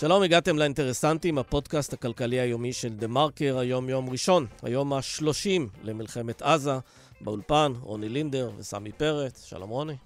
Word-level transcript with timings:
שלום, 0.00 0.22
הגעתם 0.22 0.58
לאינטרסנטים, 0.58 1.38
הפודקאסט 1.38 1.92
הכלכלי 1.92 2.40
היומי 2.40 2.72
של 2.72 2.88
דה 2.88 3.06
מרקר, 3.06 3.58
היום 3.58 3.88
יום 3.88 4.10
ראשון, 4.10 4.46
היום 4.62 4.92
ה-30 4.92 5.62
למלחמת 5.82 6.42
עזה, 6.42 6.78
באולפן, 7.20 7.72
רוני 7.80 8.08
לינדר 8.08 8.50
וסמי 8.56 8.92
פרץ. 8.92 9.44
שלום 9.44 9.70
רוני. 9.70 9.96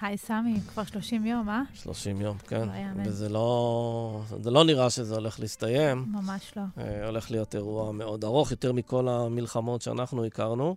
היי 0.00 0.16
סמי, 0.16 0.60
כבר 0.68 0.84
30 0.84 1.26
יום, 1.26 1.48
אה? 1.48 1.62
30 1.74 2.20
יום, 2.20 2.38
כן. 2.38 2.68
לא 2.68 2.72
יאמן. 2.72 3.02
וזה 3.06 3.28
לא, 3.28 4.20
זה 4.42 4.50
לא 4.50 4.64
נראה 4.64 4.90
שזה 4.90 5.14
הולך 5.14 5.40
להסתיים. 5.40 6.04
ממש 6.08 6.52
לא. 6.56 6.62
אה, 6.78 7.06
הולך 7.06 7.30
להיות 7.30 7.54
אירוע 7.54 7.92
מאוד 7.92 8.24
ארוך, 8.24 8.50
יותר 8.50 8.72
מכל 8.72 9.08
המלחמות 9.08 9.82
שאנחנו 9.82 10.24
הכרנו. 10.24 10.76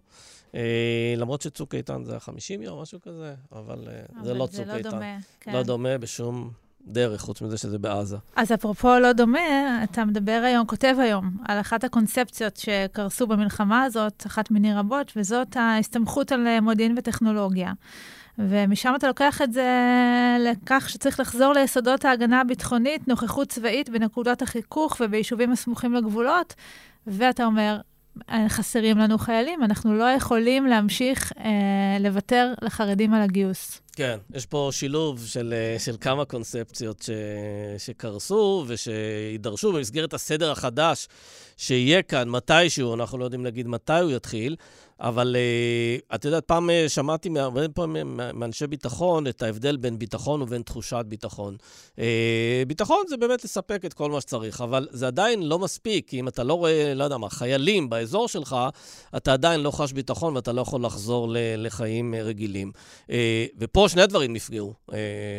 אה, 0.56 1.14
למרות 1.18 1.42
שצוק 1.42 1.76
איתן 1.76 2.04
זה 2.04 2.12
היה 2.12 2.20
50 2.20 2.62
יום, 2.62 2.82
משהו 2.82 3.02
כזה, 3.02 3.36
אבל 3.52 3.88
אה, 3.88 4.02
זה 4.24 4.32
אבל 4.32 4.38
לא 4.40 4.46
זה 4.46 4.58
צוק 4.58 4.68
לא 4.68 4.74
איתן. 4.74 4.90
דומה. 4.90 5.18
כן. 5.40 5.54
לא 5.54 5.64
דומה 5.64 5.98
בשום 5.98 6.52
דרך, 6.88 7.22
חוץ 7.22 7.42
מזה 7.42 7.58
שזה 7.58 7.78
בעזה. 7.78 8.18
אז 8.36 8.52
אפרופו 8.52 9.00
לא 9.00 9.14
דומה, 9.14 9.84
אתה 9.84 10.06
מדבר 10.06 10.42
היום, 10.46 10.66
כותב 10.66 10.96
היום, 11.00 11.32
על 11.46 11.60
אחת 11.60 11.84
הקונספציות 11.84 12.58
שקרסו 12.58 13.28
במלחמה 13.28 13.84
הזאת, 13.84 14.24
אחת 14.28 14.52
מיני 14.52 14.74
רבות, 14.74 15.12
וזאת 15.16 15.58
ההסתמכות 15.58 16.32
על 16.32 16.60
מודיעין 16.60 16.96
וטכנולוגיה. 16.98 17.72
ומשם 18.40 18.94
אתה 18.96 19.08
לוקח 19.08 19.42
את 19.42 19.54
זה 19.54 19.70
לכך 20.40 20.90
שצריך 20.90 21.20
לחזור 21.20 21.54
ליסודות 21.54 22.06
ההגנה 22.06 22.42
הביטחונית, 22.42 23.08
נוכחות 23.08 23.48
צבאית 23.48 23.90
בנקודות 23.90 24.42
החיכוך 24.42 24.98
וביישובים 25.00 25.52
הסמוכים 25.52 25.94
לגבולות, 25.94 26.54
ואתה 27.08 27.46
אומר, 27.46 27.80
"אה, 28.30 28.46
חסרים 28.50 28.98
לנו 28.98 29.18
חיילים, 29.18 29.64
אנחנו 29.64 29.98
לא 29.98 30.04
יכולים 30.04 30.66
להמשיך 30.66 31.32
אה, 31.38 31.98
לוותר 32.00 32.54
לחרדים 32.62 33.14
על 33.14 33.22
הגיוס. 33.22 33.82
כן, 33.96 34.20
יש 34.34 34.46
פה 34.46 34.70
שילוב 34.72 35.26
של, 35.26 35.54
אה, 35.54 35.80
של 35.80 35.96
כמה 36.02 36.26
קונספציות 36.26 37.02
ש, 37.02 37.10
שקרסו 37.86 38.66
ושיידרשו 38.68 39.74
במסגרת 39.74 40.14
הסדר 40.14 40.52
החדש 40.52 41.08
שיהיה 41.58 42.02
כאן 42.02 42.30
מתישהו, 42.30 42.94
אנחנו 42.94 43.18
לא 43.18 43.24
יודעים 43.24 43.44
להגיד 43.46 43.68
מתי 43.68 44.00
הוא 44.00 44.12
יתחיל, 44.12 44.56
אבל 45.00 45.36
uh, 45.36 46.16
את 46.16 46.26
יודעת, 46.26 46.44
פעם 46.46 46.70
uh, 46.70 46.90
שמעתי 46.90 47.30
מהרבה 47.30 47.70
פעמים 47.70 48.20
מאנשי 48.34 48.68
ביטחון 48.68 49.28
את 49.28 49.42
ההבדל 49.42 49.78
בין 49.78 50.00
ביטחון 50.00 50.42
ובין 50.42 50.62
תחושת 50.62 51.06
ביטחון. 51.08 51.58
Uh, 51.96 52.00
ביטחון 52.68 53.04
זה 53.08 53.18
באמת 53.18 53.44
לספק 53.44 53.86
את 53.86 53.94
כל 53.94 54.12
מה 54.12 54.22
שצריך, 54.22 54.62
אבל 54.62 54.88
זה 54.92 55.08
עדיין 55.08 55.44
לא 55.44 55.60
מספיק, 55.60 56.10
כי 56.10 56.20
אם 56.20 56.28
אתה 56.28 56.44
לא 56.44 56.54
רואה, 56.54 56.94
לא 56.94 57.04
יודע 57.04 57.18
מה, 57.18 57.30
חיילים 57.30 57.90
באזור 57.90 58.28
שלך, 58.28 58.56
אתה 59.18 59.34
עדיין 59.34 59.60
לא 59.60 59.72
חש 59.72 59.92
ביטחון 59.92 60.36
ואתה 60.36 60.54
לא 60.54 60.62
יכול 60.62 60.86
לחזור 60.86 61.28
לחיים 61.58 62.16
רגילים. 62.16 62.72
ופה 63.60 63.90
שני 63.90 64.02
הדברים 64.02 64.34
נפגעו. 64.34 64.74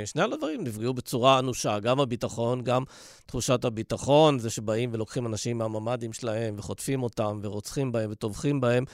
שני 0.04 0.22
הדברים 0.22 0.64
נפגעו 0.64 0.94
בצורה 0.94 1.38
אנושה, 1.38 1.78
גם 1.78 2.00
הביטחון, 2.00 2.62
גם 2.62 2.84
תחושת 3.26 3.64
הביטחון, 3.64 4.38
זה 4.38 4.50
שבאים 4.50 4.90
ולוקחים 4.92 5.26
אנשים 5.26 5.58
מהממ"דים 5.58 6.12
שלהם 6.12 6.54
וחוטפים 6.58 7.02
אותם 7.02 7.40
ורוצחים 7.42 7.92
בהם 7.92 8.10
וטובחים 8.12 8.60
בהם. 8.60 8.84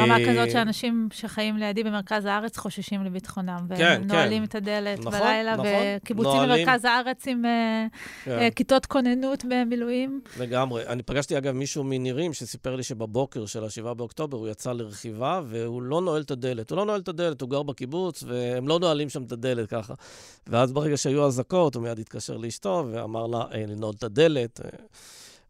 ברמה 0.00 0.18
אה, 0.18 0.30
כזאת 0.30 0.50
שאנשים 0.50 1.08
שחיים 1.12 1.56
לידי 1.56 1.84
במרכז 1.84 2.24
הארץ 2.24 2.56
חוששים 2.56 3.04
לביטחונם. 3.04 3.66
כן, 3.76 4.02
כן. 4.08 4.44
את 4.44 4.54
הדלת 4.54 4.98
נכון, 4.98 5.12
בלילה, 5.12 5.52
נכון. 5.52 5.66
וקיבוצים 5.96 6.32
נועלים. 6.32 6.66
במרכז 6.66 6.84
הארץ 6.84 7.28
עם 7.28 7.44
אה, 7.44 7.86
כן. 8.24 8.30
אה, 8.30 8.50
כיתות 8.50 8.86
כוננות 8.86 9.44
במילואים. 9.48 10.20
לגמרי. 10.40 10.86
אני 10.86 11.02
פגשתי, 11.02 11.38
אגב, 11.38 11.54
מישהו 11.54 11.84
מנירים 11.84 12.32
שסיפר 12.32 12.76
לי 12.76 12.82
שבבוקר 12.82 13.46
של 13.46 13.64
ה-7 13.64 13.94
באוקטובר 13.94 14.38
הוא 14.38 14.48
יצא 14.48 14.72
לרכיבה 14.72 15.40
והוא 15.46 15.82
לא 15.82 16.00
נועל 16.00 16.22
את 16.22 16.30
הדלת. 16.30 16.70
הוא 16.70 16.76
לא 16.76 16.84
נועל 16.84 17.00
את 17.00 17.08
הדלת, 17.08 17.40
הוא 17.40 17.50
גר 17.50 17.62
בקיבוץ, 17.62 18.24
והם 18.26 18.68
לא 18.68 18.78
נועלים 18.78 19.08
שם 19.08 19.22
את 19.22 19.32
הדלת 19.32 19.68
ככה. 19.68 19.94
ואז 20.46 20.72
ברגע 20.72 20.96
שהיו 20.96 21.26
אזעקות, 21.26 21.74
הוא 21.74 21.82
מיד 21.82 21.98
התקשר 21.98 22.36
לאשתו 22.36 22.86
ואמר 22.92 23.26
לה 23.26 23.44
אה, 23.54 23.64
לנעול 23.68 23.94
את 23.98 24.02
הדלת. 24.02 24.60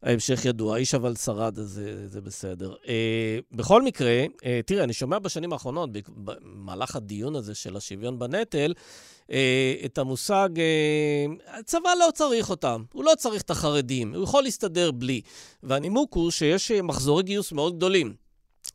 ההמשך 0.03 0.45
ידוע, 0.45 0.75
האיש 0.75 0.95
אבל 0.95 1.17
שרד, 1.17 1.59
אז 1.59 1.67
זה, 1.67 2.09
זה 2.09 2.21
בסדר. 2.21 2.75
אה, 2.89 3.39
בכל 3.53 3.83
מקרה, 3.83 4.25
אה, 4.45 4.61
תראה, 4.67 4.85
אני 4.85 4.93
שומע 4.93 5.19
בשנים 5.19 5.53
האחרונות, 5.53 5.91
במהלך 6.09 6.97
הדיון 6.97 7.37
הזה 7.37 7.55
של 7.55 7.77
השוויון 7.77 8.19
בנטל, 8.19 8.73
אה, 9.31 9.75
את 9.85 9.99
המושג, 9.99 10.49
אה, 10.59 11.59
הצבא 11.59 11.91
לא 11.99 12.09
צריך 12.15 12.51
אותם, 12.51 12.83
הוא 12.93 13.05
לא 13.05 13.13
צריך 13.19 13.43
את 13.43 13.51
החרדים, 13.51 14.15
הוא 14.15 14.25
יכול 14.25 14.43
להסתדר 14.43 14.91
בלי. 14.91 15.21
והנימוק 15.63 16.15
הוא 16.15 16.31
שיש 16.31 16.71
אה, 16.71 16.83
מחזורי 16.83 17.23
גיוס 17.23 17.53
מאוד 17.53 17.77
גדולים. 17.77 18.15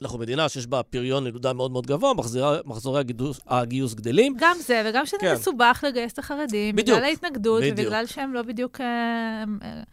אנחנו 0.02 0.20
מדינה 0.20 0.50
שיש 0.50 0.68
בה 0.68 0.84
פריון 0.84 1.28
ילודה 1.28 1.54
מאוד 1.54 1.72
מאוד 1.72 1.88
גבוה, 1.88 2.14
מחזורי, 2.14 2.58
מחזורי 2.66 3.00
הגיוס, 3.00 3.40
הגיוס 3.48 3.94
גדלים. 3.94 4.36
גם 4.40 4.58
זה, 4.60 4.84
וגם 4.86 5.06
שזה 5.06 5.18
כן. 5.22 5.34
מסובך 5.34 5.84
לגייס 5.88 6.14
את 6.14 6.20
החרדים, 6.20 6.76
בדיוק, 6.76 6.98
בגלל 6.98 7.10
ההתנגדות, 7.10 7.62
בדיוק. 7.62 7.80
ובגלל 7.80 8.06
שהם 8.06 8.34
לא 8.34 8.42
בדיוק 8.42 8.82
אה, 8.82 9.44
אה, 9.64 9.84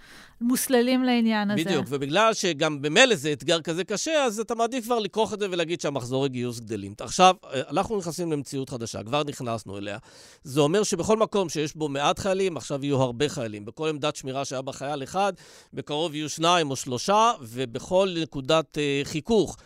מוסללים 0.42 1.02
לעניין 1.04 1.50
הזה. 1.50 1.64
בדיוק, 1.64 1.86
ובגלל 1.88 2.34
שגם 2.34 2.82
במילא 2.82 3.14
זה 3.14 3.32
אתגר 3.32 3.60
כזה 3.60 3.84
קשה, 3.84 4.24
אז 4.24 4.40
אתה 4.40 4.54
מעדיף 4.54 4.84
כבר 4.84 4.98
לכרוך 4.98 5.34
את 5.34 5.40
זה 5.40 5.46
ולהגיד 5.50 5.80
שהמחזורי 5.80 6.28
גיוס 6.28 6.60
גדלים. 6.60 6.94
עכשיו, 7.00 7.34
אה, 7.44 7.60
אנחנו 7.70 7.98
נכנסים 7.98 8.32
למציאות 8.32 8.70
חדשה, 8.70 9.02
כבר 9.02 9.22
נכנסנו 9.24 9.78
אליה. 9.78 9.98
זה 10.42 10.60
אומר 10.60 10.82
שבכל 10.82 11.16
מקום 11.16 11.48
שיש 11.48 11.76
בו 11.76 11.88
מעט 11.88 12.18
חיילים, 12.18 12.56
עכשיו 12.56 12.84
יהיו 12.84 13.02
הרבה 13.02 13.28
חיילים. 13.28 13.64
בכל 13.64 13.88
עמדת 13.88 14.16
שמירה 14.16 14.44
שהיה 14.44 14.62
בה 14.62 14.72
חייל 14.72 15.02
אחד, 15.02 15.32
בקרוב 15.72 16.14
יהיו 16.14 16.28
שניים 16.28 16.70
או 16.70 16.76
שלושה, 16.76 17.32
ובכל 17.40 18.16
נקודת 18.22 18.78
אה, 18.78 19.00
חיכוך. 19.04 19.56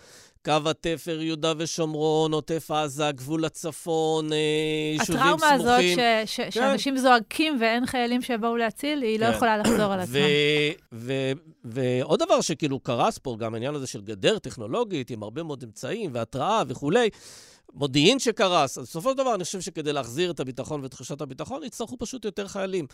קו 0.47 0.71
התפר, 0.71 1.21
יהודה 1.23 1.53
ושומרון, 1.59 2.33
עוטף 2.33 2.71
עזה, 2.71 3.11
גבול 3.13 3.45
הצפון, 3.45 4.33
אה, 4.33 4.39
יישובים 4.93 5.23
סמוכים. 5.23 5.35
הטראומה 5.35 5.53
הזאת 5.53 5.81
ש- 6.27 6.37
ש- 6.37 6.55
שאנשים 6.55 6.97
זועקים 6.99 7.59
ואין 7.61 7.87
חיילים 7.87 8.23
שיבואו 8.23 8.57
להציל, 8.57 9.03
היא 9.03 9.21
לא 9.21 9.27
כן. 9.27 9.33
יכולה 9.37 9.59
לחזור 9.59 9.93
על 9.93 10.01
עצמה. 10.01 10.19
ועוד 11.65 12.23
דבר 12.23 12.41
שכאילו 12.41 12.81
קרס 12.81 13.19
פה, 13.19 13.37
גם 13.39 13.55
העניין 13.55 13.75
הזה 13.75 13.87
של 13.87 14.01
גדר 14.01 14.39
טכנולוגית, 14.39 15.11
עם 15.11 15.23
הרבה 15.23 15.43
מאוד 15.43 15.63
אמצעים 15.63 16.11
והתראה 16.15 16.63
וכולי, 16.69 17.09
מודיעין 17.77 18.19
שקרס. 18.19 18.79
אז 18.79 18.85
בסופו 18.85 19.11
של 19.11 19.17
דבר, 19.17 19.35
אני 19.35 19.45
חושב 19.45 19.61
שכדי 19.61 19.93
להחזיר 19.93 20.31
את 20.31 20.41
הביטחון 20.41 20.83
ואת 20.83 20.91
תחושת 20.91 21.21
הביטחון, 21.21 21.65
יצטרכו 21.65 21.99
פשוט 21.99 22.25
יותר 22.25 22.49
חיילים. 22.49 22.87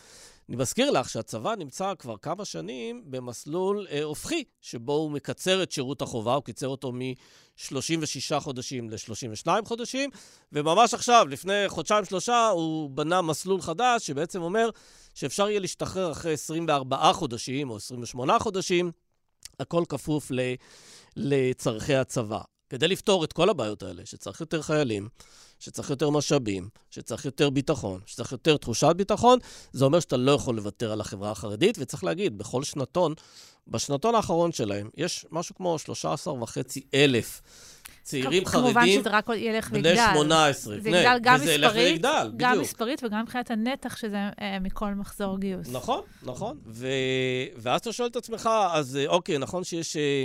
אני 0.49 0.57
מזכיר 0.57 0.91
לך 0.91 1.09
שהצבא 1.09 1.55
נמצא 1.55 1.93
כבר 1.99 2.17
כמה 2.17 2.45
שנים 2.45 3.03
במסלול 3.05 3.87
אה, 3.91 4.03
הופכי, 4.03 4.43
שבו 4.61 4.93
הוא 4.93 5.11
מקצר 5.11 5.63
את 5.63 5.71
שירות 5.71 6.01
החובה, 6.01 6.33
הוא 6.33 6.43
קיצר 6.43 6.67
אותו 6.67 6.91
מ-36 6.91 8.39
חודשים 8.39 8.89
ל-32 8.89 9.47
חודשים, 9.65 10.09
וממש 10.51 10.93
עכשיו, 10.93 11.25
לפני 11.29 11.63
חודשיים-שלושה, 11.67 12.47
הוא 12.47 12.89
בנה 12.89 13.21
מסלול 13.21 13.61
חדש, 13.61 14.07
שבעצם 14.07 14.41
אומר 14.41 14.69
שאפשר 15.15 15.49
יהיה 15.49 15.59
להשתחרר 15.59 16.11
אחרי 16.11 16.33
24 16.33 17.13
חודשים 17.13 17.69
או 17.69 17.75
28 17.75 18.39
חודשים, 18.39 18.91
הכל 19.59 19.83
כפוף 19.89 20.31
ל- 20.31 20.53
לצורכי 21.15 21.95
הצבא. 21.95 22.39
כדי 22.73 22.87
לפתור 22.87 23.23
את 23.23 23.33
כל 23.33 23.49
הבעיות 23.49 23.83
האלה, 23.83 24.01
שצריך 24.05 24.41
יותר 24.41 24.61
חיילים, 24.61 25.07
שצריך 25.59 25.89
יותר 25.89 26.09
משאבים, 26.09 26.69
שצריך 26.91 27.25
יותר 27.25 27.49
ביטחון, 27.49 27.99
שצריך 28.05 28.31
יותר 28.31 28.57
תחושת 28.57 28.93
ביטחון, 28.97 29.39
זה 29.73 29.85
אומר 29.85 29.99
שאתה 29.99 30.17
לא 30.17 30.31
יכול 30.31 30.55
לוותר 30.55 30.91
על 30.91 31.01
החברה 31.01 31.31
החרדית, 31.31 31.77
וצריך 31.79 32.03
להגיד, 32.03 32.37
בכל 32.37 32.63
שנתון, 32.63 33.13
בשנתון 33.67 34.15
האחרון 34.15 34.51
שלהם, 34.51 34.89
יש 34.97 35.25
משהו 35.31 35.55
כמו 35.55 35.79
13 35.79 36.33
וחצי 36.33 36.81
אלף 36.93 37.41
צעירים 38.03 38.45
כמובן 38.45 38.73
חרדים 38.73 38.99
שזה 39.01 39.09
רק 39.09 39.25
ילך 39.35 39.69
בני 39.69 39.89
ויגדל. 39.89 40.05
18. 40.13 40.75
זה 40.75 40.81
בני- 40.81 40.97
יגדל 40.97 41.17
גם 41.21 41.35
וזה 41.41 41.53
ילך 41.53 41.65
מספרית, 41.71 41.91
ויגדל, 41.91 42.31
גם 42.37 42.51
בדיוק. 42.51 42.63
מספרית 42.69 43.03
וגם 43.03 43.21
מבחינת 43.21 43.51
הנתח 43.51 43.97
שזה 43.97 44.17
אה, 44.41 44.59
מכל 44.59 44.93
מחזור 44.93 45.39
גיוס. 45.39 45.67
נכון, 45.71 46.01
נכון. 46.23 46.57
ו... 46.67 46.87
ואז 47.57 47.81
אתה 47.81 47.93
שואל 47.93 48.07
את 48.09 48.15
עצמך, 48.15 48.49
אז 48.71 48.97
אה, 48.97 49.07
אוקיי, 49.07 49.37
נכון 49.37 49.63
שיש 49.63 49.97
אה, 49.97 50.23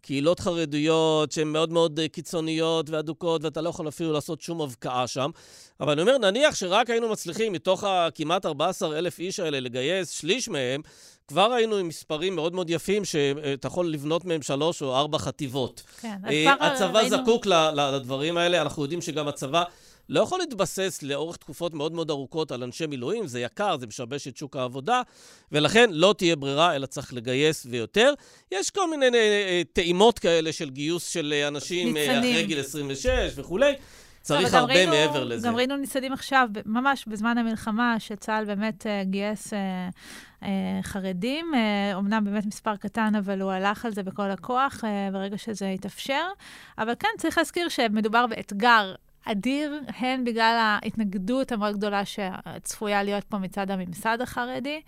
קהילות 0.00 0.40
חרדיות 0.40 1.32
שהן 1.32 1.48
מאוד 1.48 1.72
מאוד 1.72 2.00
אה, 2.00 2.08
קיצוניות 2.08 2.90
ואדוקות, 2.90 3.44
ואתה 3.44 3.60
לא 3.60 3.68
יכול 3.68 3.88
אפילו 3.88 4.12
לעשות 4.12 4.40
שום 4.40 4.60
הבקעה 4.62 5.06
שם, 5.06 5.30
אבל 5.80 5.92
אני 5.92 6.00
אומר, 6.00 6.18
נניח 6.18 6.54
שרק 6.54 6.90
היינו 6.90 7.08
מצליחים 7.08 7.52
מתוך 7.52 7.84
הכמעט 7.84 8.46
14 8.46 8.98
אלף 8.98 9.18
איש 9.18 9.40
האלה 9.40 9.60
לגייס 9.60 10.10
שליש 10.10 10.48
מהם, 10.48 10.80
כבר 11.28 11.52
היינו 11.52 11.76
עם 11.76 11.88
מספרים 11.88 12.34
מאוד 12.36 12.54
מאוד 12.54 12.70
יפים, 12.70 13.04
שאתה 13.04 13.68
יכול 13.68 13.92
לבנות 13.92 14.24
מהם 14.24 14.42
שלוש 14.42 14.82
או 14.82 14.96
ארבע 14.96 15.18
חטיבות. 15.18 15.82
כן, 16.00 16.16
אז 16.24 16.32
אה, 16.32 16.54
כבר 16.56 16.66
הצבא 16.66 16.98
ראינו- 17.00 17.16
זקוק 17.16 17.46
לדברים 17.46 18.36
האלה, 18.36 18.62
אנחנו 18.62 18.82
יודעים 18.82 19.00
שגם 19.00 19.28
הצבא 19.28 19.62
לא 20.08 20.20
יכול 20.20 20.38
להתבסס 20.38 21.02
לאורך 21.02 21.36
תקופות 21.36 21.74
מאוד 21.74 21.92
מאוד 21.92 22.10
ארוכות 22.10 22.52
על 22.52 22.62
אנשי 22.62 22.86
מילואים, 22.86 23.26
זה 23.26 23.40
יקר, 23.40 23.76
זה 23.78 23.86
משבש 23.86 24.28
את 24.28 24.36
שוק 24.36 24.56
העבודה, 24.56 25.02
ולכן 25.52 25.90
לא 25.92 26.14
תהיה 26.18 26.36
ברירה, 26.36 26.76
אלא 26.76 26.86
צריך 26.86 27.14
לגייס 27.14 27.66
ויותר. 27.70 28.12
יש 28.52 28.70
כל 28.70 28.90
מיני 28.90 29.06
אה, 29.06 29.12
אה, 29.18 29.62
טעימות 29.72 30.18
כאלה 30.18 30.52
של 30.52 30.70
גיוס 30.70 31.06
של 31.08 31.32
אה, 31.36 31.48
אנשים 31.48 31.94
ניצנים. 31.94 32.32
אחרי 32.32 32.44
גיל 32.46 32.60
26 32.60 33.06
וכולי. 33.36 33.72
צריך 34.22 34.54
הרבה 34.54 34.74
ראינו- 34.74 34.92
מעבר 34.92 35.24
לזה. 35.24 35.48
גם 35.48 35.56
ראינו 35.56 35.76
ניצנים 35.76 36.12
עכשיו, 36.12 36.48
ממש 36.66 37.04
בזמן 37.06 37.38
המלחמה, 37.38 37.96
שצה"ל 37.98 38.44
באמת 38.44 38.86
אה, 38.86 39.02
גייס 39.04 39.52
אה, 39.54 39.58
אה, 40.42 40.48
חרדים. 40.82 41.54
אה, 41.54 41.94
אומנם 41.94 42.24
באמת 42.24 42.46
מספר 42.46 42.76
קטן, 42.76 43.12
אבל 43.18 43.40
הוא 43.40 43.50
הלך 43.50 43.84
על 43.84 43.92
זה 43.92 44.02
בכל 44.02 44.30
הכוח 44.30 44.84
אה, 44.84 45.08
ברגע 45.12 45.38
שזה 45.38 45.68
התאפשר. 45.68 46.24
אבל 46.78 46.92
כן, 46.98 47.08
צריך 47.18 47.38
להזכיר 47.38 47.68
שמדובר 47.68 48.26
באתגר 48.26 48.94
אדיר, 49.30 49.80
הן 49.98 50.24
בגלל 50.24 50.56
ההתנגדות 50.60 51.52
המאוד 51.52 51.76
גדולה 51.76 52.02
שצפויה 52.04 53.02
להיות 53.02 53.24
פה 53.24 53.38
מצד 53.38 53.70
הממסד 53.70 54.18
החרדי, 54.20 54.80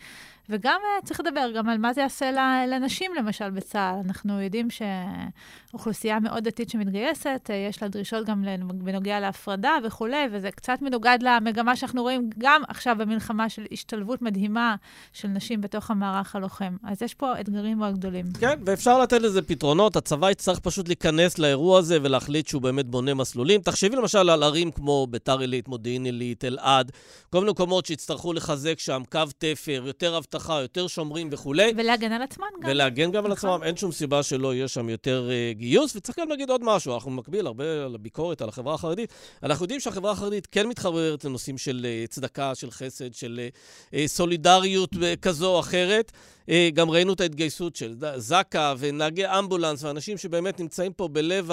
וגם 0.51 0.81
uh, 0.81 1.07
צריך 1.07 1.21
לדבר 1.21 1.51
גם 1.55 1.69
על 1.69 1.79
מה 1.79 1.93
זה 1.93 2.01
יעשה 2.01 2.31
לנשים, 2.69 3.15
למשל, 3.15 3.51
בצה"ל. 3.51 4.01
אנחנו 4.07 4.41
יודעים 4.41 4.69
שאוכלוסייה 4.71 6.21
מאוד 6.21 6.45
דתית 6.45 6.71
שמתגייסת, 6.71 7.51
uh, 7.51 7.53
יש 7.53 7.83
לה 7.83 7.89
דרישות 7.89 8.27
גם 8.27 8.45
בנוגע 8.75 9.21
להפרדה 9.21 9.73
וכולי, 9.85 10.27
וזה 10.33 10.51
קצת 10.51 10.79
מנוגד 10.83 11.19
למגמה 11.23 11.77
שאנחנו 11.77 12.03
רואים 12.03 12.31
גם 12.39 12.63
עכשיו 12.69 12.97
במלחמה 12.99 13.49
של 13.49 13.67
השתלבות 13.73 14.23
מדהימה 14.23 14.77
של 15.13 15.29
נשים 15.29 15.61
בתוך 15.61 15.91
המערך 15.91 16.37
הלוחם. 16.37 16.77
אז 16.85 17.03
יש 17.03 17.15
פה 17.15 17.41
אתגרים 17.41 17.79
מאוד 17.79 17.99
גדולים. 17.99 18.27
כן, 18.41 18.59
ואפשר 18.67 18.99
לתת 18.99 19.23
לזה 19.23 19.43
פתרונות. 19.43 19.97
הצבא 19.97 20.31
יצטרך 20.31 20.59
פשוט 20.59 20.89
להיכנס 20.89 21.39
לאירוע 21.39 21.79
הזה 21.79 21.99
ולהחליט 22.03 22.47
שהוא 22.47 22.63
באמת 22.63 22.87
בונה 22.87 23.15
מסלולים. 23.15 23.61
תחשבי 23.61 23.97
למשל 23.97 24.31
על 24.31 24.43
ערים 24.43 24.71
כמו 24.71 25.07
ביתר 25.11 25.39
עילית, 25.39 25.69
מודיעין 25.69 26.05
עילית, 26.05 26.45
אלעד, 26.45 26.93
כל 27.31 27.39
מיני 27.39 27.51
מקומות 27.51 27.87
שיצטרכו 27.87 28.33
לחזק 28.33 28.79
שם 28.79 29.03
קו 29.13 29.21
תפר, 29.39 29.83
יותר 29.87 30.17
אבטחה. 30.17 30.40
אבטחה, 30.41 30.61
יותר 30.61 30.87
שומרים 30.87 31.29
וכולי. 31.33 31.73
ולהגן 31.77 32.13
על 32.13 32.23
עצמם 32.23 32.47
גם. 32.63 32.71
ולהגן 32.71 33.11
גם 33.11 33.25
על 33.25 33.33
נכון. 33.33 33.51
עצמם, 33.51 33.63
אין 33.65 33.77
שום 33.77 33.93
סיבה 33.93 34.23
שלא 34.23 34.55
יהיה 34.55 34.69
שם 34.69 34.89
יותר 34.89 35.29
uh, 35.29 35.59
גיוס. 35.59 35.97
וצריך 35.97 36.19
גם 36.19 36.29
להגיד 36.29 36.51
עוד 36.51 36.61
משהו, 36.65 36.95
אנחנו 36.95 37.11
במקביל 37.11 37.47
הרבה 37.47 37.85
על 37.85 37.95
הביקורת 37.95 38.43
על 38.43 38.49
החברה 38.49 38.75
החרדית. 38.75 39.13
אנחנו 39.43 39.65
יודעים 39.65 39.81
שהחברה 39.81 40.13
החרדית 40.13 40.49
כן 40.53 40.67
מתחברת 40.67 41.25
לנושאים 41.25 41.59
של 41.59 41.87
uh, 41.87 42.09
צדקה, 42.09 42.55
של 42.55 42.71
חסד, 42.71 43.15
של 43.15 43.49
uh, 43.91 43.95
סולידריות 44.07 44.91
כזו 45.23 45.55
או 45.55 45.61
אחרת. 45.61 46.13
Uh, 46.47 46.53
גם 46.75 46.91
ראינו 46.91 47.13
את 47.13 47.21
ההתגייסות 47.21 47.77
של 47.77 47.95
זק"א 48.17 48.75
ונהגי 48.79 49.27
אמבולנס 49.27 49.83
ואנשים 49.85 50.19
שבאמת 50.19 50.61
נמצאים 50.61 50.93
פה 50.93 51.09
בלב 51.09 51.51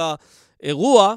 האירוע. 0.61 1.15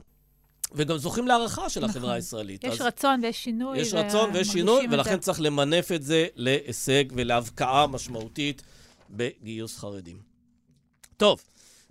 וגם 0.72 0.98
זוכים 0.98 1.28
להערכה 1.28 1.68
של 1.68 1.80
נכון. 1.80 1.90
החברה 1.90 2.14
הישראלית. 2.14 2.64
יש 2.64 2.80
אז 2.80 2.80
רצון 2.80 3.20
ויש 3.22 3.44
שינוי. 3.44 3.78
יש 3.78 3.94
רצון 3.94 4.30
ויש 4.34 4.48
שינוי, 4.48 4.86
ולכן 4.90 5.14
זה. 5.14 5.18
צריך 5.18 5.40
למנף 5.40 5.92
את 5.92 6.02
זה 6.02 6.26
להישג 6.36 7.04
ולהבקעה 7.10 7.86
משמעותית 7.86 8.62
בגיוס 9.10 9.78
חרדים. 9.78 10.18
טוב, 11.16 11.42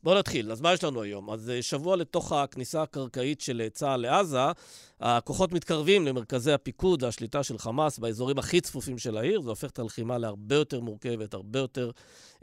בואו 0.03 0.19
נתחיל. 0.19 0.51
אז 0.51 0.61
מה 0.61 0.73
יש 0.73 0.83
לנו 0.83 1.01
היום? 1.01 1.29
אז 1.29 1.49
אה, 1.49 1.61
שבוע 1.61 1.95
לתוך 1.95 2.31
הכניסה 2.31 2.81
הקרקעית 2.81 3.41
של 3.41 3.61
אה, 3.61 3.69
צה"ל 3.69 4.01
לעזה, 4.01 4.51
הכוחות 4.99 5.51
מתקרבים 5.51 6.07
למרכזי 6.07 6.51
הפיקוד 6.51 7.03
והשליטה 7.03 7.43
של 7.43 7.57
חמאס 7.57 7.99
באזורים 7.99 8.39
הכי 8.39 8.61
צפופים 8.61 8.97
של 8.97 9.17
העיר. 9.17 9.41
זה 9.41 9.49
הופך 9.49 9.69
את 9.69 9.79
הלחימה 9.79 10.17
להרבה 10.17 10.55
יותר 10.55 10.79
מורכבת, 10.79 11.33
הרבה 11.33 11.59
יותר 11.59 11.91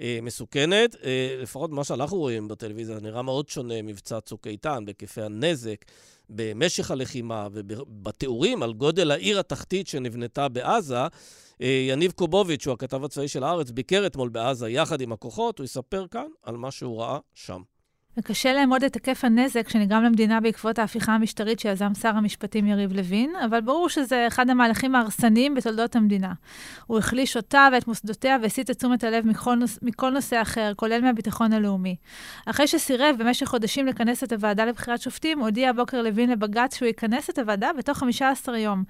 אה, 0.01 0.19
מסוכנת. 0.23 0.97
אה, 1.05 1.37
לפחות 1.43 1.71
מה 1.71 1.85
שאנחנו 1.85 2.17
רואים 2.17 2.49
בטלוויזיה, 2.49 3.01
נראה 3.01 3.23
מאוד 3.23 3.49
שונה 3.49 3.83
מבצע 3.83 4.21
צוק 4.21 4.47
איתן, 4.47 4.85
בהיקפי 4.85 5.23
הנזק. 5.23 5.85
במשך 6.29 6.91
הלחימה 6.91 7.49
ובתיאורים 7.53 8.63
על 8.63 8.73
גודל 8.73 9.11
העיר 9.11 9.39
התחתית 9.39 9.89
שנבנתה 9.89 10.49
בעזה. 10.49 11.07
אה, 11.63 11.87
יניב 11.89 12.13
קובוביץ', 12.13 12.63
שהוא 12.63 12.75
הכתב 12.75 13.05
הצבאי 13.05 13.29
של 13.29 13.45
הארץ, 13.45 13.71
ביקר 13.71 14.07
אתמול 14.07 14.29
בעזה 14.29 14.69
יחד 14.69 15.01
עם 15.01 15.13
הכוחות, 15.13 15.59
הוא 15.59 15.65
יספר 15.65 16.07
כאן 16.11 16.27
על 16.43 16.57
מה 16.57 16.71
שהוא 16.71 17.01
ראה 17.01 17.19
שם. 17.35 17.63
וקשה 18.19 18.53
לאמוד 18.53 18.85
את 18.85 18.95
היקף 18.95 19.25
הנזק 19.25 19.69
שנגרם 19.69 20.03
למדינה 20.03 20.41
בעקבות 20.41 20.79
ההפיכה 20.79 21.13
המשטרית 21.13 21.61
שיזם 21.61 21.95
שר 21.95 22.09
המשפטים 22.09 22.67
יריב 22.67 22.93
לוין, 22.93 23.33
אבל 23.45 23.61
ברור 23.61 23.89
שזה 23.89 24.27
אחד 24.27 24.51
המהלכים 24.51 24.95
ההרסניים 24.95 25.55
בתולדות 25.55 25.97
המדינה. 25.97 26.33
הוא 26.87 26.99
החליש 26.99 27.37
אותה 27.37 27.69
ואת 27.73 27.89
מוסדותיה 27.89 28.37
והסיט 28.43 28.71
את 28.71 28.77
תשומת 28.77 29.05
הלב 29.05 29.27
מכל, 29.27 29.55
נוס, 29.55 29.79
מכל 29.83 30.11
נושא 30.11 30.43
אחר, 30.43 30.73
כולל 30.77 31.01
מהביטחון 31.01 31.53
הלאומי. 31.53 31.97
אחרי 32.47 32.67
שסירב 32.67 33.17
במשך 33.19 33.47
חודשים 33.47 33.87
לכנס 33.87 34.25
את 34.25 34.33
הוועדה 34.33 34.65
לבחירת 34.65 35.01
שופטים, 35.01 35.41
הודיע 35.41 35.71
הבוקר 35.71 36.03
לוין 36.03 36.31
לבג"ץ 36.31 36.77
שהוא 36.77 36.89
יכנס 36.89 37.31
את 37.31 37.39
הוועדה 37.39 37.71
בתוך 37.79 37.99
15 37.99 38.59
יום. 38.59 38.85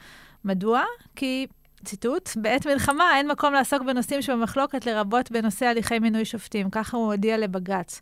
מדוע? 0.44 0.82
כי 1.16 1.46
ציטוט, 1.84 2.30
בעת 2.36 2.66
מלחמה 2.66 3.16
אין 3.16 3.30
מקום 3.30 3.52
לעסוק 3.52 3.82
בנושאים 3.82 4.22
שבמחלוקת, 4.22 4.86
לרבות 4.86 5.30
בנושא 5.30 5.66
הליכי 5.66 5.98
מינוי 5.98 6.24
שופטים. 6.24 6.70
ככה 6.70 6.96
הוא 6.96 7.12
הודיע 7.12 7.38
לבג"ץ. 7.38 8.00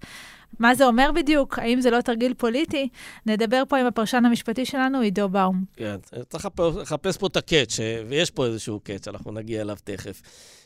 מה 0.58 0.74
זה 0.74 0.86
אומר 0.86 1.10
בדיוק? 1.14 1.58
האם 1.58 1.80
זה 1.80 1.90
לא 1.90 2.00
תרגיל 2.00 2.34
פוליטי? 2.34 2.88
נדבר 3.26 3.62
פה 3.68 3.78
עם 3.78 3.86
הפרשן 3.86 4.24
המשפטי 4.24 4.64
שלנו, 4.64 5.00
עידו 5.00 5.28
באום. 5.28 5.64
כן, 5.76 5.96
צריך 6.28 6.48
לחפש 6.80 7.16
פה 7.16 7.26
את 7.26 7.36
הקאץ', 7.36 7.80
ויש 8.08 8.30
פה 8.30 8.46
איזשהו 8.46 8.80
קאץ', 8.80 9.08
אנחנו 9.08 9.32
נגיע 9.32 9.60
אליו 9.60 9.76
תכף. 9.84 10.22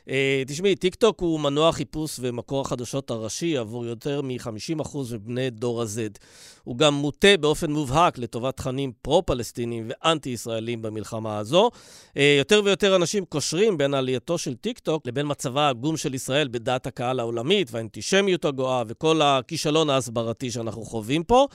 Uh, 0.08 0.10
תשמעי, 0.46 0.76
טיקטוק 0.76 1.20
הוא 1.20 1.40
מנוע 1.40 1.72
חיפוש 1.72 2.16
ומקור 2.20 2.60
החדשות 2.60 3.10
הראשי 3.10 3.56
עבור 3.56 3.86
יותר 3.86 4.22
מ-50% 4.22 4.98
מבני 5.12 5.50
דור 5.50 5.82
ה-Z. 5.82 6.18
הוא 6.64 6.78
גם 6.78 6.94
מוטה 6.94 7.36
באופן 7.40 7.70
מובהק 7.70 8.18
לטובת 8.18 8.56
תכנים 8.56 8.92
פרו-פלסטינים 9.02 9.88
ואנטי-ישראלים 9.88 10.82
במלחמה 10.82 11.38
הזו. 11.38 11.70
Uh, 12.14 12.20
יותר 12.38 12.60
ויותר 12.64 12.96
אנשים 12.96 13.24
קושרים 13.24 13.78
בין 13.78 13.94
עלייתו 13.94 14.38
של 14.38 14.54
טיקטוק 14.54 15.06
לבין 15.06 15.26
מצבה 15.28 15.66
העגום 15.66 15.96
של 15.96 16.14
ישראל 16.14 16.48
בדעת 16.48 16.86
הקהל 16.86 17.20
העולמית 17.20 17.68
והאנטישמיות 17.70 18.44
הגואה 18.44 18.82
וכל 18.86 19.22
הכישלון 19.22 19.77
ההסברתי 19.90 20.50
שאנחנו 20.50 20.82
חווים 20.82 21.24
פה. 21.24 21.46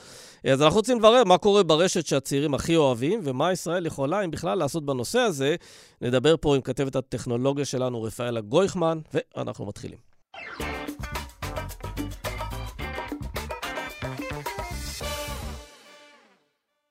אז 0.51 0.61
אנחנו 0.61 0.77
רוצים 0.77 0.99
לברר 0.99 1.23
מה 1.23 1.37
קורה 1.37 1.63
ברשת 1.63 2.05
שהצעירים 2.05 2.53
הכי 2.53 2.75
אוהבים 2.75 3.19
ומה 3.23 3.51
ישראל 3.51 3.85
יכולה, 3.85 4.23
אם 4.23 4.31
בכלל, 4.31 4.57
לעשות 4.57 4.85
בנושא 4.85 5.19
הזה. 5.19 5.55
נדבר 6.01 6.35
פה 6.41 6.55
עם 6.55 6.61
כתבת 6.61 6.95
הטכנולוגיה 6.95 7.65
שלנו, 7.65 8.03
רפאלה 8.03 8.41
גויכמן, 8.41 8.99
ואנחנו 9.13 9.65
מתחילים. 9.65 9.97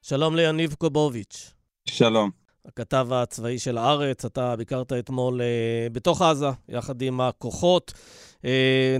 שלום 0.02 0.36
ליניב 0.36 0.74
קובוביץ'. 0.74 1.54
שלום. 1.88 2.30
הכתב 2.66 3.08
הצבאי 3.12 3.58
של 3.58 3.78
הארץ, 3.78 4.24
אתה 4.24 4.56
ביקרת 4.56 4.92
אתמול 4.92 5.40
uh, 5.40 5.92
בתוך 5.92 6.22
עזה, 6.22 6.50
יחד 6.68 7.02
עם 7.02 7.20
הכוחות, 7.20 7.92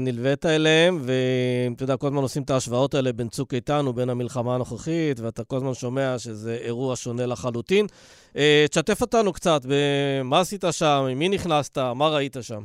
נלווית 0.01 0.47
אליהם, 0.47 0.99
ואתה 1.03 1.83
יודע, 1.83 1.97
כל 1.97 2.07
הזמן 2.07 2.23
עושים 2.23 2.43
את 2.43 2.51
ההשוואות 2.51 2.95
האלה 2.95 3.13
בין 3.13 3.29
צוק 3.29 3.55
איתן 3.55 3.87
ובין 3.87 4.11
המלחמה 4.11 4.55
הנוכחית, 4.55 5.21
ואתה 5.21 5.45
כל 5.45 5.57
הזמן 5.57 5.75
שומע 5.75 6.19
שזה 6.19 6.59
אירוע 6.61 6.97
שונה 6.97 7.27
לחלוטין. 7.27 7.87
Uh, 8.33 8.37
תשתף 8.71 9.01
אותנו 9.01 9.33
קצת, 9.33 9.61
במה 9.69 10.41
עשית 10.41 10.65
שם, 10.71 11.07
עם 11.11 11.19
מי 11.19 11.29
נכנסת, 11.29 11.79
מה 11.79 12.09
ראית 12.09 12.37
שם? 12.41 12.65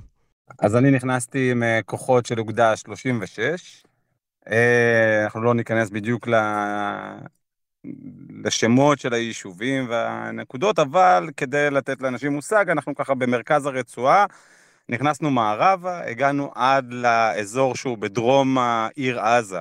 אז 0.59 0.75
אני 0.75 0.91
נכנסתי 0.91 1.51
עם 1.51 1.63
כוחות 1.85 2.25
של 2.25 2.39
אוגדה 2.39 2.75
36. 2.75 3.83
אנחנו 5.23 5.43
לא 5.43 5.53
ניכנס 5.53 5.89
בדיוק 5.89 6.27
לשמות 8.43 8.99
של 8.99 9.13
היישובים 9.13 9.89
והנקודות, 9.89 10.79
אבל 10.79 11.29
כדי 11.37 11.69
לתת 11.71 12.01
לאנשים 12.01 12.33
מושג, 12.33 12.69
אנחנו 12.69 12.95
ככה 12.95 13.13
במרכז 13.13 13.65
הרצועה, 13.65 14.25
נכנסנו 14.89 15.31
מערבה, 15.31 16.09
הגענו 16.09 16.51
עד 16.55 16.93
לאזור 16.93 17.75
שהוא 17.75 17.97
בדרום 17.97 18.57
העיר 18.57 19.19
עזה. 19.19 19.59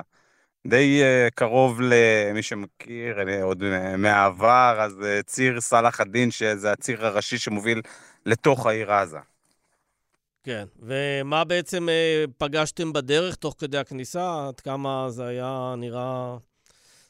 די 0.67 1.01
uh, 1.01 1.31
קרוב 1.35 1.81
למי 1.81 2.43
שמכיר 2.43 3.17
uh, 3.19 3.43
עוד 3.43 3.63
מהעבר, 3.97 4.77
אז 4.79 4.93
uh, 4.99 5.23
ציר 5.25 5.61
סלאח 5.61 6.01
א-דין, 6.01 6.31
שזה 6.31 6.71
הציר 6.71 7.05
הראשי 7.05 7.37
שמוביל 7.37 7.81
לתוך 8.25 8.65
העיר 8.65 8.91
עזה. 8.91 9.17
כן, 10.43 10.65
ומה 10.79 11.43
בעצם 11.43 11.87
uh, 11.89 12.31
פגשתם 12.37 12.93
בדרך 12.93 13.35
תוך 13.35 13.55
כדי 13.57 13.77
הכניסה? 13.77 14.47
עד 14.47 14.59
כמה 14.59 15.05
זה 15.09 15.25
היה 15.25 15.73
נראה 15.77 16.37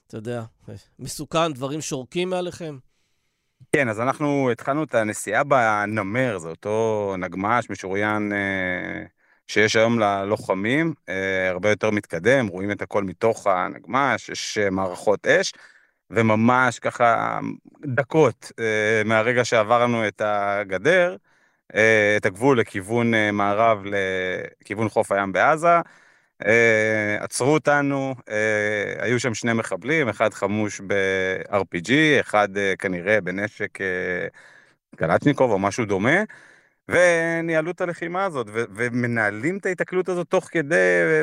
אתה 0.08 0.18
יודע, 0.18 0.44
מסוכן, 1.00 1.54
דברים 1.54 1.82
שורקים 1.82 2.30
מעליכם? 2.30 2.78
כן, 3.72 3.90
אז 3.90 4.00
אנחנו 4.00 4.52
התחלנו 4.52 4.84
את 4.84 4.96
הנסיעה 4.96 5.44
בנמר, 5.44 6.38
זה 6.38 6.50
אותו 6.50 7.16
נגמ"ש 7.18 7.70
משוריין 7.70 8.34
אה, 8.34 9.04
שיש 9.48 9.76
היום 9.76 10.00
ללוחמים, 10.00 10.94
אה, 11.10 11.50
הרבה 11.50 11.70
יותר 11.70 11.92
מתקדם, 11.92 12.48
רואים 12.48 12.72
את 12.72 12.82
הכל 12.82 13.04
מתוך 13.04 13.48
הנגמ"ש, 13.48 14.30
יש 14.30 14.58
אה, 14.58 14.70
מערכות 14.70 15.28
אש, 15.28 15.54
וממש 16.12 16.80
ככה 16.80 17.40
דקות 17.86 18.52
מהרגע 19.06 19.46
שעברנו 19.46 20.08
את 20.08 20.22
הגדר, 20.26 21.16
את 22.18 22.26
הגבול 22.26 22.60
לכיוון 22.60 23.12
מערב, 23.34 23.84
לכיוון 24.62 24.90
חוף 24.90 25.12
הים 25.12 25.32
בעזה, 25.32 25.78
עצרו 27.20 27.54
אותנו, 27.54 28.16
uh, 28.20 28.24
היו 29.04 29.20
שם 29.20 29.34
שני 29.34 29.54
מחבלים, 29.54 30.10
אחד 30.10 30.34
חמוש 30.34 30.82
ב-RPG, 30.88 31.92
אחד 32.20 32.50
uh, 32.58 32.78
כנראה 32.80 33.22
בנשק 33.22 33.78
גלצ'ניקוב 34.96 35.52
או 35.52 35.60
משהו 35.60 35.86
דומה, 35.86 36.24
וניהלו 36.90 37.72
את 37.72 37.82
הלחימה 37.82 38.26
הזאת, 38.26 38.48
ו- 38.54 38.64
ומנהלים 38.76 39.58
את 39.58 39.66
ההיתקלות 39.66 40.10
הזאת 40.10 40.28
תוך 40.30 40.48
כדי, 40.52 40.76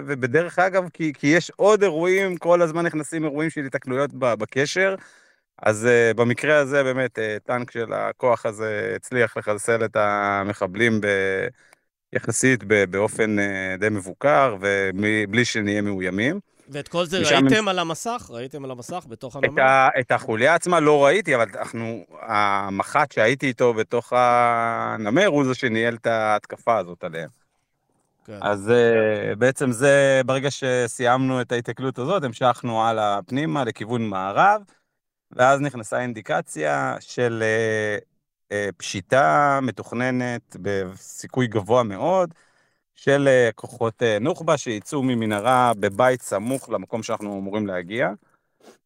ובדרך 0.06 0.58
אגב, 0.58 0.88
כי, 0.92 1.12
כי 1.12 1.26
יש 1.26 1.50
עוד 1.56 1.82
אירועים, 1.82 2.36
כל 2.36 2.62
הזמן 2.62 2.86
נכנסים 2.86 3.24
אירועים 3.24 3.50
של 3.50 3.64
היתקלויות 3.64 4.10
בקשר, 4.14 4.94
אז 5.62 5.88
uh, 6.12 6.16
במקרה 6.16 6.58
הזה 6.58 6.82
באמת 6.82 7.18
uh, 7.18 7.22
טנק 7.46 7.70
של 7.70 7.92
הכוח 7.92 8.46
הזה 8.46 8.92
הצליח 8.96 9.36
לחסל 9.36 9.84
את 9.84 9.96
המחבלים 9.96 11.00
ב... 11.00 11.06
יחסית 12.14 12.64
באופן 12.90 13.38
אה, 13.38 13.76
די 13.78 13.88
מבוקר 13.88 14.56
ובלי 14.60 15.44
שנהיה 15.44 15.82
מאוימים. 15.82 16.40
ואת 16.68 16.88
כל 16.88 17.04
זה 17.04 17.18
ראיתם 17.18 17.68
על 17.68 17.78
המסך? 17.78 18.26
ראיתם 18.30 18.64
על 18.64 18.70
המסך 18.70 19.04
בתוך 19.08 19.36
הנמל? 19.36 19.62
את 20.00 20.12
החוליה 20.12 20.54
עצמה 20.54 20.80
לא 20.80 21.04
ראיתי, 21.04 21.34
אבל 21.34 21.46
אנחנו, 21.58 22.04
המח"ט 22.20 23.12
שהייתי 23.12 23.46
איתו 23.46 23.74
בתוך 23.74 24.12
הנמר 24.16 25.26
הוא 25.26 25.44
זה 25.44 25.54
שניהל 25.54 25.94
את 25.94 26.06
ההתקפה 26.06 26.78
הזאת 26.78 27.04
עליהם. 27.04 27.28
כן. 28.26 28.38
אז 28.40 28.72
uh, 28.72 29.36
בעצם 29.36 29.72
זה, 29.72 30.20
ברגע 30.26 30.48
שסיימנו 30.50 31.40
את 31.40 31.52
ההתקלות 31.52 31.98
הזאת, 31.98 32.24
המשכנו 32.24 32.82
הלאה 32.82 33.18
פנימה 33.26 33.64
לכיוון 33.64 34.06
מערב, 34.06 34.62
ואז 35.32 35.60
נכנסה 35.60 36.00
אינדיקציה 36.00 36.96
של 37.00 37.42
uh, 37.42 38.13
פשיטה 38.76 39.58
מתוכננת 39.62 40.56
בסיכוי 40.62 41.46
גבוה 41.46 41.82
מאוד, 41.82 42.34
של 42.94 43.28
uh, 43.28 43.52
כוחות 43.54 44.02
uh, 44.02 44.20
נוח'בה 44.20 44.56
שיצאו 44.56 45.02
ממנהרה 45.02 45.72
בבית 45.80 46.22
סמוך 46.22 46.70
למקום 46.70 47.02
שאנחנו 47.02 47.38
אמורים 47.38 47.66
להגיע. 47.66 48.10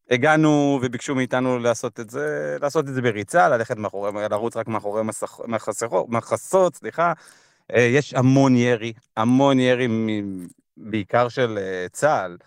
הגענו 0.09 0.79
וביקשו 0.81 1.15
מאיתנו 1.15 1.59
לעשות 1.59 1.99
את 1.99 2.09
זה, 2.09 2.57
לעשות 2.61 2.89
את 2.89 2.93
זה 2.93 3.01
בריצה, 3.01 3.49
ללכת 3.49 3.77
מאחורי, 3.77 4.11
לרוץ 4.29 4.57
רק 4.57 4.67
מאחורי 4.67 5.03
מסכ, 5.03 5.39
מחסות, 6.07 6.75
סליחה. 6.75 7.13
אה, 7.75 7.81
יש 7.81 8.13
המון 8.13 8.55
ירי, 8.55 8.93
המון 9.17 9.59
ירי 9.59 9.87
בעיקר 10.77 11.29
של 11.29 11.57
אה, 11.61 11.85
צה"ל, 11.91 12.37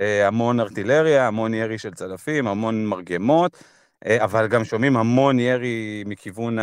אה, 0.00 0.26
המון 0.26 0.60
ארטילריה, 0.60 1.26
המון 1.26 1.54
ירי 1.54 1.78
של 1.78 1.94
צלפים, 1.94 2.46
המון 2.46 2.86
מרגמות, 2.86 3.64
אבל 4.06 4.46
גם 4.46 4.64
שומעים 4.64 4.96
המון 4.96 5.38
ירי 5.40 6.04
מכיוון 6.06 6.58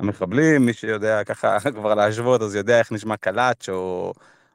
המחבלים, 0.00 0.66
מי 0.66 0.72
שיודע 0.72 1.24
ככה 1.24 1.58
כבר 1.76 1.94
להשוות, 1.94 2.42
אז 2.42 2.54
יודע 2.54 2.78
איך 2.78 2.92
נשמע 2.92 3.16
קלאץ' 3.16 3.68
או, 3.68 4.12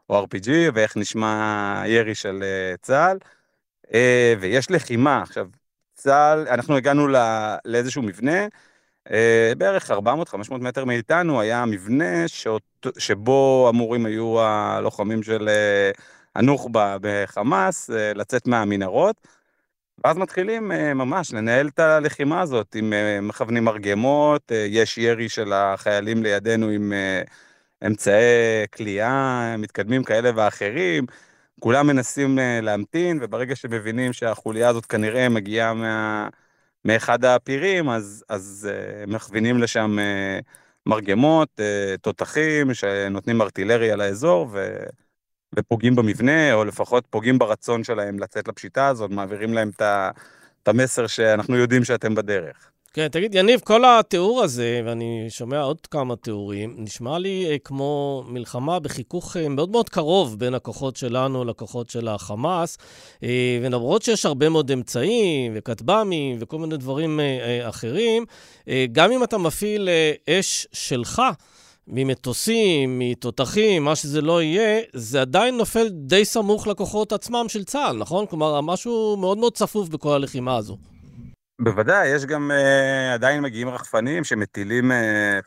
או 0.10 0.24
RPG, 0.24 0.50
ואיך 0.74 0.98
נשמע 0.98 1.84
ירי 1.86 2.16
של 2.16 2.44
צה"ל. 2.82 3.18
ויש 4.40 4.72
לחימה. 4.72 5.22
עכשיו, 5.22 5.48
צה"ל, 5.94 6.48
אנחנו 6.48 6.76
הגענו 6.76 7.08
לאיזשהו 7.66 8.02
מבנה, 8.02 8.48
אה, 9.12 9.52
בערך 9.58 9.92
400-500 9.92 9.96
מטר 10.52 10.86
מאיתנו 10.86 11.42
היה 11.42 11.66
מבנה 11.66 12.28
שאות, 12.28 12.88
שבו 12.98 13.68
אמורים 13.74 14.06
היו 14.06 14.42
הלוחמים 14.42 15.24
של 15.24 15.50
אה, 15.50 15.92
הנוח'בה 16.36 16.98
בחמאס 17.02 17.90
אה, 17.90 18.14
לצאת 18.14 18.48
מהמנהרות. 18.48 19.28
ואז 20.04 20.18
מתחילים 20.18 20.68
ממש 20.96 21.34
לנהל 21.34 21.68
את 21.68 21.80
הלחימה 21.80 22.42
הזאת 22.42 22.76
עם 22.76 22.94
מכוונים 23.22 23.64
מרגמות, 23.64 24.52
יש 24.68 24.98
ירי 24.98 25.30
של 25.30 25.54
החיילים 25.54 26.24
לידינו 26.24 26.70
עם 26.70 26.94
אמצעי 27.88 28.68
כליאה 28.76 29.56
מתקדמים 29.58 30.04
כאלה 30.04 30.32
ואחרים. 30.36 31.06
כולם 31.60 31.88
מנסים 31.88 32.40
להמתין, 32.62 33.20
וברגע 33.22 33.56
שמבינים 33.56 34.14
שהחוליה 34.14 34.70
הזאת 34.70 34.86
כנראה 34.86 35.30
מגיעה 35.30 35.74
מה... 35.74 36.30
מאחד 36.86 37.26
הפירים, 37.26 37.90
אז, 37.90 38.24
אז 38.30 38.70
מכווינים 39.08 39.58
לשם 39.58 39.98
מרגמות, 40.86 41.60
תותחים, 42.02 42.74
שנותנים 42.74 43.42
ארטילריה 43.42 43.96
לאזור 43.96 44.48
ו, 44.52 44.84
ופוגעים 45.56 45.96
במבנה, 45.96 46.54
או 46.54 46.66
לפחות 46.66 47.04
פוגעים 47.10 47.40
ברצון 47.40 47.84
שלהם 47.84 48.20
לצאת 48.20 48.48
לפשיטה 48.48 48.88
הזאת, 48.88 49.12
מעבירים 49.12 49.54
להם 49.54 49.72
את 50.64 50.68
המסר 50.68 51.08
שאנחנו 51.08 51.56
יודעים 51.56 51.84
שאתם 51.84 52.16
בדרך. 52.16 52.72
כן, 52.94 53.08
תגיד, 53.08 53.36
יניב, 53.36 53.60
כל 53.60 53.86
התיאור 53.86 54.44
הזה, 54.44 54.82
ואני 54.86 55.26
שומע 55.30 55.62
עוד 55.62 55.88
כמה 55.88 56.16
תיאורים, 56.16 56.76
נשמע 56.78 57.20
לי 57.20 57.46
אה, 57.50 57.58
כמו 57.64 58.24
מלחמה 58.28 58.80
בחיכוך 58.80 59.38
אה, 59.38 59.50
מאוד 59.50 59.70
מאוד 59.70 59.90
קרוב 59.90 60.40
בין 60.40 60.54
הכוחות 60.54 60.96
שלנו 60.96 61.46
לכוחות 61.46 61.90
של 61.90 62.08
החמאס, 62.08 62.78
אה, 63.24 63.60
ולמרות 63.64 64.02
שיש 64.02 64.26
הרבה 64.26 64.50
מאוד 64.50 64.72
אמצעים 64.72 65.52
וכטב"מים 65.56 66.38
וכל 66.40 66.58
מיני 66.58 66.78
דברים 66.78 67.20
אחרים, 67.64 68.26
גם 68.92 69.12
אם 69.12 69.24
אתה 69.24 69.38
מפעיל 69.38 69.90
אש 70.30 70.68
שלך, 70.72 71.22
ממטוסים, 71.90 73.00
מתותחים, 73.00 73.84
מה 73.84 73.96
שזה 73.96 74.22
לא 74.22 74.42
יהיה, 74.42 74.82
זה 74.94 75.22
עדיין 75.22 75.58
נופל 75.58 75.90
די 75.90 76.26
סמוך 76.26 76.68
לכוחות 76.68 77.12
עצמם 77.12 77.46
של 77.48 77.64
צה"ל, 77.64 77.98
נכון? 77.98 78.26
כלומר, 78.26 78.62
משהו 78.62 79.18
מאוד 79.18 79.38
מאוד 79.38 79.54
צפוף 79.54 79.90
בכל 79.90 80.14
הלחימה 80.14 80.58
הזו. 80.58 80.78
בוודאי, 81.62 82.08
יש 82.08 82.26
גם 82.26 82.52
uh, 82.52 83.14
עדיין 83.14 83.42
מגיעים 83.42 83.70
רחפנים 83.70 84.24
שמטילים 84.24 84.92
uh, 84.92 84.96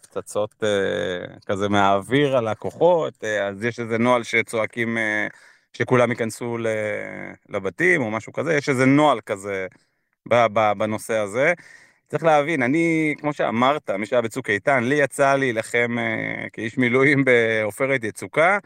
פצצות 0.03 0.55
uh, 0.63 1.47
כזה 1.47 1.69
מהאוויר 1.69 2.37
על 2.37 2.49
הכוחות, 2.49 3.15
uh, 3.15 3.27
אז 3.27 3.65
יש 3.65 3.81
איזה 3.81 3.99
נוהל 3.99 4.23
שצועקים 4.23 4.97
uh, 4.97 5.37
שכולם 5.73 6.11
ייכנסו 6.11 6.57
לבתים 7.49 8.03
או 8.03 8.11
משהו 8.11 8.33
כזה, 8.33 8.55
יש 8.55 8.69
איזה 8.69 8.87
נוהל 8.87 9.21
כזה 9.21 9.67
בנושא 10.77 11.15
הזה. 11.15 11.53
צריך 12.13 12.25
להבין, 12.25 12.63
אני, 12.63 13.15
כמו 13.19 13.33
שאמרת, 13.33 13.91
מי 13.91 14.07
שהיה 14.07 14.23
בצוק 14.23 14.51
איתן, 14.51 14.85
לי 14.85 14.95
יצא 14.95 15.37
להילחם 15.37 15.97
uh, 15.99 16.51
כאיש 16.53 16.79
מילואים 16.79 17.25
בעופרת 17.25 18.05
יצוקה, 18.05 18.59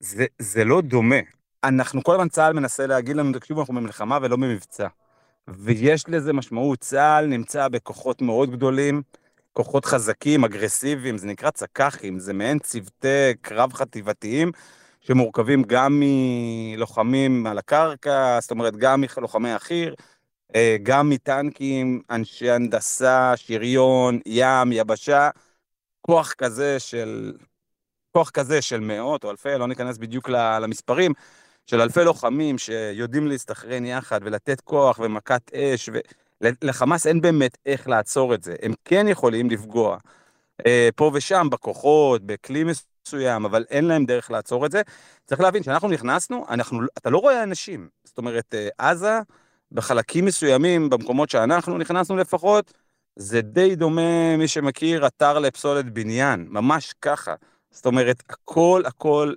זה, 0.00 0.26
זה 0.38 0.64
לא 0.64 0.80
דומה. 0.80 1.16
אנחנו, 1.64 2.02
כל 2.02 2.12
הזמן 2.14 2.28
צה"ל 2.28 2.52
מנסה 2.52 2.86
להגיד 2.86 3.16
לנו, 3.16 3.32
תקשיבו, 3.32 3.60
אנחנו 3.60 3.74
במלחמה 3.74 4.18
ולא 4.22 4.36
במבצע. 4.36 4.86
ויש 5.48 6.04
לזה 6.08 6.32
משמעות. 6.32 6.78
צה"ל 6.78 7.26
נמצא 7.26 7.68
בכוחות 7.68 8.22
מאוד 8.22 8.50
גדולים, 8.50 9.02
כוחות 9.52 9.84
חזקים, 9.84 10.44
אגרסיביים, 10.44 11.18
זה 11.18 11.26
נקרא 11.26 11.50
צק"חים, 11.50 12.18
זה 12.18 12.32
מעין 12.32 12.58
צוותי 12.58 13.34
קרב 13.40 13.72
חטיבתיים 13.72 14.52
שמורכבים 15.00 15.62
גם 15.62 16.02
מלוחמים 16.02 17.46
על 17.46 17.58
הקרקע, 17.58 18.38
זאת 18.40 18.50
אומרת, 18.50 18.76
גם 18.76 19.04
מלוחמי 19.16 19.50
החי"ר, 19.50 19.90
אה, 19.90 20.15
גם 20.82 21.10
מטנקים, 21.10 22.02
אנשי 22.10 22.50
הנדסה, 22.50 23.32
שריון, 23.36 24.20
ים, 24.26 24.72
יבשה, 24.72 25.30
כוח 26.00 26.32
כזה 26.32 26.78
של... 26.80 27.32
כוח 28.12 28.30
כזה 28.30 28.62
של 28.62 28.80
מאות 28.80 29.24
או 29.24 29.30
אלפי, 29.30 29.58
לא 29.58 29.68
ניכנס 29.68 29.98
בדיוק 29.98 30.28
למספרים, 30.28 31.12
של 31.66 31.80
אלפי 31.80 32.04
לוחמים 32.04 32.58
שיודעים 32.58 33.26
להסתכרן 33.26 33.84
יחד 33.84 34.20
ולתת 34.22 34.60
כוח 34.60 34.98
ומכת 34.98 35.54
אש, 35.54 35.90
ולחמאס 36.40 37.06
אין 37.06 37.20
באמת 37.20 37.58
איך 37.66 37.88
לעצור 37.88 38.34
את 38.34 38.42
זה. 38.42 38.54
הם 38.62 38.72
כן 38.84 39.08
יכולים 39.08 39.50
לפגוע 39.50 39.96
אה, 40.66 40.88
פה 40.96 41.10
ושם 41.14 41.46
בכוחות, 41.50 42.22
בכלי 42.22 42.64
מסוים, 42.64 43.44
אבל 43.44 43.64
אין 43.70 43.84
להם 43.84 44.04
דרך 44.04 44.30
לעצור 44.30 44.66
את 44.66 44.72
זה. 44.72 44.82
צריך 45.24 45.40
להבין, 45.40 45.62
כשאנחנו 45.62 45.88
נכנסנו, 45.88 46.46
אנחנו, 46.48 46.80
אתה 46.98 47.10
לא 47.10 47.18
רואה 47.18 47.42
אנשים. 47.42 47.88
זאת 48.04 48.18
אומרת, 48.18 48.54
אה, 48.54 48.68
עזה, 48.78 49.20
בחלקים 49.72 50.24
מסוימים, 50.24 50.90
במקומות 50.90 51.30
שאנחנו 51.30 51.78
נכנסנו 51.78 52.16
לפחות, 52.16 52.72
זה 53.16 53.40
די 53.40 53.76
דומה, 53.76 54.36
מי 54.36 54.48
שמכיר, 54.48 55.06
אתר 55.06 55.38
לפסולת 55.38 55.90
בניין, 55.90 56.46
ממש 56.50 56.94
ככה. 57.02 57.34
זאת 57.70 57.86
אומרת, 57.86 58.22
הכל 58.28 58.82
הכל 58.86 59.32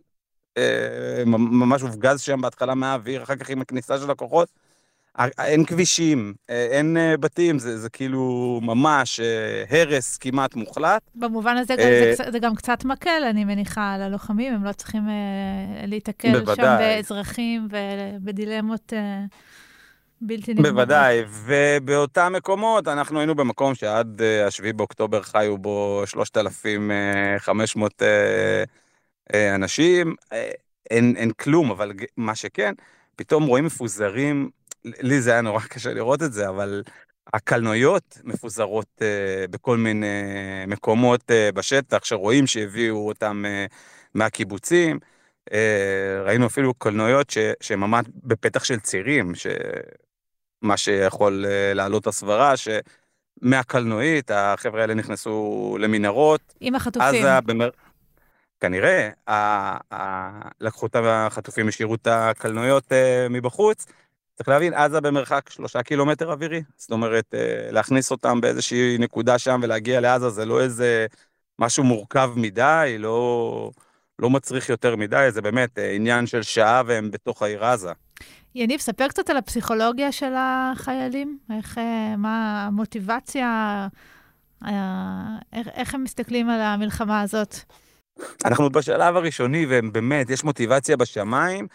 אה, 0.57 1.23
ממש 1.25 1.81
הופגז 1.81 2.21
שם 2.21 2.41
בהתחלה 2.41 2.75
מהאוויר, 2.75 3.23
אחר 3.23 3.35
כך 3.35 3.49
עם 3.49 3.61
הכניסה 3.61 3.97
של 3.97 4.11
הכוחות. 4.11 4.49
אין 5.39 5.65
כבישים, 5.65 6.33
אה, 6.49 6.67
אין 6.71 6.97
אה, 6.97 7.17
בתים, 7.17 7.59
זה, 7.59 7.77
זה 7.77 7.89
כאילו 7.89 8.59
ממש 8.63 9.19
הרס 9.69 10.17
כמעט 10.17 10.55
מוחלט. 10.55 11.01
במובן 11.15 11.57
הזה 11.57 11.75
זה, 12.17 12.31
זה 12.31 12.39
גם 12.39 12.55
קצת 12.55 12.85
מקל, 12.85 13.23
אני 13.29 13.45
מניחה, 13.45 13.93
על 13.93 14.01
הלוחמים, 14.01 14.53
הם 14.53 14.63
לא 14.63 14.71
צריכים 14.71 15.03
להיתקל 15.87 16.45
שם 16.55 16.77
באזרחים 16.79 17.67
ובדילמות 17.71 18.93
בלתי 20.21 20.53
נגמרות. 20.53 20.73
בוודאי, 20.73 21.23
ובאותם 21.45 22.33
מקומות, 22.35 22.87
אנחנו 22.87 23.19
היינו 23.19 23.35
במקום 23.35 23.75
שעד 23.75 24.21
ה-7 24.21 24.73
באוקטובר 24.73 25.21
חיו 25.21 25.57
בו 25.57 26.03
3,500 26.05 28.01
אה, 29.33 29.55
אנשים, 29.55 30.15
אה, 30.33 30.51
אין, 30.89 31.13
אין 31.17 31.31
כלום, 31.31 31.71
אבל 31.71 31.91
מה 32.17 32.35
שכן, 32.35 32.73
פתאום 33.15 33.45
רואים 33.45 33.65
מפוזרים, 33.65 34.49
לי 34.85 35.21
זה 35.21 35.31
היה 35.31 35.41
נורא 35.41 35.59
קשה 35.73 35.93
לראות 35.93 36.23
את 36.23 36.33
זה, 36.33 36.49
אבל 36.49 36.83
הקלנועיות 37.33 38.17
מפוזרות 38.23 39.01
בכל 39.49 39.77
מיני 39.77 40.07
מקומות 40.67 41.31
בשטח, 41.53 42.05
שרואים 42.05 42.47
שהביאו 42.47 43.07
אותם 43.07 43.43
מהקיבוצים. 44.13 44.99
ראינו 46.25 46.45
אפילו 46.45 46.73
קלנועיות 46.73 47.29
שהן 47.61 47.79
ממש 47.79 48.05
בפתח 48.23 48.63
של 48.63 48.79
צירים, 48.79 49.35
מה 50.61 50.77
שיכול 50.77 51.45
uh, 51.45 51.75
להעלות 51.75 52.07
הסברה, 52.07 52.53
שמהקלנועית 53.41 54.31
החבר'ה 54.33 54.81
האלה 54.81 54.93
נכנסו 54.93 55.77
למנהרות. 55.79 56.41
עם 56.59 56.75
החטופים. 56.75 57.07
עזה, 57.07 57.41
במר... 57.41 57.69
כנראה, 58.59 59.09
לקחו 60.61 60.85
את 60.85 60.95
החטופים, 61.03 61.67
השאירו 61.67 61.95
את 61.95 62.07
הקלנועיות 62.07 62.91
אה, 62.91 63.27
מבחוץ. 63.29 63.85
צריך 64.35 64.49
להבין, 64.49 64.73
עזה 64.73 65.01
במרחק 65.01 65.49
שלושה 65.49 65.83
קילומטר 65.83 66.31
אווירי. 66.31 66.63
זאת 66.77 66.91
אומרת, 66.91 67.33
אה, 67.33 67.71
להכניס 67.71 68.11
אותם 68.11 68.41
באיזושהי 68.41 68.97
נקודה 68.99 69.39
שם 69.39 69.59
ולהגיע 69.63 69.99
לעזה 70.01 70.29
זה 70.29 70.45
לא 70.45 70.61
איזה 70.61 71.05
משהו 71.59 71.83
מורכב 71.83 72.31
מדי, 72.35 72.95
לא, 72.99 73.71
לא 74.19 74.29
מצריך 74.29 74.69
יותר 74.69 74.95
מדי, 74.95 75.27
זה 75.29 75.41
באמת 75.41 75.79
עניין 75.95 76.27
של 76.27 76.43
שעה 76.43 76.81
והם 76.85 77.11
בתוך 77.11 77.41
העיר 77.41 77.65
עזה. 77.65 77.91
יניב, 78.55 78.79
ספר 78.79 79.07
קצת 79.07 79.29
על 79.29 79.37
הפסיכולוגיה 79.37 80.11
של 80.11 80.33
החיילים, 80.37 81.37
איך, 81.57 81.77
מה 82.17 82.65
המוטיבציה, 82.67 83.87
איך, 85.53 85.67
איך 85.73 85.95
הם 85.95 86.03
מסתכלים 86.03 86.49
על 86.49 86.61
המלחמה 86.61 87.21
הזאת? 87.21 87.55
אנחנו 88.45 88.69
בשלב 88.69 89.15
הראשוני, 89.15 89.65
ובאמת, 89.69 90.29
יש 90.29 90.43
מוטיבציה 90.43 90.97
בשמיים, 90.97 91.67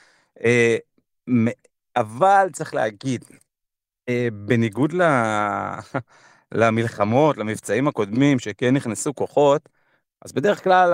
אבל 1.97 2.49
צריך 2.53 2.75
להגיד, 2.75 3.25
בניגוד 4.33 4.93
ל... 4.93 5.03
למלחמות, 6.55 7.37
למבצעים 7.37 7.89
הקודמים, 7.89 8.39
שכן 8.39 8.75
נכנסו 8.75 9.15
כוחות, 9.15 9.69
אז 10.25 10.33
בדרך 10.33 10.65
כלל 10.65 10.93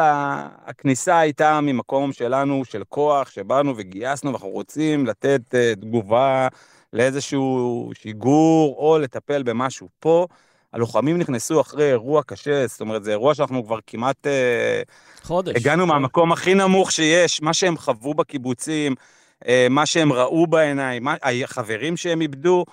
הכניסה 0.66 1.18
הייתה 1.18 1.60
ממקום 1.60 2.12
שלנו, 2.12 2.64
של 2.64 2.82
כוח, 2.88 3.30
שבאנו 3.30 3.74
וגייסנו, 3.76 4.30
ואנחנו 4.30 4.48
רוצים 4.48 5.06
לתת 5.06 5.40
uh, 5.48 5.80
תגובה 5.80 6.48
לאיזשהו 6.92 7.90
שיגור, 7.94 8.76
או 8.78 8.98
לטפל 8.98 9.42
במשהו. 9.42 9.88
פה, 10.00 10.26
הלוחמים 10.72 11.18
נכנסו 11.18 11.60
אחרי 11.60 11.90
אירוע 11.90 12.22
קשה, 12.22 12.66
זאת 12.66 12.80
אומרת, 12.80 13.04
זה 13.04 13.10
אירוע 13.10 13.34
שאנחנו 13.34 13.64
כבר 13.64 13.78
כמעט... 13.86 14.26
Uh, 14.26 15.26
חודש. 15.26 15.56
הגענו 15.56 15.86
מהמקום 15.86 16.32
הכי 16.32 16.54
נמוך 16.54 16.92
שיש, 16.92 17.42
מה 17.42 17.54
שהם 17.54 17.76
חוו 17.76 18.14
בקיבוצים, 18.14 18.94
uh, 19.44 19.46
מה 19.70 19.86
שהם 19.86 20.12
ראו 20.12 20.46
בעיניים, 20.46 21.04
מה, 21.04 21.14
החברים 21.44 21.96
שהם 21.96 22.20
איבדו, 22.20 22.64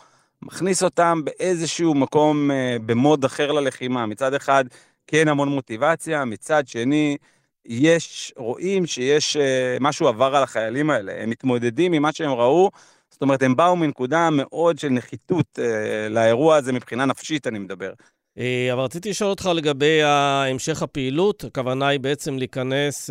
מכניס 0.42 0.84
אותם 0.84 1.22
באיזשהו 1.24 1.94
מקום, 1.94 2.50
במוד 2.86 3.26
אחר 3.26 3.52
ללחימה. 3.52 4.06
מצד 4.06 4.34
אחד, 4.34 4.66
כן 5.08 5.28
המון 5.28 5.50
מוטיבציה, 5.50 6.26
מצד 6.26 6.68
שני, 6.68 7.18
יש, 7.66 8.34
רואים 8.38 8.86
שיש 8.86 9.36
uh, 9.36 9.40
משהו 9.80 10.08
עבר 10.08 10.36
על 10.36 10.44
החיילים 10.44 10.90
האלה, 10.90 11.14
הם 11.24 11.30
מתמודדים 11.30 11.94
עם 11.94 12.02
מה 12.02 12.12
שהם 12.12 12.32
ראו, 12.32 12.72
זאת 13.12 13.22
אומרת, 13.22 13.44
הם 13.44 13.56
באו 13.56 13.76
מנקודה 13.76 14.30
מאוד 14.32 14.80
של 14.80 14.90
נחיתות 14.90 15.60
uh, 15.60 16.10
לאירוע 16.10 16.56
הזה 16.56 16.74
מבחינה 16.74 17.06
נפשית, 17.06 17.48
אני 17.48 17.60
מדבר. 17.60 17.94
אה, 18.38 18.74
אבל 18.74 18.82
רציתי 18.82 19.10
לשאול 19.10 19.30
אותך 19.30 19.50
לגבי 19.56 20.04
המשך 20.04 20.82
הפעילות, 20.82 21.44
הכוונה 21.44 21.88
היא 21.88 22.00
בעצם 22.00 22.38
להיכנס, 22.38 23.10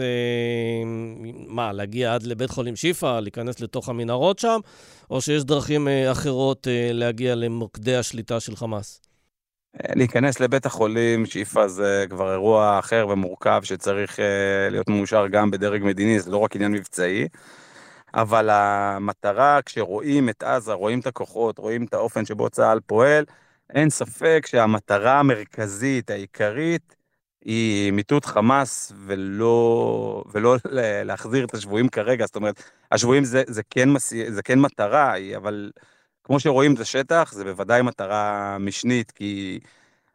מה, 1.47 1.73
להגיע 1.73 2.15
עד 2.15 2.23
לבית 2.23 2.51
חולים 2.51 2.77
שיפא, 2.77 3.21
להיכנס 3.21 3.61
לתוך 3.61 3.89
המנהרות 3.89 4.39
שם, 4.39 4.61
או 5.11 5.21
שיש 5.21 5.45
דרכים 5.45 5.89
אחרות 6.13 6.67
להגיע 6.93 7.35
למוקדי 7.35 7.97
השליטה 7.97 8.41
של 8.41 8.57
חמאס? 8.57 9.01
להיכנס 9.95 10.41
לבית 10.41 10.67
החולים, 10.67 11.27
שאיפה 11.27 11.69
זה 11.69 12.05
כבר 12.11 12.33
אירוע 12.33 12.79
אחר 12.79 13.07
ומורכב 13.11 13.61
שצריך 13.65 14.21
אה, 14.21 14.69
להיות 14.71 14.89
מאושר 14.89 15.27
גם 15.27 15.51
בדרג 15.51 15.83
מדיני, 15.85 16.21
זה 16.21 16.31
לא 16.31 16.39
רק 16.39 16.57
עניין 16.57 16.73
מבצעי. 16.73 17.29
אבל 18.15 18.51
המטרה, 18.51 19.61
כשרואים 19.67 20.29
את 20.29 20.43
עזה, 20.43 20.73
רואים 20.73 21.01
את 21.01 21.07
הכוחות, 21.07 21.59
רואים 21.59 21.85
את 21.85 21.95
האופן 21.95 22.25
שבו 22.25 22.51
צה"ל 22.51 22.81
פועל, 22.87 23.25
אין 23.71 23.91
ספק 23.91 24.47
שהמטרה 24.47 25.19
המרכזית, 25.21 26.11
העיקרית, 26.11 26.97
היא 27.45 27.93
מיטוט 27.93 28.25
חמאס 28.25 28.93
ולא, 29.07 30.25
ולא 30.33 30.57
להחזיר 31.05 31.45
את 31.45 31.55
השבויים 31.55 31.89
כרגע. 31.89 32.27
זאת 32.27 32.37
אומרת, 32.37 32.63
השבויים 32.93 33.25
זה, 33.25 33.43
זה, 33.47 33.63
כן, 33.71 33.89
מסי, 33.91 34.33
זה 34.33 34.43
כן 34.43 34.59
מטרה, 34.59 35.15
אבל 35.37 35.71
כמו 36.27 36.41
שרואים 36.41 36.75
את 36.75 36.81
השטח, 36.81 37.33
זה 37.33 37.45
בוודאי 37.45 37.83
מטרה 37.83 38.57
משנית, 38.61 39.11
כי 39.11 39.61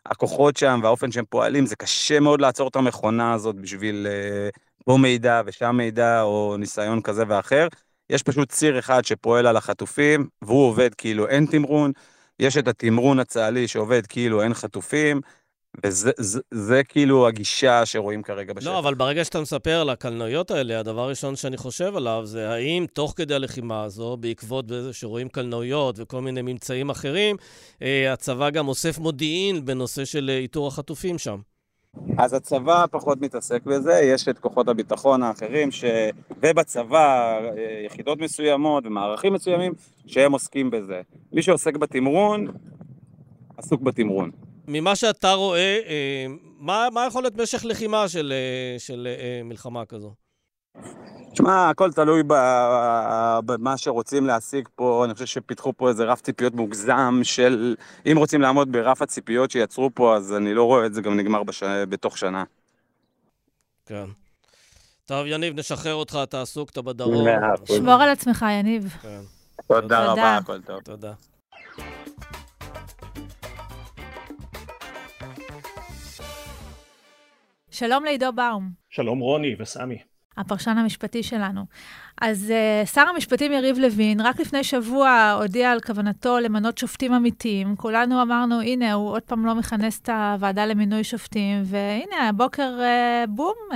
הכוחות 0.06 0.58
שם 0.58 0.80
והאופן 0.84 1.12
שהם 1.12 1.25
פועלים, 1.30 1.65
זה 1.65 1.75
קשה 1.75 2.20
מאוד 2.20 2.41
לעצור 2.41 2.68
את 2.68 2.75
המכונה 2.75 3.34
הזאת 3.34 3.56
בשביל 3.56 4.08
פה 4.86 4.98
מידע 4.98 5.41
ושם 5.46 5.75
מידע, 5.77 6.22
או 6.22 6.56
ניסיון 6.60 7.01
כזה 7.01 7.24
ואחר. 7.27 7.68
יש 8.10 8.24
פשוט 8.24 8.50
ציר 8.50 8.80
אחד 8.80 9.06
שפועל 9.06 9.48
על 9.48 9.58
החטופים, 9.58 10.27
והוא 10.41 10.68
עובד 10.68 10.96
כאילו 10.96 11.27
אין 11.27 11.46
תמרון. 11.46 11.91
יש 12.39 12.58
את 12.58 12.68
התמרון 12.68 13.20
הצה"לי 13.20 13.68
שעובד 13.68 14.08
כאילו 14.08 14.41
אין 14.41 14.53
חטופים. 14.53 15.22
וזה 15.84 16.12
זה, 16.18 16.40
זה 16.51 16.84
כאילו 16.84 17.28
הגישה 17.28 17.86
שרואים 17.86 18.24
כרגע 18.24 18.54
בשטח. 18.54 18.72
לא, 18.72 18.80
אבל 18.80 18.94
ברגע 18.94 19.25
שאתה 19.25 19.42
מספר 19.42 19.82
על 19.82 19.90
הקלנועיות 19.90 20.51
האלה, 20.51 20.79
הדבר 20.79 21.01
הראשון 21.01 21.36
שאני 21.36 21.57
חושב 21.57 21.96
עליו 21.96 22.22
זה 22.25 22.50
האם 22.50 22.86
תוך 22.94 23.14
כדי 23.16 23.36
הלחימה 23.36 23.84
הזו, 23.84 24.18
בעקבות 24.18 24.68
זה 24.70 24.94
שרואים 24.94 25.29
קלנועיות 25.29 25.96
וכל 26.00 26.22
מיני 26.22 26.42
ממצאים 26.42 26.90
אחרים, 26.90 27.36
אה, 27.81 28.14
הצבא 28.14 28.50
גם 28.50 28.68
אוסף 28.68 28.98
מודיעין 28.98 29.66
בנושא 29.66 30.05
של 30.05 30.29
אה, 30.29 30.38
איתור 30.38 30.68
החטופים 30.68 31.18
שם. 31.18 31.40
אז 32.18 32.34
הצבא 32.34 32.86
פחות 32.92 33.22
מתעסק 33.22 33.64
בזה, 33.64 33.94
יש 33.94 34.27
את 34.27 34.40
כוחות 34.40 34.68
הביטחון 34.68 35.24
האחרים, 35.24 35.72
ש... 35.72 35.84
ובצבא 36.38 37.40
אה, 37.40 37.84
יחידות 37.86 38.20
מסוימות 38.20 38.86
ומערכים 38.86 39.34
מסוימים 39.34 39.74
שהם 40.07 40.31
עוסקים 40.31 40.72
בזה. 40.72 41.01
מי 41.34 41.42
שעוסק 41.42 41.77
בתמרון, 41.77 42.48
עסוק 43.57 43.81
בתמרון. 43.81 44.31
ממה 44.68 44.96
שאתה 44.96 45.34
רואה, 45.34 45.80
אה, 45.88 46.26
מה, 46.60 46.88
מה 46.94 47.06
יכול 47.08 47.24
להיות 47.24 47.38
משך 47.38 47.66
לחימה 47.66 48.08
של, 48.08 48.34
אה, 48.36 48.80
של 48.80 49.08
אה, 49.20 49.42
מלחמה 49.44 49.86
כזו? 49.86 50.14
תשמע, 51.32 51.70
הכל 51.70 51.92
תלוי 51.92 52.24
במה 53.46 53.78
שרוצים 53.78 54.26
להשיג 54.26 54.68
פה, 54.76 55.06
אני 55.06 55.14
חושב 55.14 55.26
שפיתחו 55.26 55.74
פה 55.78 55.90
איזה 55.90 56.04
רף 56.04 56.22
ציפיות 56.22 56.54
מוגזם 56.54 57.20
של 57.24 57.76
אם 58.12 58.18
רוצים 58.18 58.42
לעמוד 58.42 58.72
ברף 58.72 59.02
הציפיות 59.02 59.52
שיצרו 59.52 59.90
פה, 59.94 60.16
אז 60.16 60.34
אני 60.34 60.54
לא 60.54 60.64
רואה 60.64 60.86
את 60.86 60.94
זה 60.94 61.02
גם 61.02 61.18
נגמר 61.18 61.44
בש... 61.44 61.64
בתוך 61.64 62.18
שנה. 62.18 62.44
כן. 63.86 64.06
טוב, 65.06 65.26
יניב, 65.28 65.60
נשחרר 65.60 65.94
אותך, 65.94 66.20
אתה 66.24 66.42
עסוק, 66.42 66.70
אתה 66.70 66.82
בדרום. 66.82 67.28
שמור 67.66 68.02
על 68.02 68.10
עצמך, 68.10 68.46
יניב. 68.60 68.88
כן. 69.02 69.22
תודה 69.68 70.06
רבה, 70.06 70.38
הכל 70.38 70.62
טוב. 70.62 70.82
תודה. 70.82 71.14
שלום 77.81 78.03
לעידו 78.03 78.31
באום. 78.31 78.70
שלום 78.89 79.20
רוני 79.20 79.55
וסמי. 79.59 79.98
הפרשן 80.37 80.77
המשפטי 80.77 81.24
שלנו. 81.24 81.65
אז 82.22 82.53
uh, 82.83 82.87
שר 82.87 83.01
המשפטים 83.01 83.51
יריב 83.51 83.77
לוין, 83.77 84.22
רק 84.22 84.39
לפני 84.39 84.63
שבוע 84.63 85.37
הודיע 85.41 85.72
על 85.72 85.79
כוונתו 85.79 86.39
למנות 86.39 86.77
שופטים 86.77 87.13
אמיתיים. 87.13 87.75
כולנו 87.75 88.22
אמרנו, 88.22 88.61
הנה, 88.61 88.94
הוא 88.94 89.09
עוד 89.09 89.22
פעם 89.22 89.46
לא 89.46 89.55
מכנס 89.55 90.00
את 90.00 90.09
הוועדה 90.09 90.65
למינוי 90.65 91.03
שופטים, 91.03 91.61
והנה, 91.65 92.29
הבוקר, 92.29 92.79
uh, 92.79 93.29
בום, 93.29 93.55
uh, 93.72 93.75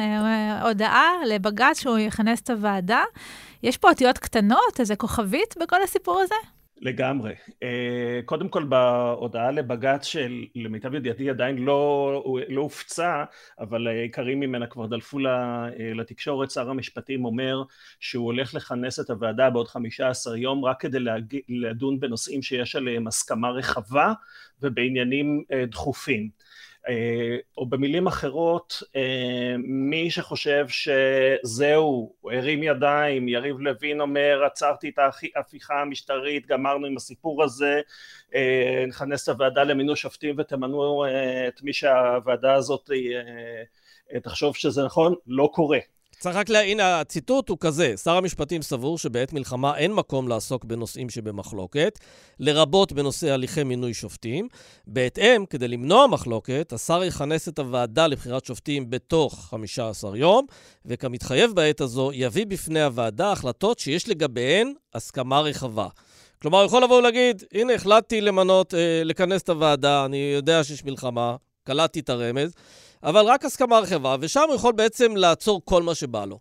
הודעה 0.65 1.11
לבג"ץ 1.27 1.79
שהוא 1.79 1.97
יכנס 1.97 2.41
את 2.41 2.49
הוועדה. 2.49 3.03
יש 3.63 3.77
פה 3.77 3.89
אותיות 3.89 4.17
קטנות, 4.17 4.79
איזה 4.79 4.95
כוכבית 4.95 5.55
בכל 5.61 5.83
הסיפור 5.83 6.19
הזה? 6.19 6.35
לגמרי. 6.81 7.33
אה, 7.63 8.19
קודם 8.25 8.49
כל 8.49 8.63
בהודעה 8.63 9.51
לבג"ץ 9.51 10.05
שלמיטב 10.05 10.93
ידיעתי 10.93 11.29
עדיין 11.29 11.57
לא, 11.57 12.23
לא 12.49 12.61
הופצה, 12.61 13.23
אבל 13.59 13.87
העיקרים 13.87 14.39
ממנה 14.39 14.67
כבר 14.67 14.85
דלפו 14.85 15.19
אה, 15.19 15.69
לתקשורת, 15.95 16.51
שר 16.51 16.69
המשפטים 16.69 17.25
אומר 17.25 17.63
שהוא 17.99 18.25
הולך 18.25 18.53
לכנס 18.53 18.99
את 18.99 19.09
הוועדה 19.09 19.49
בעוד 19.49 19.67
חמישה 19.67 20.09
עשר 20.09 20.35
יום 20.35 20.65
רק 20.65 20.81
כדי 20.81 20.97
לדון 21.49 21.99
בנושאים 21.99 22.41
שיש 22.41 22.75
עליהם 22.75 23.07
הסכמה 23.07 23.49
רחבה 23.49 24.13
ובעניינים 24.61 25.43
אה, 25.51 25.65
דחופים. 25.65 26.29
אה, 26.89 27.37
או 27.57 27.65
במילים 27.65 28.07
אחרות, 28.07 28.83
אה, 28.95 29.55
מי 29.67 30.11
שחושב 30.11 30.65
שזהו, 30.67 32.15
הרים 32.31 32.63
ידיים, 32.63 33.27
יריב 33.27 33.59
לוין 33.59 34.01
אומר, 34.01 34.43
עצרתי 34.45 34.89
את 34.89 34.99
ההפיכה 35.35 35.81
המשטרית, 35.81 36.45
גמרנו 36.45 36.87
עם 36.87 36.97
הסיפור 36.97 37.43
הזה, 37.43 37.81
אה, 38.35 38.85
נכנס 38.87 39.23
את 39.23 39.29
הוועדה 39.29 39.63
למינוי 39.63 39.95
שופטים 39.95 40.35
ותמנו 40.37 41.05
את 41.47 41.61
מי 41.63 41.73
שהוועדה 41.73 42.53
הזאת 42.53 42.89
תחשוב 44.23 44.55
שזה 44.55 44.83
נכון, 44.85 45.15
לא 45.27 45.49
קורה. 45.53 45.79
צריך 46.19 46.35
רק 46.35 46.49
לה... 46.49 46.61
הנה, 46.61 46.99
הציטוט 46.99 47.49
הוא 47.49 47.57
כזה: 47.59 47.97
שר 48.03 48.17
המשפטים 48.17 48.61
סבור 48.61 48.97
שבעת 48.97 49.33
מלחמה 49.33 49.77
אין 49.77 49.93
מקום 49.93 50.27
לעסוק 50.27 50.65
בנושאים 50.65 51.09
שבמחלוקת, 51.09 51.99
לרבות 52.39 52.93
בנושא 52.93 53.31
הליכי 53.31 53.63
מינוי 53.63 53.93
שופטים. 53.93 54.47
בהתאם, 54.87 55.45
כדי 55.45 55.67
למנוע 55.67 56.07
מחלוקת, 56.07 56.73
השר 56.73 57.03
יכנס 57.03 57.47
את 57.47 57.59
הוועדה 57.59 58.07
לבחירת 58.07 58.45
שופטים 58.45 58.89
בתוך 58.89 59.47
15 59.49 60.17
יום, 60.17 60.45
וכמתחייב 60.85 61.51
בעת 61.51 61.81
הזו, 61.81 62.11
יביא 62.13 62.45
בפני 62.45 62.81
הוועדה 62.81 63.31
החלטות 63.31 63.79
שיש 63.79 64.09
לגביהן 64.09 64.73
הסכמה 64.93 65.41
רחבה. 65.41 65.87
כלומר, 66.41 66.57
הוא 66.57 66.65
יכול 66.65 66.83
לבוא 66.83 66.97
ולהגיד, 66.97 67.43
הנה, 67.53 67.73
החלטתי 67.73 68.21
למנות, 68.21 68.73
אה, 68.73 69.01
לכנס 69.03 69.41
את 69.41 69.49
הוועדה, 69.49 70.05
אני 70.05 70.31
יודע 70.35 70.63
שיש 70.63 70.85
מלחמה, 70.85 71.35
קלטתי 71.63 71.99
את 71.99 72.09
הרמז. 72.09 72.53
אבל 73.03 73.21
רק 73.25 73.45
הסכמה 73.45 73.79
רחבה, 73.79 74.15
ושם 74.21 74.41
הוא 74.47 74.55
יכול 74.55 74.73
בעצם 74.73 75.15
לעצור 75.15 75.61
כל 75.65 75.83
מה 75.83 75.95
שבא 75.95 76.25
לו. 76.25 76.39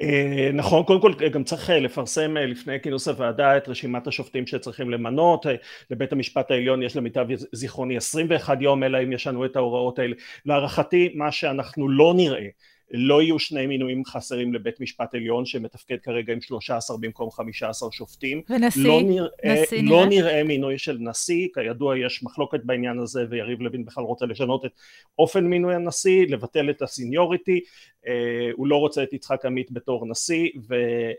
אה, 0.00 0.50
נכון, 0.52 0.82
קודם 0.82 1.00
כל 1.00 1.12
גם 1.32 1.44
צריך 1.44 1.70
אה, 1.70 1.78
לפרסם 1.78 2.36
אה, 2.36 2.46
לפני 2.46 2.80
כינוס 2.82 3.08
הוועדה 3.08 3.56
את 3.56 3.68
רשימת 3.68 4.06
השופטים 4.06 4.46
שצריכים 4.46 4.90
למנות, 4.90 5.46
לבית 5.90 6.12
המשפט 6.12 6.50
העליון 6.50 6.82
יש 6.82 6.96
למיטב 6.96 7.26
זיכרוני 7.52 7.96
21 7.96 8.58
יום 8.60 8.84
אלא 8.84 9.02
אם 9.02 9.12
יש 9.12 9.26
לנו 9.26 9.44
את 9.44 9.56
ההוראות 9.56 9.98
האלה, 9.98 10.14
להערכתי 10.46 11.12
מה 11.14 11.32
שאנחנו 11.32 11.88
לא 11.88 12.14
נראה 12.16 12.46
לא 12.90 13.22
יהיו 13.22 13.38
שני 13.38 13.66
מינויים 13.66 14.04
חסרים 14.04 14.54
לבית 14.54 14.80
משפט 14.80 15.14
עליון 15.14 15.46
שמתפקד 15.46 15.96
כרגע 16.02 16.32
עם 16.32 16.40
13 16.40 16.96
במקום 17.00 17.30
15 17.30 17.88
שופטים. 17.92 18.42
ונשיא? 18.50 18.82
לא 18.82 19.00
נראה, 19.02 19.28
נשיא 19.44 19.82
לא 19.82 20.06
נראה? 20.06 20.06
נראה 20.06 20.44
מינוי 20.44 20.78
של 20.78 20.96
נשיא, 21.00 21.48
כידוע 21.54 21.98
יש 21.98 22.22
מחלוקת 22.22 22.60
בעניין 22.64 22.98
הזה 22.98 23.24
ויריב 23.30 23.60
לוין 23.60 23.84
בכלל 23.84 24.04
רוצה 24.04 24.26
לשנות 24.26 24.64
את 24.64 24.70
אופן 25.18 25.44
מינוי 25.44 25.74
הנשיא, 25.74 26.26
לבטל 26.28 26.70
את 26.70 26.82
הסיניוריטי, 26.82 27.60
אה, 28.06 28.50
הוא 28.52 28.66
לא 28.66 28.76
רוצה 28.76 29.02
את 29.02 29.12
יצחק 29.12 29.44
עמית 29.44 29.72
בתור 29.72 30.06
נשיא 30.06 30.48
ו- 30.68 30.74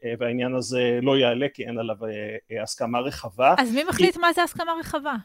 אה, 0.05 0.13
והעניין 0.19 0.55
הזה 0.55 0.99
לא 1.01 1.17
יעלה 1.17 1.47
כי 1.53 1.65
אין 1.65 1.79
עליו 1.79 2.05
אה, 2.05 2.09
אה, 2.51 2.63
הסכמה 2.63 2.99
רחבה. 2.99 3.55
אז 3.57 3.73
מי 3.73 3.83
מחליט 3.83 4.17
מה 4.17 4.33
זה 4.33 4.43
הסכמה 4.43 4.71
רחבה? 4.79 5.15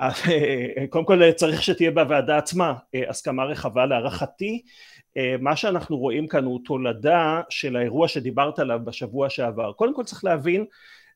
אה, 0.00 0.86
קודם 0.90 1.04
כל 1.04 1.32
צריך 1.32 1.62
שתהיה 1.62 1.90
בוועדה 1.90 2.38
עצמה 2.38 2.74
אה, 2.94 3.10
הסכמה 3.10 3.44
רחבה 3.44 3.86
להערכתי 3.86 4.62
אה, 4.64 4.99
מה 5.40 5.56
שאנחנו 5.56 5.98
רואים 5.98 6.28
כאן 6.28 6.44
הוא 6.44 6.60
תולדה 6.64 7.40
של 7.50 7.76
האירוע 7.76 8.08
שדיברת 8.08 8.58
עליו 8.58 8.80
בשבוע 8.84 9.30
שעבר. 9.30 9.72
קודם 9.72 9.94
כל 9.94 10.04
צריך 10.04 10.24
להבין 10.24 10.64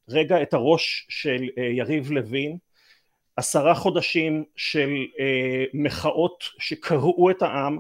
רגע 0.09 0.43
את 0.43 0.55
הראש 0.55 1.07
של 1.09 1.49
אה, 1.59 1.65
יריב 1.65 2.13
לוין. 2.13 2.57
עשרה 3.37 3.75
חודשים 3.75 4.45
של 4.57 4.91
אה, 5.21 5.65
מחאות 5.75 6.45
שקרעו 6.59 7.31
את 7.31 7.43
העם 7.43 7.79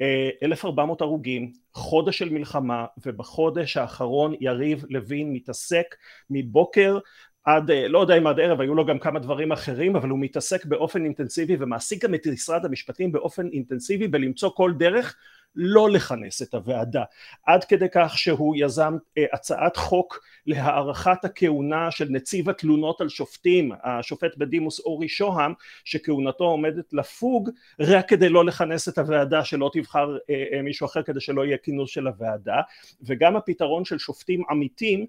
אה, 0.00 0.30
1400 0.42 1.00
הרוגים 1.00 1.52
חודש 1.72 2.18
של 2.18 2.30
מלחמה 2.30 2.86
ובחודש 3.06 3.76
האחרון 3.76 4.34
יריב 4.40 4.84
לוין 4.88 5.32
מתעסק 5.32 5.94
מבוקר 6.30 6.98
עד, 7.44 7.70
אה, 7.70 7.88
לא 7.88 7.98
יודע 7.98 8.18
אם 8.18 8.26
עד 8.26 8.40
ערב, 8.40 8.60
היו 8.60 8.74
לו 8.74 8.86
גם 8.86 8.98
כמה 8.98 9.18
דברים 9.18 9.52
אחרים, 9.52 9.96
אבל 9.96 10.08
הוא 10.08 10.18
מתעסק 10.18 10.64
באופן 10.64 11.04
אינטנסיבי 11.04 11.56
ומעסיק 11.60 12.04
גם 12.04 12.14
את 12.14 12.26
משרד 12.26 12.64
המשפטים 12.64 13.12
באופן 13.12 13.48
אינטנסיבי 13.52 14.08
בלמצוא 14.08 14.50
כל 14.50 14.72
דרך 14.78 15.16
לא 15.56 15.90
לכנס 15.90 16.42
את 16.42 16.54
הוועדה, 16.54 17.02
עד 17.46 17.64
כדי 17.64 17.86
כך 17.92 18.18
שהוא 18.18 18.56
יזם 18.58 18.96
אה, 19.18 19.24
הצעת 19.32 19.76
חוק 19.76 20.20
להארכת 20.46 21.24
הכהונה 21.24 21.90
של 21.90 22.06
נציב 22.10 22.50
התלונות 22.50 23.00
על 23.00 23.08
שופטים, 23.08 23.72
השופט 23.84 24.36
בדימוס 24.36 24.80
אורי 24.80 25.08
שוהם, 25.08 25.52
שכהונתו 25.84 26.44
עומדת 26.44 26.92
לפוג, 26.92 27.50
רק 27.80 28.08
כדי 28.08 28.28
לא 28.28 28.44
לכנס 28.44 28.88
את 28.88 28.98
הוועדה, 28.98 29.44
שלא 29.44 29.70
תבחר 29.72 30.16
אה, 30.30 30.44
אה, 30.52 30.62
מישהו 30.62 30.86
אחר 30.86 31.02
כדי 31.02 31.20
שלא 31.20 31.44
יהיה 31.44 31.56
כינוס 31.56 31.90
של 31.90 32.06
הוועדה, 32.06 32.60
וגם 33.02 33.36
הפתרון 33.36 33.84
של 33.84 33.98
שופטים 33.98 34.42
עמיתים, 34.50 35.06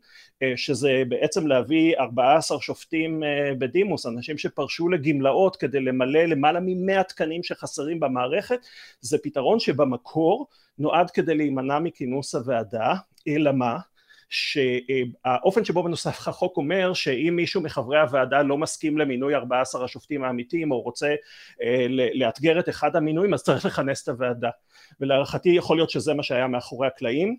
שזה 0.55 1.03
בעצם 1.07 1.47
להביא 1.47 1.97
14 1.97 2.61
שופטים 2.61 3.23
בדימוס, 3.57 4.05
אנשים 4.05 4.37
שפרשו 4.37 4.89
לגמלאות 4.89 5.55
כדי 5.55 5.79
למלא 5.79 6.19
למעלה 6.19 6.59
ממאה 6.65 7.03
תקנים 7.03 7.43
שחסרים 7.43 7.99
במערכת, 7.99 8.59
זה 9.01 9.17
פתרון 9.23 9.59
שבמקור 9.59 10.28
נועד 10.79 11.11
כדי 11.11 11.35
להימנע 11.35 11.79
מכינוס 11.79 12.35
הוועדה, 12.35 12.95
אלא 13.27 13.51
מה? 13.51 13.77
שהאופן 14.29 15.65
שבו 15.65 15.83
מנוסח 15.83 16.27
החוק 16.27 16.57
אומר 16.57 16.93
שאם 16.93 17.33
מישהו 17.35 17.61
מחברי 17.61 17.99
הוועדה 17.99 18.41
לא 18.41 18.57
מסכים 18.57 18.97
למינוי 18.97 19.35
14 19.35 19.85
השופטים 19.85 20.23
האמיתיים 20.23 20.71
או 20.71 20.81
רוצה 20.81 21.15
אה, 21.63 21.85
לאתגר 22.13 22.59
את 22.59 22.69
אחד 22.69 22.95
המינויים 22.95 23.33
אז 23.33 23.43
צריך 23.43 23.65
לכנס 23.65 24.03
את 24.03 24.09
הוועדה 24.09 24.49
ולהערכתי 24.99 25.49
יכול 25.49 25.77
להיות 25.77 25.89
שזה 25.89 26.13
מה 26.13 26.23
שהיה 26.23 26.47
מאחורי 26.47 26.87
הקלעים 26.87 27.37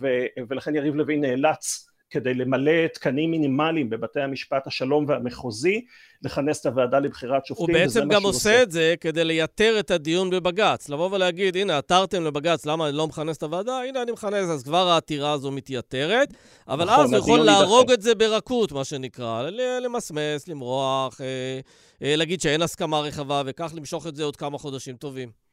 ו- 0.00 0.26
ולכן 0.48 0.74
יריב 0.74 0.94
לוין 0.94 1.20
נאלץ 1.20 1.89
כדי 2.10 2.34
למלא 2.34 2.86
תקנים 2.94 3.30
מינימליים 3.30 3.90
בבתי 3.90 4.20
המשפט 4.20 4.66
השלום 4.66 5.04
והמחוזי, 5.08 5.84
לכנס 6.22 6.60
את 6.60 6.66
הוועדה 6.66 6.98
לבחירת 6.98 7.46
שופטים. 7.46 7.74
הוא 7.74 7.74
בעצם 7.74 8.08
גם 8.08 8.22
עושה, 8.22 8.50
עושה 8.50 8.62
את 8.62 8.70
זה 8.70 8.94
כדי 9.00 9.24
לייתר 9.24 9.76
את 9.80 9.90
הדיון 9.90 10.30
בבג"ץ. 10.30 10.88
לבוא 10.88 11.10
ולהגיד, 11.12 11.56
הנה, 11.56 11.78
עתרתם 11.78 12.24
לבג"ץ, 12.24 12.66
למה 12.66 12.88
אני 12.88 12.96
לא 12.96 13.06
מכנס 13.06 13.36
את 13.36 13.42
הוועדה? 13.42 13.80
הנה, 13.88 14.02
אני 14.02 14.12
מכנס, 14.12 14.50
אז 14.50 14.62
כבר 14.62 14.88
העתירה 14.88 15.32
הזו 15.32 15.50
מתייתרת. 15.50 16.28
אבל 16.68 16.84
נכון, 16.84 17.04
אז 17.04 17.12
הוא 17.12 17.18
יכול 17.18 17.40
להרוג 17.40 17.82
ידחה. 17.82 17.94
את 17.94 18.02
זה 18.02 18.14
ברכות, 18.14 18.72
מה 18.72 18.84
שנקרא, 18.84 19.50
למסמס, 19.82 20.48
למרוח, 20.48 21.20
אה, 21.20 21.60
אה, 22.02 22.16
להגיד 22.16 22.40
שאין 22.40 22.62
הסכמה 22.62 23.00
רחבה, 23.00 23.42
וכך 23.46 23.72
למשוך 23.74 24.06
את 24.06 24.16
זה 24.16 24.24
עוד 24.24 24.36
כמה 24.36 24.58
חודשים 24.58 24.96
טובים. 24.96 25.49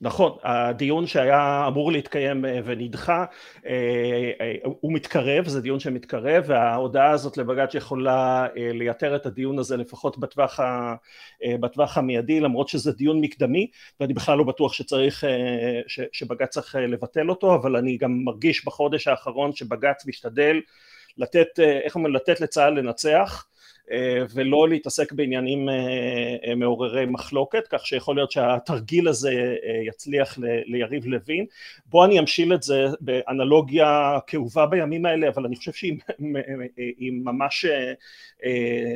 נכון, 0.00 0.32
הדיון 0.42 1.06
שהיה 1.06 1.64
אמור 1.68 1.92
להתקיים 1.92 2.44
ונדחה 2.64 3.24
הוא 4.62 4.92
מתקרב, 4.92 5.48
זה 5.48 5.60
דיון 5.60 5.80
שמתקרב 5.80 6.44
וההודעה 6.46 7.10
הזאת 7.10 7.36
לבג"ץ 7.36 7.74
יכולה 7.74 8.46
לייתר 8.56 9.16
את 9.16 9.26
הדיון 9.26 9.58
הזה 9.58 9.76
לפחות 9.76 10.18
בטווח, 10.18 10.60
ה, 10.60 10.94
בטווח 11.60 11.98
המיידי 11.98 12.40
למרות 12.40 12.68
שזה 12.68 12.92
דיון 12.92 13.20
מקדמי 13.20 13.70
ואני 14.00 14.14
בכלל 14.14 14.38
לא 14.38 14.44
בטוח 14.44 14.72
שצריך, 14.72 15.24
ש, 15.86 16.00
שבג"ץ 16.12 16.48
צריך 16.48 16.74
לבטל 16.74 17.30
אותו 17.30 17.54
אבל 17.54 17.76
אני 17.76 17.96
גם 17.96 18.24
מרגיש 18.24 18.64
בחודש 18.64 19.08
האחרון 19.08 19.52
שבג"ץ 19.52 20.06
משתדל 20.06 20.60
לתת, 21.18 21.58
איך 21.58 21.94
אומרים, 21.94 22.14
לתת 22.14 22.40
לצה"ל 22.40 22.78
לנצח 22.78 23.46
ולא 24.34 24.68
להתעסק 24.68 25.12
בעניינים 25.12 25.68
מעוררי 26.56 27.06
מחלוקת, 27.06 27.66
כך 27.68 27.86
שיכול 27.86 28.16
להיות 28.16 28.30
שהתרגיל 28.30 29.08
הזה 29.08 29.56
יצליח 29.86 30.38
ליריב 30.66 31.06
לוין. 31.06 31.46
בוא 31.86 32.04
אני 32.04 32.18
אמשיל 32.18 32.54
את 32.54 32.62
זה 32.62 32.84
באנלוגיה 33.00 34.18
כאובה 34.26 34.66
בימים 34.66 35.06
האלה, 35.06 35.28
אבל 35.28 35.46
אני 35.46 35.56
חושב 35.56 35.72
שהיא 35.72 37.12
ממש 37.24 37.66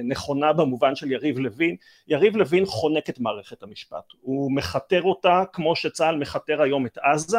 נכונה 0.04 0.52
במובן 0.52 0.94
של 0.94 1.12
יריב 1.12 1.38
לוין. 1.38 1.76
יריב 2.08 2.36
לוין 2.36 2.66
חונק 2.66 3.10
את 3.10 3.20
מערכת 3.20 3.62
המשפט, 3.62 4.04
הוא 4.20 4.52
מכתר 4.52 5.02
אותה 5.02 5.42
כמו 5.52 5.76
שצה"ל 5.76 6.16
מכתר 6.16 6.62
היום 6.62 6.86
את 6.86 6.98
עזה, 6.98 7.38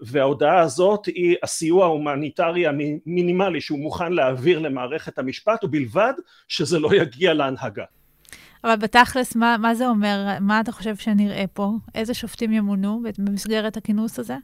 וההודעה 0.00 0.60
הזאת 0.60 1.06
היא 1.06 1.36
הסיוע 1.42 1.84
ההומניטרי 1.84 2.66
המינימלי 2.66 3.60
שהוא 3.60 3.78
מוכן 3.78 4.12
להעביר 4.12 4.58
למערכת 4.58 5.18
המשפט 5.18 5.64
ובלבד 5.64 6.12
שזה 6.48 6.78
לא 6.78 6.94
יגיע 6.94 7.34
להנהגה. 7.34 7.84
אבל 8.64 8.76
בתכלס, 8.76 9.36
מה, 9.36 9.56
מה 9.58 9.74
זה 9.74 9.88
אומר? 9.88 10.26
מה 10.40 10.60
אתה 10.60 10.72
חושב 10.72 10.96
שנראה 10.96 11.44
פה? 11.52 11.72
איזה 11.94 12.14
שופטים 12.14 12.52
ימונו 12.52 13.02
במסגרת 13.18 13.76
הכינוס 13.76 14.18
הזה? 14.18 14.34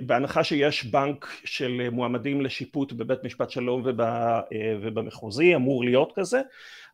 בהנחה 0.00 0.44
שיש 0.44 0.84
בנק 0.84 1.26
של 1.44 1.88
מועמדים 1.92 2.40
לשיפוט 2.40 2.92
בבית 2.92 3.24
משפט 3.24 3.50
שלום 3.50 3.82
ובמחוזי, 4.82 5.54
אמור 5.54 5.84
להיות 5.84 6.12
כזה, 6.16 6.40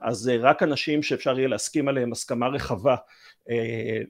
אז 0.00 0.30
רק 0.40 0.62
אנשים 0.62 1.02
שאפשר 1.02 1.38
יהיה 1.38 1.48
להסכים 1.48 1.88
עליהם 1.88 2.12
הסכמה 2.12 2.48
רחבה 2.48 2.96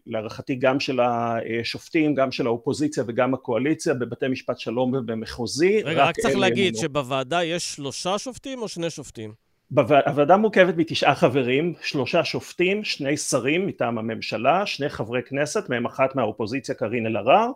להערכתי 0.07 0.55
גם 0.55 0.81
של 0.81 1.01
השופטים, 1.01 2.15
גם 2.15 2.33
של 2.33 2.47
האופוזיציה 2.47 3.05
וגם 3.07 3.35
הקואליציה 3.35 3.95
בבתי 3.95 4.29
משפט 4.29 4.59
שלום 4.59 4.95
ובמחוזי. 4.95 5.83
רגע, 5.83 6.03
רק, 6.03 6.09
רק 6.09 6.21
צריך 6.21 6.37
להגיד 6.37 6.75
מונו. 6.75 6.83
שבוועדה 6.83 7.45
יש 7.45 7.75
שלושה 7.75 8.19
שופטים 8.19 8.63
או 8.63 8.69
שני 8.69 8.91
שופטים? 8.91 9.48
הוועדה 9.77 10.37
מורכבת 10.37 10.77
מתשעה 10.77 11.15
חברים, 11.15 11.75
שלושה 11.83 12.25
שופטים, 12.25 12.85
שני 12.85 13.17
שרים 13.17 13.67
מטעם 13.67 13.99
הממשלה, 13.99 14.67
שני 14.67 14.89
חברי 14.89 15.23
כנסת, 15.23 15.69
מהם 15.69 15.87
אחת 15.87 16.17
מהאופוזיציה 16.17 16.75
קארין 16.75 17.07
אלהרר, 17.07 17.47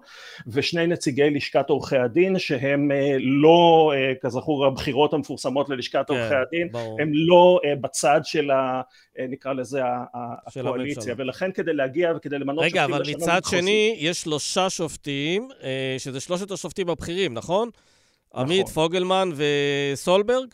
ושני 0.46 0.86
נציגי 0.86 1.30
לשכת 1.30 1.70
עורכי 1.70 1.96
הדין 1.96 2.38
שהם 2.38 2.90
לא, 3.20 3.92
כזכור 4.22 4.66
הבחירות 4.66 5.12
המפורסמות 5.12 5.68
ללשכת 5.68 6.04
כן, 6.08 6.14
עורכי 6.14 6.34
הדין, 6.34 6.68
ברור. 6.72 7.00
הם 7.00 7.10
לא 7.14 7.60
בצד 7.80 8.20
של 8.24 8.50
ה... 8.50 8.80
נקרא 9.28 9.52
לזה 9.52 9.80
הקואליציה, 10.14 11.14
ולכן 11.16 11.52
כדי 11.52 11.72
להגיע 11.72 12.12
וכדי 12.16 12.38
למנות 12.38 12.64
רגע, 12.64 12.86
שופטים... 12.86 12.94
רגע, 12.94 13.24
אבל 13.24 13.38
מצד 13.38 13.40
שני, 13.50 13.96
יש 13.98 14.22
שלושה 14.22 14.70
שופטים, 14.70 15.48
שזה 15.98 16.20
שלושת 16.20 16.50
השופטים 16.50 16.88
הבכירים, 16.88 17.34
נכון? 17.34 17.68
נכון. 18.34 18.44
עמית, 18.44 18.68
פוגלמן 18.68 19.30
וסולברג? 19.36 20.48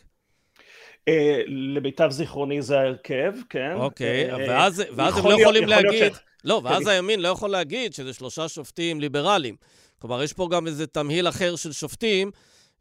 למיטב 1.47 2.09
זיכרוני 2.09 2.61
זה 2.61 2.79
ההרכב, 2.79 3.33
כן. 3.49 3.73
אוקיי, 3.73 4.33
ואז, 4.33 4.83
ואז 4.95 5.17
הם 5.17 5.25
לא 5.25 5.41
יכולים 5.41 5.67
להגיד... 5.67 6.13
ש... 6.13 6.19
לא, 6.43 6.61
ואז 6.63 6.87
הימין 6.87 7.19
לא 7.19 7.27
יכול 7.27 7.49
להגיד 7.49 7.93
שזה 7.93 8.13
שלושה 8.13 8.47
שופטים 8.47 9.01
ליברליים. 9.01 9.55
כלומר, 9.99 10.23
יש 10.23 10.33
פה 10.33 10.47
גם 10.51 10.67
איזה 10.67 10.87
תמהיל 10.87 11.27
אחר 11.27 11.55
של 11.55 11.71
שופטים 11.71 12.31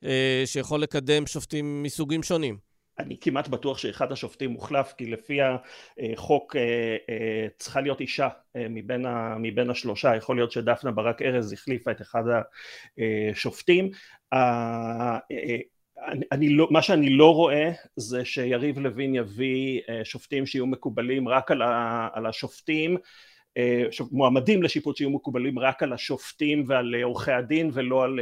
אה, 0.04 0.42
שיכול 0.46 0.82
לקדם 0.82 1.26
שופטים 1.26 1.82
מסוגים 1.82 2.22
שונים. 2.22 2.68
אני 2.98 3.16
כמעט 3.20 3.48
בטוח 3.48 3.78
שאחד 3.78 4.12
השופטים 4.12 4.50
מוחלף, 4.50 4.92
כי 4.98 5.06
לפי 5.06 5.38
החוק 6.14 6.56
צריכה 7.58 7.80
להיות 7.80 8.00
אישה 8.00 8.28
מבין, 8.54 9.06
ה, 9.06 9.36
מבין 9.38 9.70
השלושה, 9.70 10.16
יכול 10.16 10.36
להיות 10.36 10.52
שדפנה 10.52 10.90
ברק 10.90 11.22
ארז 11.22 11.52
החליפה 11.52 11.90
את 11.90 12.00
אחד 12.00 12.22
השופטים. 13.32 13.90
אני, 16.06 16.24
אני 16.32 16.48
לא, 16.48 16.68
מה 16.70 16.82
שאני 16.82 17.10
לא 17.10 17.34
רואה 17.34 17.70
זה 17.96 18.24
שיריב 18.24 18.78
לוין 18.78 19.14
יביא 19.14 19.80
שופטים 20.04 20.46
שיהיו 20.46 20.66
מקובלים 20.66 21.28
רק 21.28 21.50
על, 21.50 21.62
ה, 21.62 22.08
על 22.12 22.26
השופטים, 22.26 22.96
מועמדים 24.12 24.62
לשיפוט 24.62 24.96
שיהיו 24.96 25.10
מקובלים 25.10 25.58
רק 25.58 25.82
על 25.82 25.92
השופטים 25.92 26.64
ועל 26.66 26.94
עורכי 27.02 27.32
הדין 27.32 27.70
ולא 27.72 28.04
על 28.04 28.18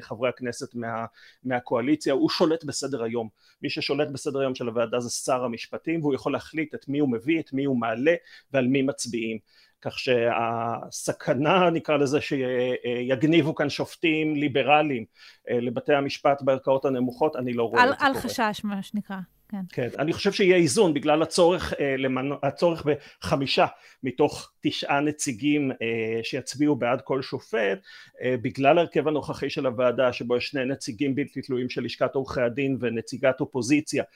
חברי 0.00 0.28
הכנסת 0.28 0.74
מה, 0.74 1.04
מהקואליציה, 1.44 2.12
הוא 2.12 2.30
שולט 2.30 2.64
בסדר 2.64 3.02
היום, 3.02 3.28
מי 3.62 3.70
ששולט 3.70 4.08
בסדר 4.08 4.40
היום 4.40 4.54
של 4.54 4.68
הוועדה 4.68 5.00
זה 5.00 5.10
שר 5.10 5.44
המשפטים 5.44 6.00
והוא 6.00 6.14
יכול 6.14 6.32
להחליט 6.32 6.74
את 6.74 6.88
מי 6.88 6.98
הוא 6.98 7.12
מביא, 7.12 7.40
את 7.40 7.52
מי 7.52 7.64
הוא 7.64 7.80
מעלה 7.80 8.14
ועל 8.52 8.66
מי 8.66 8.82
מצביעים 8.82 9.38
כך 9.84 9.98
שהסכנה 9.98 11.70
נקרא 11.70 11.96
לזה 11.96 12.18
שיגניבו 12.20 13.54
כאן 13.54 13.70
שופטים 13.70 14.36
ליברליים 14.36 15.04
לבתי 15.48 15.94
המשפט 15.94 16.42
בערכאות 16.42 16.84
הנמוכות 16.84 17.36
אני 17.36 17.52
לא 17.52 17.62
רואה 17.62 17.82
על, 17.82 17.88
את 17.88 17.98
זה 17.98 18.04
קורה. 18.04 18.08
על 18.08 18.14
חשש 18.14 18.64
מה 18.64 18.82
שנקרא 18.82 19.16
כן. 19.48 19.60
כן, 19.68 19.88
אני 19.98 20.12
חושב 20.12 20.32
שיהיה 20.32 20.56
איזון 20.56 20.94
בגלל 20.94 21.22
הצורך, 21.22 21.74
אה, 21.80 21.96
למנ... 21.98 22.30
הצורך 22.42 22.84
בחמישה 22.84 23.66
מתוך 24.02 24.52
תשעה 24.60 25.00
נציגים 25.00 25.70
אה, 25.70 26.20
שיצביעו 26.22 26.76
בעד 26.76 27.00
כל 27.00 27.22
שופט, 27.22 27.78
אה, 28.22 28.34
בגלל 28.42 28.78
ההרכב 28.78 29.08
הנוכחי 29.08 29.50
של 29.50 29.66
הוועדה 29.66 30.12
שבו 30.12 30.36
יש 30.36 30.46
שני 30.46 30.64
נציגים 30.64 31.14
בלתי 31.14 31.42
תלויים 31.42 31.70
של 31.70 31.84
לשכת 31.84 32.14
עורכי 32.14 32.40
הדין 32.40 32.76
ונציגת 32.80 33.40
אופוזיציה 33.40 34.02
אה, 34.02 34.08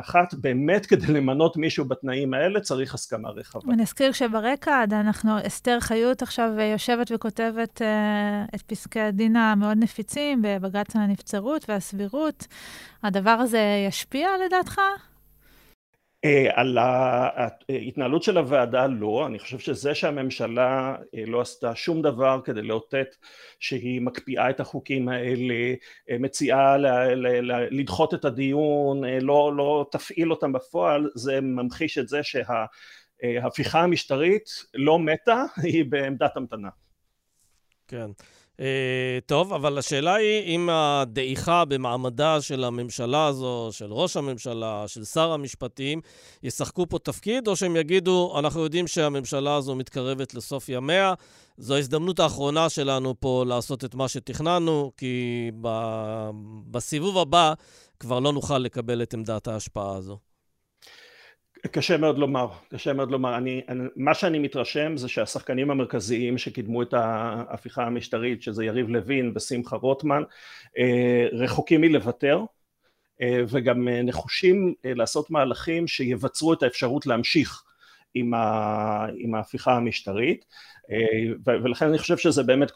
אחת, 0.00 0.34
באמת 0.34 0.86
כדי 0.86 1.12
למנות 1.12 1.56
מישהו 1.56 1.84
בתנאים 1.84 2.34
האלה 2.34 2.60
צריך 2.60 2.94
הסכמה 2.94 3.28
רחבה. 3.28 3.72
ונזכיר 3.72 4.12
שברקע, 4.12 4.84
אנחנו, 4.92 5.30
אסתר 5.46 5.80
חיות 5.80 6.22
עכשיו 6.22 6.50
יושבת 6.72 7.12
וכותבת 7.14 7.82
אה, 7.82 8.44
את 8.54 8.62
פסקי 8.62 9.00
הדין 9.00 9.36
המאוד 9.36 9.78
נפיצים 9.80 10.42
בבג"ץ 10.42 10.96
הנבצרות 10.96 11.64
והסבירות. 11.68 12.46
הדבר 13.02 13.30
הזה 13.30 13.60
ישפיע 13.88 14.28
לדעתך? 14.46 14.80
אה, 16.26 16.50
על 16.54 16.78
ההתנהלות 16.78 18.22
של 18.22 18.38
הוועדה 18.38 18.86
לא, 18.86 19.26
אני 19.26 19.38
חושב 19.38 19.58
שזה 19.58 19.94
שהממשלה 19.94 20.96
אה, 21.14 21.24
לא 21.26 21.40
עשתה 21.40 21.74
שום 21.74 22.02
דבר 22.02 22.40
כדי 22.44 22.62
לאותת 22.62 23.16
שהיא 23.60 24.00
מקפיאה 24.00 24.50
את 24.50 24.60
החוקים 24.60 25.08
האלה, 25.08 25.74
אה, 26.10 26.18
מציעה 26.18 26.76
לדחות 27.70 28.14
את 28.14 28.24
הדיון, 28.24 29.04
לא, 29.04 29.56
לא 29.56 29.86
תפעיל 29.92 30.30
אותם 30.30 30.52
בפועל, 30.52 31.10
זה 31.14 31.40
ממחיש 31.40 31.98
את 31.98 32.08
זה 32.08 32.20
שההפיכה 32.22 33.82
המשטרית 33.82 34.48
לא 34.74 34.98
מתה, 34.98 35.44
היא 35.62 35.84
בעמדת 35.88 36.36
המתנה. 36.36 36.68
כן. 37.88 38.10
Uh, 38.56 38.58
טוב, 39.26 39.52
אבל 39.52 39.78
השאלה 39.78 40.14
היא 40.14 40.42
אם 40.56 40.68
הדעיכה 40.72 41.64
במעמדה 41.64 42.40
של 42.40 42.64
הממשלה 42.64 43.26
הזו, 43.26 43.68
של 43.72 43.92
ראש 43.92 44.16
הממשלה, 44.16 44.84
של 44.86 45.04
שר 45.04 45.32
המשפטים, 45.32 46.00
ישחקו 46.42 46.88
פה 46.88 46.98
תפקיד, 46.98 47.48
או 47.48 47.56
שהם 47.56 47.76
יגידו, 47.76 48.34
אנחנו 48.38 48.64
יודעים 48.64 48.86
שהממשלה 48.86 49.54
הזו 49.54 49.74
מתקרבת 49.74 50.34
לסוף 50.34 50.68
ימיה, 50.68 51.14
זו 51.58 51.74
ההזדמנות 51.74 52.20
האחרונה 52.20 52.68
שלנו 52.68 53.14
פה 53.20 53.44
לעשות 53.46 53.84
את 53.84 53.94
מה 53.94 54.08
שתכננו, 54.08 54.92
כי 54.96 55.50
ב- 55.60 56.30
בסיבוב 56.70 57.18
הבא 57.18 57.54
כבר 58.00 58.20
לא 58.20 58.32
נוכל 58.32 58.58
לקבל 58.58 59.02
את 59.02 59.14
עמדת 59.14 59.48
ההשפעה 59.48 59.96
הזו. 59.96 60.25
קשה 61.68 61.96
מאוד 61.96 62.18
לומר, 62.18 62.48
קשה 62.68 62.92
מאוד 62.92 63.10
לומר. 63.10 63.36
אני, 63.36 63.62
אני, 63.68 63.84
מה 63.96 64.14
שאני 64.14 64.38
מתרשם 64.38 64.96
זה 64.96 65.08
שהשחקנים 65.08 65.70
המרכזיים 65.70 66.38
שקידמו 66.38 66.82
את 66.82 66.94
ההפיכה 66.94 67.84
המשטרית, 67.84 68.42
שזה 68.42 68.64
יריב 68.64 68.88
לוין 68.88 69.32
ושמחה 69.34 69.76
רוטמן, 69.76 70.22
אה, 70.78 71.28
רחוקים 71.32 71.80
מלוותר, 71.80 72.40
אה, 73.22 73.40
וגם 73.48 73.88
אה, 73.88 74.02
נחושים 74.02 74.74
לעשות 74.84 75.30
מהלכים 75.30 75.86
שיבצרו 75.86 76.52
את 76.52 76.62
האפשרות 76.62 77.06
להמשיך 77.06 77.62
עם, 78.18 78.34
ה, 78.34 79.06
עם 79.18 79.34
ההפיכה 79.34 79.76
המשטרית. 79.76 80.44
אה, 80.90 81.52
ולכן 81.62 81.88
אני 81.88 81.98
חושב 81.98 82.16
שזה 82.16 82.42
באמת, 82.42 82.72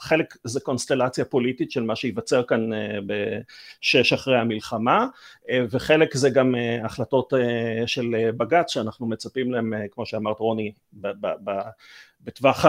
חלק 0.00 0.36
זה 0.44 0.60
קונסטלציה 0.60 1.24
פוליטית 1.24 1.70
של 1.70 1.82
מה 1.82 1.96
שייווצר 1.96 2.42
כאן 2.42 2.72
אה, 2.72 2.98
בשש 3.06 4.12
אחרי 4.12 4.38
המלחמה, 4.38 5.06
אה, 5.50 5.64
וחלק 5.70 6.16
זה 6.16 6.30
גם 6.30 6.54
החלטות 6.84 7.32
של 7.86 8.30
בג"ץ 8.36 8.70
שאנחנו 8.70 9.06
מצפים 9.06 9.52
להם, 9.52 9.72
כמו 9.90 10.06
שאמרת 10.06 10.38
רוני, 10.38 10.72
בטווח 12.20 12.64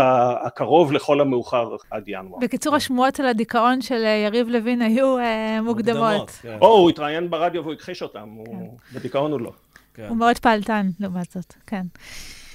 הקרוב 0.45 0.93
לכל 0.93 1.21
המאוחר 1.21 1.75
עד 1.91 2.03
ינואר. 2.07 2.39
בקיצור, 2.39 2.75
השמועות 2.75 3.19
על 3.19 3.25
הדיכאון 3.25 3.81
של 3.81 4.03
יריב 4.25 4.47
לוין 4.49 4.81
היו 4.81 5.17
מוקדמות. 5.63 6.29
כן. 6.29 6.57
או, 6.61 6.67
הוא 6.67 6.89
התראיין 6.89 7.29
ברדיו 7.29 7.61
והוא 7.63 7.73
הכחיש 7.73 8.01
אותם, 8.01 8.29
כן. 8.45 8.97
בדיכאון 8.99 9.31
הוא 9.31 9.41
לא. 9.41 9.51
כן. 9.95 10.07
הוא 10.07 10.17
מאוד 10.17 10.39
פעלתן, 10.39 10.89
לעומת 10.99 11.31
זאת, 11.31 11.53
כן. 11.67 11.85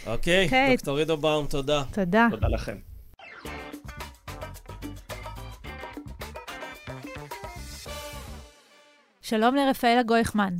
אוקיי, 0.07 0.49
okay, 0.49 0.73
דוקטור 0.73 0.99
עידו 0.99 1.17
באום, 1.17 1.47
תודה. 1.47 1.83
תודה. 1.93 2.29
תודה 2.31 2.49
לכם. 2.49 2.77
שלום 9.23 9.55
לרפאלה 9.55 10.03
גויכמן. 10.03 10.55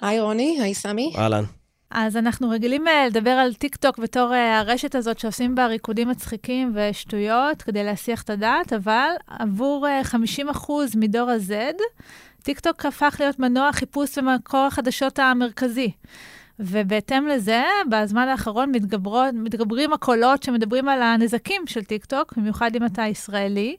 היי 0.00 0.20
רוני, 0.20 0.58
היי 0.60 0.74
סמי. 0.74 1.12
אהלן. 1.18 1.44
אז 1.90 2.16
אנחנו 2.16 2.50
רגילים 2.50 2.88
אה, 2.88 3.06
לדבר 3.06 3.30
על 3.30 3.54
טיק 3.54 3.76
טוק 3.76 3.98
בתור 3.98 4.34
אה, 4.34 4.58
הרשת 4.58 4.94
הזאת 4.94 5.18
שעושים 5.18 5.54
בה 5.54 5.66
ריקודים 5.66 6.08
מצחיקים 6.08 6.72
ושטויות 6.74 7.62
כדי 7.62 7.84
להסיח 7.84 8.22
את 8.22 8.30
הדעת, 8.30 8.72
אבל 8.72 9.08
עבור 9.26 9.86
50% 10.12 10.16
אה, 10.46 10.84
מדור 10.96 11.30
ה-Z, 11.30 11.52
טיק 12.42 12.60
טוק 12.60 12.86
הפך 12.86 13.16
להיות 13.20 13.38
מנוע 13.38 13.72
חיפוש 13.72 14.18
ומקור 14.18 14.60
החדשות 14.60 15.18
המרכזי. 15.18 15.92
ובהתאם 16.58 17.26
לזה, 17.26 17.62
בזמן 17.90 18.28
האחרון 18.28 18.70
מתגברות, 18.70 19.34
מתגברים 19.34 19.92
הקולות 19.92 20.42
שמדברים 20.42 20.88
על 20.88 21.02
הנזקים 21.02 21.62
של 21.66 21.84
טיקטוק, 21.84 22.34
במיוחד 22.36 22.76
אם 22.76 22.86
אתה 22.86 23.02
ישראלי. 23.02 23.76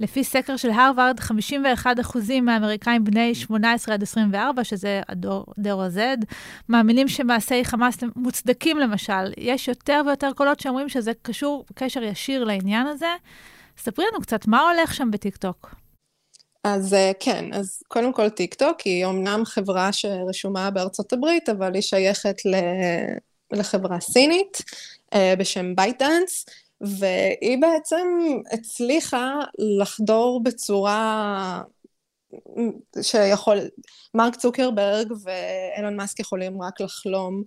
לפי 0.00 0.24
סקר 0.24 0.56
של 0.56 0.70
הרווארד, 0.70 1.20
51% 1.20 2.40
מהאמריקאים 2.42 3.04
בני 3.04 3.34
18 3.34 3.94
עד 3.94 4.02
24, 4.02 4.64
שזה 4.64 5.00
הדור, 5.08 5.46
דור 5.58 5.82
ה-Z, 5.82 6.24
מאמינים 6.68 7.08
שמעשי 7.08 7.64
חמאס 7.64 7.98
מוצדקים 8.16 8.78
למשל. 8.78 9.32
יש 9.36 9.68
יותר 9.68 10.02
ויותר 10.06 10.32
קולות 10.32 10.60
שאומרים 10.60 10.88
שזה 10.88 11.12
קשור 11.22 11.64
קשר 11.74 12.02
ישיר 12.02 12.44
לעניין 12.44 12.86
הזה. 12.86 13.14
ספרי 13.78 14.04
לנו 14.12 14.20
קצת, 14.20 14.46
מה 14.46 14.60
הולך 14.60 14.94
שם 14.94 15.10
בטיקטוק? 15.10 15.85
אז 16.68 16.94
אה, 16.94 17.12
כן, 17.20 17.52
אז 17.52 17.82
קודם 17.88 18.12
כל 18.12 18.28
טיק 18.28 18.54
טוק 18.54 18.80
היא 18.80 19.04
אומנם 19.04 19.42
חברה 19.44 19.92
שרשומה 19.92 20.70
בארצות 20.70 21.12
הברית, 21.12 21.48
אבל 21.48 21.74
היא 21.74 21.82
שייכת 21.82 22.36
לחברה 23.52 24.00
סינית 24.00 24.62
אה, 25.14 25.34
בשם 25.38 25.76
בייטדאנס, 25.76 26.46
והיא 26.80 27.58
בעצם 27.60 28.06
הצליחה 28.52 29.40
לחדור 29.78 30.42
בצורה 30.42 31.62
שיכול, 33.00 33.58
מרק 34.14 34.36
צוקרברג 34.36 35.12
ואילון 35.22 35.96
מאסק 35.96 36.20
יכולים 36.20 36.62
רק 36.62 36.80
לחלום 36.80 37.42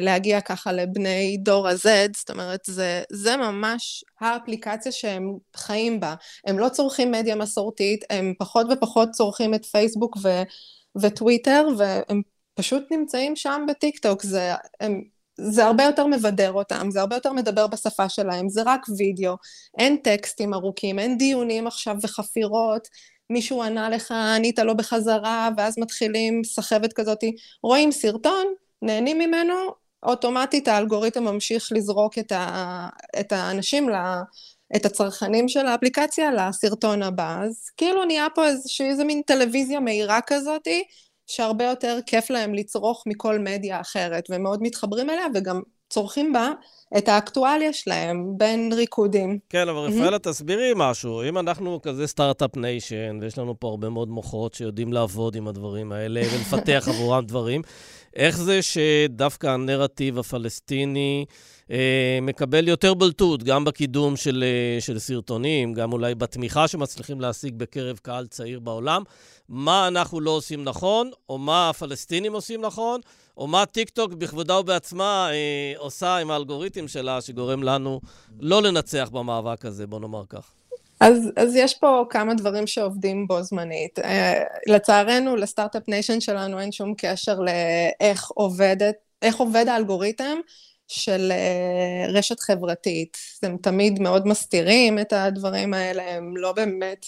להגיע 0.00 0.40
ככה 0.40 0.72
לבני 0.72 1.36
דור 1.40 1.68
ה-Z, 1.68 1.88
זאת 2.16 2.30
אומרת, 2.30 2.60
זה, 2.66 3.02
זה 3.12 3.36
ממש 3.36 4.04
האפליקציה 4.20 4.92
שהם 4.92 5.36
חיים 5.56 6.00
בה. 6.00 6.14
הם 6.46 6.58
לא 6.58 6.68
צורכים 6.68 7.10
מדיה 7.10 7.36
מסורתית, 7.36 8.04
הם 8.10 8.34
פחות 8.38 8.66
ופחות 8.70 9.10
צורכים 9.10 9.54
את 9.54 9.64
פייסבוק 9.64 10.16
ו, 10.22 10.42
וטוויטר, 11.02 11.68
והם 11.78 12.22
פשוט 12.54 12.82
נמצאים 12.90 13.36
שם 13.36 13.66
בטיק 13.68 13.98
טוק. 13.98 14.22
זה, 14.22 14.52
הם, 14.80 15.02
זה 15.40 15.64
הרבה 15.64 15.84
יותר 15.84 16.06
מבדר 16.06 16.52
אותם, 16.52 16.90
זה 16.90 17.00
הרבה 17.00 17.16
יותר 17.16 17.32
מדבר 17.32 17.66
בשפה 17.66 18.08
שלהם, 18.08 18.48
זה 18.48 18.62
רק 18.66 18.80
וידאו, 18.98 19.34
אין 19.78 19.96
טקסטים 19.96 20.54
ארוכים, 20.54 20.98
אין 20.98 21.18
דיונים 21.18 21.66
עכשיו 21.66 21.96
וחפירות. 22.02 22.88
מישהו 23.30 23.62
ענה 23.62 23.90
לך, 23.90 24.12
ענית 24.12 24.58
לו 24.58 24.76
בחזרה, 24.76 25.48
ואז 25.56 25.78
מתחילים 25.78 26.44
סחבת 26.44 26.92
כזאת. 26.92 27.18
רואים 27.62 27.92
סרטון, 27.92 28.46
נהנים 28.82 29.18
ממנו, 29.18 29.54
אוטומטית 30.02 30.68
האלגוריתם 30.68 31.24
ממשיך 31.24 31.68
לזרוק 31.72 32.18
את, 32.18 32.32
ה, 32.32 32.88
את 33.20 33.32
האנשים, 33.32 33.88
לה, 33.88 34.22
את 34.76 34.86
הצרכנים 34.86 35.48
של 35.48 35.66
האפליקציה 35.66 36.30
לסרטון 36.32 37.02
הבא. 37.02 37.40
אז 37.44 37.70
כאילו 37.76 38.04
נהיה 38.04 38.26
פה 38.34 38.46
איזושהי 38.46 38.88
איזה 38.88 39.04
מין 39.04 39.22
טלוויזיה 39.26 39.80
מהירה 39.80 40.20
כזאתי, 40.26 40.84
שהרבה 41.26 41.64
יותר 41.64 41.98
כיף 42.06 42.30
להם 42.30 42.54
לצרוך 42.54 43.04
מכל 43.06 43.38
מדיה 43.38 43.80
אחרת, 43.80 44.30
והם 44.30 44.42
מאוד 44.42 44.62
מתחברים 44.62 45.10
אליה 45.10 45.26
וגם 45.34 45.60
צורכים 45.90 46.32
בה 46.32 46.50
את 46.98 47.08
האקטואליה 47.08 47.72
שלהם 47.72 48.32
בין 48.36 48.72
ריקודים. 48.72 49.38
כן, 49.48 49.68
אבל 49.68 49.78
רפאלה. 49.78 50.18
תסבירי 50.18 50.72
משהו. 50.76 51.22
אם 51.28 51.38
אנחנו 51.38 51.82
כזה 51.82 52.06
Start-Up 52.06 52.56
Nation, 52.56 53.18
ויש 53.20 53.38
לנו 53.38 53.60
פה 53.60 53.68
הרבה 53.68 53.88
מאוד 53.88 54.08
מוחות 54.08 54.54
שיודעים 54.54 54.92
לעבוד 54.92 55.36
עם 55.36 55.48
הדברים 55.48 55.92
האלה 55.92 56.20
ולפתח 56.34 56.88
עבורם 56.88 57.24
דברים, 57.24 57.62
איך 58.18 58.38
זה 58.38 58.60
שדווקא 58.62 59.46
הנרטיב 59.46 60.18
הפלסטיני 60.18 61.24
אה, 61.70 62.18
מקבל 62.22 62.68
יותר 62.68 62.94
בולטות, 62.94 63.42
גם 63.42 63.64
בקידום 63.64 64.16
של, 64.16 64.44
אה, 64.46 64.80
של 64.80 64.98
סרטונים, 64.98 65.74
גם 65.74 65.92
אולי 65.92 66.14
בתמיכה 66.14 66.68
שמצליחים 66.68 67.20
להשיג 67.20 67.54
בקרב 67.56 67.98
קהל 68.02 68.26
צעיר 68.26 68.60
בעולם? 68.60 69.02
מה 69.48 69.88
אנחנו 69.88 70.20
לא 70.20 70.30
עושים 70.30 70.64
נכון, 70.64 71.10
או 71.28 71.38
מה 71.38 71.70
הפלסטינים 71.70 72.32
עושים 72.32 72.60
נכון, 72.60 73.00
או 73.36 73.46
מה 73.46 73.66
טיקטוק 73.66 74.12
בכבודה 74.12 74.58
ובעצמה 74.58 75.28
אה, 75.30 75.72
עושה 75.76 76.16
עם 76.16 76.30
האלגוריתם 76.30 76.88
שלה, 76.88 77.20
שגורם 77.20 77.62
לנו 77.62 78.00
לא 78.40 78.62
לנצח 78.62 79.08
במאבק 79.12 79.64
הזה, 79.64 79.86
בוא 79.86 80.00
נאמר 80.00 80.22
כך. 80.28 80.57
אז, 81.00 81.30
אז 81.36 81.56
יש 81.56 81.74
פה 81.74 82.04
כמה 82.10 82.34
דברים 82.34 82.66
שעובדים 82.66 83.26
בו 83.26 83.42
זמנית. 83.42 83.98
Uh, 83.98 84.02
לצערנו, 84.66 85.36
לסטארט-אפ 85.36 85.88
ניישן 85.88 86.20
שלנו 86.20 86.60
אין 86.60 86.72
שום 86.72 86.94
קשר 86.98 87.38
לאיך 87.40 88.30
עובדת, 88.30 88.94
איך 89.22 89.36
עובד 89.36 89.68
האלגוריתם 89.68 90.38
של 90.88 91.32
uh, 91.32 92.10
רשת 92.10 92.40
חברתית. 92.40 93.16
הם 93.42 93.56
תמיד 93.62 94.00
מאוד 94.00 94.26
מסתירים 94.26 94.98
את 94.98 95.12
הדברים 95.12 95.74
האלה, 95.74 96.14
הם 96.14 96.36
לא 96.36 96.52
באמת 96.52 97.06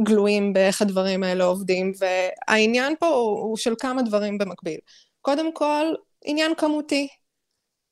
גלויים 0.00 0.52
באיך 0.52 0.82
הדברים 0.82 1.22
האלה 1.22 1.44
עובדים, 1.44 1.92
והעניין 1.98 2.94
פה 2.98 3.06
הוא, 3.06 3.40
הוא 3.40 3.56
של 3.56 3.74
כמה 3.78 4.02
דברים 4.02 4.38
במקביל. 4.38 4.78
קודם 5.20 5.54
כל, 5.54 5.84
עניין 6.24 6.54
כמותי. 6.54 7.08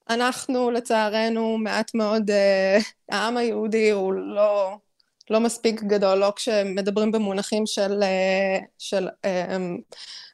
אנחנו, 0.09 0.71
לצערנו, 0.71 1.59
מעט 1.59 1.95
מאוד, 1.95 2.31
uh, 2.31 2.85
העם 3.09 3.37
היהודי 3.37 3.91
הוא 3.91 4.13
לא, 4.13 4.77
לא 5.31 5.41
מספיק 5.41 5.83
גדול, 5.83 6.19
לא 6.19 6.33
כשמדברים 6.37 7.12
במונחים 7.12 7.67
של, 7.67 8.03
uh, 8.03 8.64
של 8.79 9.09
uh, 9.09 9.29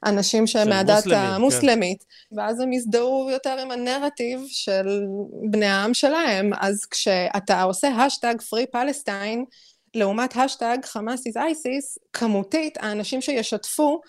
אנשים 0.05 0.47
שהם 0.47 0.69
מהדת 0.69 1.03
המוסלמית, 1.11 2.03
כן. 2.03 2.39
ואז 2.39 2.59
הם 2.59 2.73
יזדהו 2.73 3.29
יותר 3.31 3.57
עם 3.59 3.71
הנרטיב 3.71 4.39
של 4.47 5.03
בני 5.51 5.65
העם 5.65 5.93
שלהם. 5.93 6.51
אז 6.59 6.85
כשאתה 6.85 7.61
עושה 7.61 7.87
השטג 7.87 8.41
Free 8.49 8.65
Palestine, 8.65 9.45
לעומת 9.95 10.37
השטג 10.37 10.77
Hamas 10.83 11.27
is 11.27 11.37
ISIS, 11.37 11.97
כמותית, 12.13 12.77
האנשים 12.81 13.21
שישתפו 13.21 14.01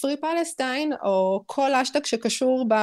Free 0.00 0.16
Palestine, 0.20 0.92
או 1.04 1.42
כל 1.46 1.74
אשטג 1.74 2.04
שקשור 2.04 2.64
ב, 2.68 2.74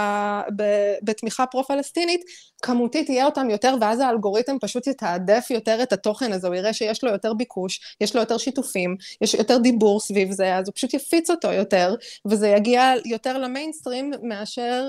ב, 0.56 0.64
בתמיכה 1.04 1.46
פרו-פלסטינית, 1.46 2.22
כמותית 2.62 3.10
יהיה 3.10 3.26
אותם 3.26 3.50
יותר, 3.50 3.76
ואז 3.82 4.00
האלגוריתם 4.00 4.58
פשוט 4.62 4.88
יתעדף 4.88 5.48
יותר 5.50 5.84
את 5.84 5.94
התוכן 5.94 6.34
הזה, 6.34 6.48
הוא 6.48 6.56
יראה 6.56 6.74
שיש 6.74 7.04
לו 7.04 7.12
יותר 7.12 7.34
ביקוש, 7.34 7.96
יש 8.02 8.16
לו 8.16 8.22
יותר 8.22 8.38
שיתופים, 8.38 8.96
יש 9.22 9.34
יותר 9.34 9.58
דיבור 9.58 10.00
סביב 10.00 10.32
זה, 10.32 10.56
אז 10.56 10.68
הוא 10.68 10.74
פשוט 10.76 10.94
יפיץ 10.94 11.30
אותו 11.30 11.52
יותר, 11.52 11.96
וזה 12.26 12.48
יגיע 12.48 12.94
יותר 13.06 13.38
למיינסטרים 13.38 14.12
מאשר 14.24 14.86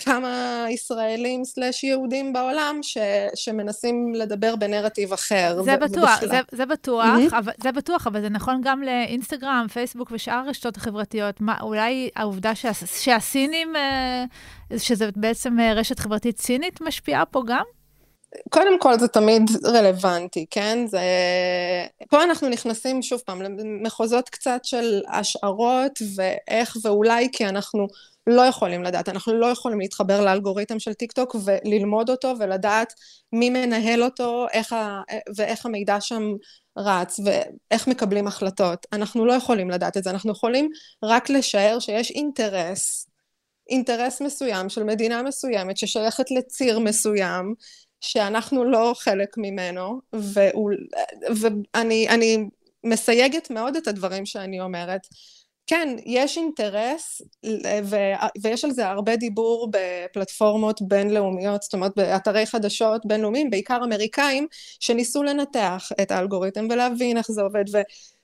כמה 0.00 0.64
ישראלים 0.70 1.44
סלאש 1.44 1.84
יהודים 1.84 2.32
בעולם 2.32 2.78
ש, 2.82 2.98
שמנסים 3.34 4.14
לדבר 4.14 4.56
בנרטיב 4.56 5.12
אחר. 5.12 5.62
זה 5.64 5.76
בטוח, 5.76 6.20
זה, 6.20 6.40
זה 6.52 6.66
בטוח, 6.66 7.04
mm-hmm. 7.04 7.38
אבל, 7.38 7.52
זה 7.62 7.72
בטוח, 7.72 8.06
אבל 8.06 8.20
זה 8.20 8.28
נכון 8.28 8.60
גם 8.64 8.82
לאינסטגרם, 8.82 9.66
פייסבוק 9.72 10.08
ושאר 10.12 10.42
הרשתות 10.46 10.76
החברתיות. 10.76 11.40
מה, 11.40 11.56
אולי 11.60 12.10
העובדה 12.16 12.54
שה, 12.54 12.74
שהסינים, 12.74 13.76
אה, 13.76 14.24
שזה 14.78 15.08
בעצם 15.16 15.60
אה, 15.60 15.72
רשת 15.72 15.98
חברתית 15.98 16.40
סינית, 16.40 16.80
משפיעה 16.80 17.24
פה 17.24 17.42
גם? 17.46 17.64
קודם 18.50 18.78
כל 18.78 18.98
זה 18.98 19.08
תמיד 19.08 19.42
רלוונטי, 19.64 20.46
כן? 20.50 20.86
זה... 20.86 21.00
פה 22.10 22.22
אנחנו 22.22 22.48
נכנסים 22.48 23.02
שוב 23.02 23.20
פעם 23.20 23.42
למחוזות 23.42 24.28
קצת 24.28 24.60
של 24.62 25.00
השערות 25.08 25.98
ואיך 26.16 26.76
ואולי 26.84 27.28
כי 27.32 27.46
אנחנו 27.46 27.86
לא 28.30 28.42
יכולים 28.42 28.82
לדעת, 28.82 29.08
אנחנו 29.08 29.34
לא 29.34 29.46
יכולים 29.46 29.80
להתחבר 29.80 30.24
לאלגוריתם 30.24 30.78
של 30.78 30.94
טיק 30.94 31.12
טוק 31.12 31.36
וללמוד 31.44 32.10
אותו 32.10 32.34
ולדעת 32.38 32.92
מי 33.32 33.50
מנהל 33.50 34.02
אותו 34.02 34.46
איך 34.52 34.72
ה... 34.72 35.00
ואיך 35.36 35.66
המידע 35.66 36.00
שם 36.00 36.22
רץ 36.78 37.20
ואיך 37.24 37.88
מקבלים 37.88 38.26
החלטות. 38.26 38.86
אנחנו 38.92 39.26
לא 39.26 39.32
יכולים 39.32 39.70
לדעת 39.70 39.96
את 39.96 40.04
זה, 40.04 40.10
אנחנו 40.10 40.32
יכולים 40.32 40.70
רק 41.02 41.30
לשער 41.30 41.78
שיש 41.78 42.10
אינטרס, 42.10 43.06
אינטרס 43.70 44.20
מסוים 44.20 44.68
של 44.68 44.84
מדינה 44.84 45.22
מסוימת 45.22 45.76
ששייכת 45.76 46.30
לציר 46.30 46.78
מסוים 46.78 47.54
שאנחנו 48.00 48.64
לא 48.64 48.92
חלק 48.96 49.38
ממנו, 49.38 50.00
ואני 51.74 52.46
מסייגת 52.84 53.50
מאוד 53.50 53.76
את 53.76 53.88
הדברים 53.88 54.26
שאני 54.26 54.60
אומרת. 54.60 55.06
כן, 55.66 55.96
יש 56.06 56.38
אינטרס, 56.38 57.22
ו, 57.84 57.96
ויש 58.42 58.64
על 58.64 58.70
זה 58.70 58.88
הרבה 58.88 59.16
דיבור 59.16 59.70
בפלטפורמות 59.70 60.82
בינלאומיות, 60.82 61.62
זאת 61.62 61.74
אומרת 61.74 61.92
באתרי 61.96 62.46
חדשות 62.46 63.06
בינלאומיים, 63.06 63.50
בעיקר 63.50 63.78
אמריקאים, 63.84 64.46
שניסו 64.80 65.22
לנתח 65.22 65.88
את 66.02 66.10
האלגוריתם 66.10 66.66
ולהבין 66.70 67.16
איך 67.16 67.32
זה 67.32 67.42
עובד, 67.42 67.64
ו, 67.72 67.78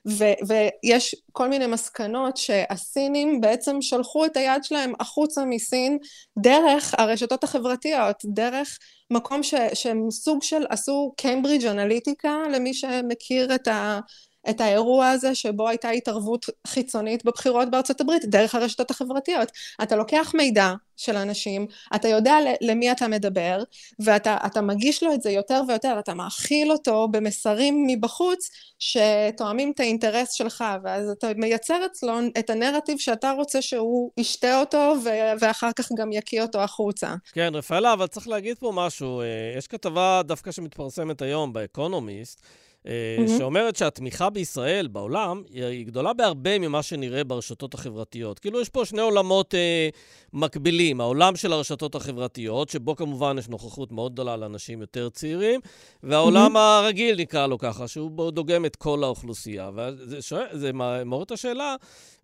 ו, 0.08 0.24
ויש 0.48 1.14
כל 1.32 1.48
מיני 1.48 1.66
מסקנות 1.66 2.36
שהסינים 2.36 3.40
בעצם 3.40 3.76
שלחו 3.80 4.26
את 4.26 4.36
היד 4.36 4.64
שלהם 4.64 4.92
החוצה 5.00 5.44
מסין 5.44 5.98
דרך 6.38 6.94
הרשתות 6.98 7.44
החברתיות, 7.44 8.16
דרך 8.24 8.78
מקום 9.10 9.42
ש, 9.42 9.54
שהם 9.74 10.10
סוג 10.10 10.42
של 10.42 10.64
עשו 10.68 11.14
קיימברידג' 11.16 11.66
אנליטיקה, 11.66 12.36
למי 12.52 12.74
שמכיר 12.74 13.54
את 13.54 13.68
ה... 13.68 14.00
את 14.50 14.60
האירוע 14.60 15.10
הזה 15.10 15.34
שבו 15.34 15.68
הייתה 15.68 15.90
התערבות 15.90 16.46
חיצונית 16.66 17.24
בבחירות 17.24 17.70
בארצות 17.70 18.00
הברית 18.00 18.24
דרך 18.24 18.54
הרשתות 18.54 18.90
החברתיות. 18.90 19.52
אתה 19.82 19.96
לוקח 19.96 20.32
מידע 20.34 20.72
של 20.96 21.16
אנשים, 21.16 21.66
אתה 21.94 22.08
יודע 22.08 22.36
למי 22.60 22.92
אתה 22.92 23.08
מדבר, 23.08 23.62
ואתה 23.98 24.60
מגיש 24.62 25.02
לו 25.02 25.14
את 25.14 25.22
זה 25.22 25.30
יותר 25.30 25.62
ויותר, 25.68 25.96
אתה 25.98 26.14
מאכיל 26.14 26.72
אותו 26.72 27.08
במסרים 27.08 27.84
מבחוץ 27.86 28.50
שתואמים 28.78 29.72
את 29.74 29.80
האינטרס 29.80 30.32
שלך, 30.32 30.64
ואז 30.84 31.10
אתה 31.10 31.28
מייצר 31.36 31.86
אצלו 31.86 32.18
את 32.38 32.50
הנרטיב 32.50 32.98
שאתה 32.98 33.30
רוצה 33.30 33.62
שהוא 33.62 34.10
ישתה 34.16 34.60
אותו, 34.60 34.94
ואחר 35.40 35.72
כך 35.72 35.88
גם 35.96 36.12
יקיא 36.12 36.42
אותו 36.42 36.60
החוצה. 36.60 37.14
כן, 37.32 37.52
רפאלה, 37.54 37.92
אבל 37.92 38.06
צריך 38.06 38.28
להגיד 38.28 38.58
פה 38.58 38.72
משהו. 38.74 39.20
אה, 39.20 39.26
יש 39.58 39.66
כתבה 39.66 40.20
דווקא 40.24 40.52
שמתפרסמת 40.52 41.22
היום 41.22 41.52
באקונומיסט, 41.52 42.42
mm-hmm. 42.86 43.38
שאומרת 43.38 43.76
שהתמיכה 43.76 44.30
בישראל, 44.30 44.86
בעולם, 44.86 45.42
היא 45.52 45.86
גדולה 45.86 46.12
בהרבה 46.12 46.58
ממה 46.58 46.82
שנראה 46.82 47.24
ברשתות 47.24 47.74
החברתיות. 47.74 48.38
כאילו, 48.38 48.60
יש 48.60 48.68
פה 48.68 48.84
שני 48.84 49.00
עולמות 49.00 49.54
אה, 49.54 49.88
מקבילים. 50.32 51.00
העולם 51.00 51.36
של 51.36 51.52
הרשתות 51.52 51.94
החברתיות, 51.94 52.68
שבו 52.68 52.96
כמובן 52.96 53.36
יש 53.38 53.48
נוכחות 53.48 53.92
מאוד 53.92 54.12
גדולה 54.12 54.36
לאנשים 54.36 54.80
יותר 54.80 55.08
צעירים, 55.08 55.60
והעולם 56.02 56.56
mm-hmm. 56.56 56.60
הרגיל, 56.60 57.20
נקרא 57.20 57.46
לו 57.46 57.58
ככה, 57.58 57.88
שהוא 57.88 58.30
דוגם 58.30 58.64
את 58.64 58.76
כל 58.76 59.04
האוכלוסייה. 59.04 59.70
וזה 59.74 60.72
מעורר 61.04 61.22
את 61.22 61.30
השאלה, 61.30 61.76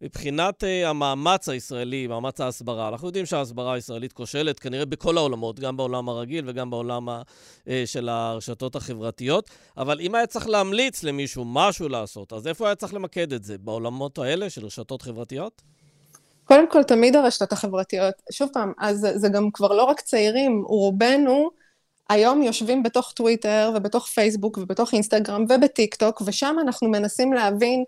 מבחינת 0.02 0.64
uh, 0.64 0.88
המאמץ 0.88 1.48
הישראלי, 1.48 2.06
מאמץ 2.06 2.40
ההסברה, 2.40 2.88
אנחנו 2.88 3.08
יודעים 3.08 3.26
שההסברה 3.26 3.74
הישראלית 3.74 4.12
כושלת 4.12 4.58
כנראה 4.58 4.84
בכל 4.84 5.16
העולמות, 5.16 5.60
גם 5.60 5.76
בעולם 5.76 6.08
הרגיל 6.08 6.44
וגם 6.48 6.70
בעולם 6.70 7.08
ה, 7.08 7.22
uh, 7.64 7.68
של 7.86 8.08
הרשתות 8.08 8.76
החברתיות, 8.76 9.50
אבל 9.76 10.00
אם 10.00 10.14
היה 10.14 10.26
צריך 10.26 10.48
להמליץ 10.52 11.02
למישהו 11.02 11.44
משהו 11.44 11.88
לעשות, 11.88 12.32
אז 12.32 12.46
איפה 12.46 12.66
היה 12.66 12.74
צריך 12.74 12.94
למקד 12.94 13.32
את 13.32 13.44
זה? 13.44 13.58
בעולמות 13.58 14.18
האלה 14.18 14.50
של 14.50 14.66
רשתות 14.66 15.02
חברתיות? 15.02 15.62
קודם 16.44 16.70
כל, 16.70 16.82
תמיד 16.82 17.16
הרשתות 17.16 17.52
החברתיות, 17.52 18.14
שוב 18.32 18.50
פעם, 18.52 18.72
אז 18.78 19.06
זה, 19.14 19.28
גם 19.28 19.50
כבר 19.52 19.72
לא 19.72 19.84
רק 19.84 20.00
צעירים, 20.00 20.62
רובנו 20.66 21.50
היום 22.08 22.42
יושבים 22.42 22.82
בתוך 22.82 23.12
טוויטר 23.12 23.72
ובתוך 23.76 24.06
פייסבוק 24.06 24.58
ובתוך 24.58 24.92
אינסטגרם 24.92 25.44
ובטיק 25.48 25.94
טוק, 25.94 26.22
ושם 26.26 26.56
אנחנו 26.62 26.88
מנסים 26.88 27.32
להבין 27.32 27.84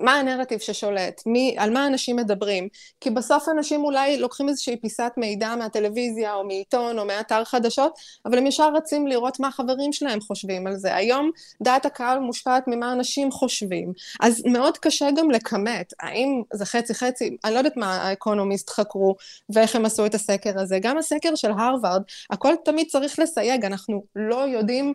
מה 0.00 0.14
הנרטיב 0.14 0.58
ששולט, 0.58 1.22
מי, 1.26 1.54
על 1.58 1.70
מה 1.70 1.86
אנשים 1.86 2.16
מדברים, 2.16 2.68
כי 3.00 3.10
בסוף 3.10 3.48
אנשים 3.48 3.84
אולי 3.84 4.18
לוקחים 4.18 4.48
איזושהי 4.48 4.76
פיסת 4.76 5.12
מידע 5.16 5.54
מהטלוויזיה 5.56 6.34
או 6.34 6.44
מעיתון 6.44 6.98
או 6.98 7.04
מאתר 7.04 7.44
חדשות, 7.44 7.92
אבל 8.26 8.38
הם 8.38 8.46
ישר 8.46 8.72
רצים 8.74 9.06
לראות 9.06 9.40
מה 9.40 9.48
החברים 9.48 9.92
שלהם 9.92 10.20
חושבים 10.20 10.66
על 10.66 10.76
זה. 10.76 10.94
היום 10.94 11.30
דעת 11.62 11.86
הקהל 11.86 12.18
מושפעת 12.18 12.64
ממה 12.66 12.92
אנשים 12.92 13.30
חושבים, 13.30 13.92
אז 14.20 14.42
מאוד 14.46 14.78
קשה 14.78 15.08
גם 15.16 15.30
לכמת, 15.30 15.92
האם 16.00 16.42
זה 16.52 16.64
חצי 16.64 16.94
חצי, 16.94 17.36
אני 17.44 17.54
לא 17.54 17.58
יודעת 17.58 17.76
מה 17.76 17.96
האקונומיסט 17.96 18.70
חקרו 18.70 19.16
ואיך 19.54 19.76
הם 19.76 19.84
עשו 19.84 20.06
את 20.06 20.14
הסקר 20.14 20.60
הזה, 20.60 20.78
גם 20.78 20.98
הסקר 20.98 21.34
של 21.34 21.50
הרווארד, 21.50 22.02
הכל 22.30 22.54
תמיד 22.64 22.86
צריך 22.88 23.18
לסייג, 23.18 23.64
אנחנו 23.64 24.02
לא 24.16 24.36
יודעים 24.36 24.92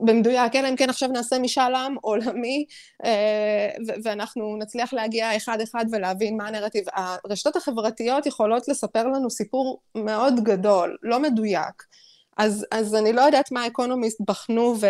במדויק, 0.00 0.56
אלא 0.56 0.68
אם 0.68 0.76
כן 0.76 0.90
עכשיו 0.90 1.08
נעשה 1.08 1.38
משאל 1.38 1.74
עם 1.74 1.94
עולמי, 2.00 2.64
אה, 3.04 3.70
ואנחנו 4.02 4.56
נצליח 4.58 4.92
להגיע 4.92 5.36
אחד-אחד 5.36 5.84
ולהבין 5.92 6.36
מה 6.36 6.48
הנרטיב. 6.48 6.84
הרשתות 6.94 7.56
החברתיות 7.56 8.26
יכולות 8.26 8.68
לספר 8.68 9.06
לנו 9.06 9.30
סיפור 9.30 9.80
מאוד 9.94 10.44
גדול, 10.44 10.96
לא 11.02 11.20
מדויק. 11.20 11.82
אז, 12.36 12.66
אז 12.70 12.94
אני 12.94 13.12
לא 13.12 13.20
יודעת 13.20 13.52
מה 13.52 13.62
האקונומיסט 13.62 14.20
בחנו 14.26 14.74
ו... 14.80 14.86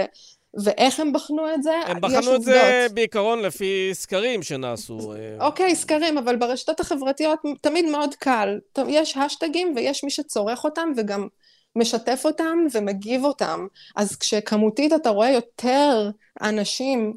ואיך 0.65 1.01
הם 1.01 1.13
בחנו 1.13 1.55
את 1.55 1.63
זה? 1.63 1.75
הם 1.87 2.01
בחנו 2.01 2.35
את 2.35 2.43
זה 2.43 2.87
בעיקרון 2.95 3.43
לפי 3.43 3.91
סקרים 3.93 4.43
שנעשו. 4.43 5.13
אה. 5.13 5.47
אוקיי, 5.47 5.77
סקרים, 5.77 6.19
אבל 6.19 6.37
ברשתות 6.37 6.81
החברתיות 6.81 7.39
תמיד 7.61 7.85
מאוד 7.85 8.15
קל. 8.15 8.59
יש 8.89 9.17
השטגים 9.17 9.73
ויש 9.77 10.05
מי 10.05 10.11
שצורך 10.11 10.65
אותם, 10.65 10.93
וגם 10.97 11.29
משתף 11.77 12.23
אותם 12.25 12.59
ומגיב 12.73 13.25
אותם. 13.25 13.67
אז 13.97 14.17
כשכמותית 14.17 14.93
אתה 14.93 15.11
רואה 15.11 15.31
יותר 15.31 16.11
אנשים, 16.43 17.13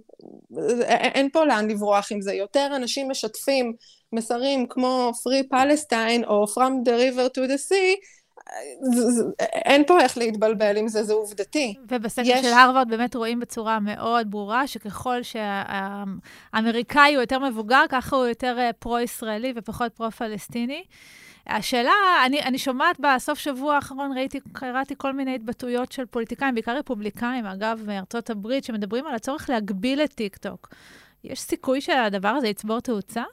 אין 0.90 1.30
פה 1.30 1.46
לאן 1.46 1.68
לברוח 1.72 2.12
עם 2.12 2.22
זה, 2.22 2.34
יותר 2.34 2.70
אנשים 2.76 3.12
משתפים 3.12 3.74
מסרים 4.14 4.68
כמו 4.70 5.12
Free 5.16 5.54
Palestine 5.54 6.28
או 6.28 6.46
From 6.46 6.88
the 6.88 6.92
River 6.92 7.38
to 7.38 7.42
the 7.42 7.72
Sea, 7.72 8.06
אין 9.42 9.84
פה 9.88 10.02
איך 10.02 10.18
להתבלבל 10.18 10.78
עם 10.78 10.88
זה, 10.88 11.04
זה 11.04 11.14
עובדתי. 11.14 11.76
ובסקר 11.90 12.22
יש... 12.26 12.46
של 12.46 12.54
הרווארד 12.54 12.90
באמת 12.90 13.16
רואים 13.16 13.40
בצורה 13.40 13.80
מאוד 13.80 14.32
ברורה 14.32 14.68
שככל 14.68 15.24
שהאמריקאי 15.24 17.16
הוא 17.16 17.22
יותר 17.22 17.40
מבוגר, 17.40 17.84
ככה 17.90 18.16
הוא 18.16 18.26
יותר 18.26 18.56
אה, 18.60 18.74
פרו-ישראלי 18.74 19.54
ופחות 19.56 19.94
פרו-פלסטיני. 19.94 20.84
השאלה, 21.50 21.92
אני, 22.26 22.42
אני 22.42 22.58
שומעת 22.58 23.00
בסוף 23.00 23.40
שבוע 23.40 23.76
האחרון, 23.76 24.18
ראיתי, 24.18 24.40
קראתי 24.54 24.94
כל 24.98 25.14
מיני 25.14 25.36
התבטאויות 25.36 25.92
של 25.92 26.06
פוליטיקאים, 26.06 26.54
בעיקר 26.54 26.78
רפובליקאים, 26.78 27.46
אגב, 27.46 27.80
מארצות 27.88 28.30
הברית, 28.30 28.64
שמדברים 28.64 29.08
על 29.08 29.16
הצורך 29.16 29.50
להגביל 29.50 30.02
את 30.02 30.14
טיקטוק. 30.14 30.70
יש 31.24 31.42
סיכוי 31.42 31.82
שהדבר 31.82 32.30
הזה 32.30 32.48
יצבור 32.48 32.80
תאוצה? 32.80 33.24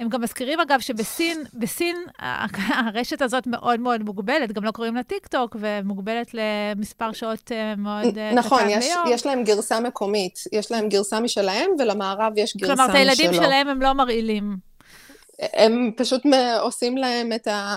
הם 0.00 0.08
גם 0.08 0.20
מזכירים, 0.20 0.60
אגב, 0.60 0.80
שבסין, 0.80 1.44
בסין 1.54 1.96
הרשת 2.86 3.22
הזאת 3.22 3.46
מאוד 3.46 3.80
מאוד 3.80 4.02
מוגבלת, 4.02 4.52
גם 4.52 4.64
לא 4.64 4.70
קוראים 4.70 4.94
לה 4.94 5.02
טיק 5.02 5.26
טוק, 5.26 5.56
ומוגבלת 5.60 6.30
למספר 6.34 7.12
שעות 7.12 7.52
אה, 7.52 7.74
מאוד 7.76 8.18
אה, 8.18 8.32
נכון, 8.34 8.58
קטן 8.60 8.68
יש, 8.70 8.86
ביום. 8.86 8.98
נכון, 9.00 9.12
יש 9.12 9.26
להם 9.26 9.44
גרסה 9.44 9.80
מקומית, 9.80 10.38
יש 10.52 10.72
להם 10.72 10.88
גרסה 10.88 11.20
משלהם, 11.20 11.70
ולמערב 11.78 12.32
יש 12.36 12.56
גרסה 12.56 12.72
משלו. 12.72 12.86
כלומר, 12.86 12.90
את 12.90 12.94
הילדים 12.94 13.32
שלהם 13.32 13.68
הם 13.68 13.82
לא 13.82 13.92
מרעילים. 13.92 14.67
הם 15.38 15.90
פשוט 15.96 16.22
עושים 16.60 16.96
להם 16.96 17.32
את 17.32 17.46
ה... 17.46 17.76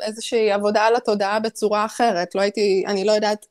איזושהי 0.00 0.52
עבודה 0.52 0.84
על 0.84 0.96
התודעה 0.96 1.40
בצורה 1.40 1.84
אחרת. 1.84 2.34
לא 2.34 2.40
הייתי, 2.40 2.84
אני 2.86 3.04
לא 3.04 3.12
יודעת 3.12 3.46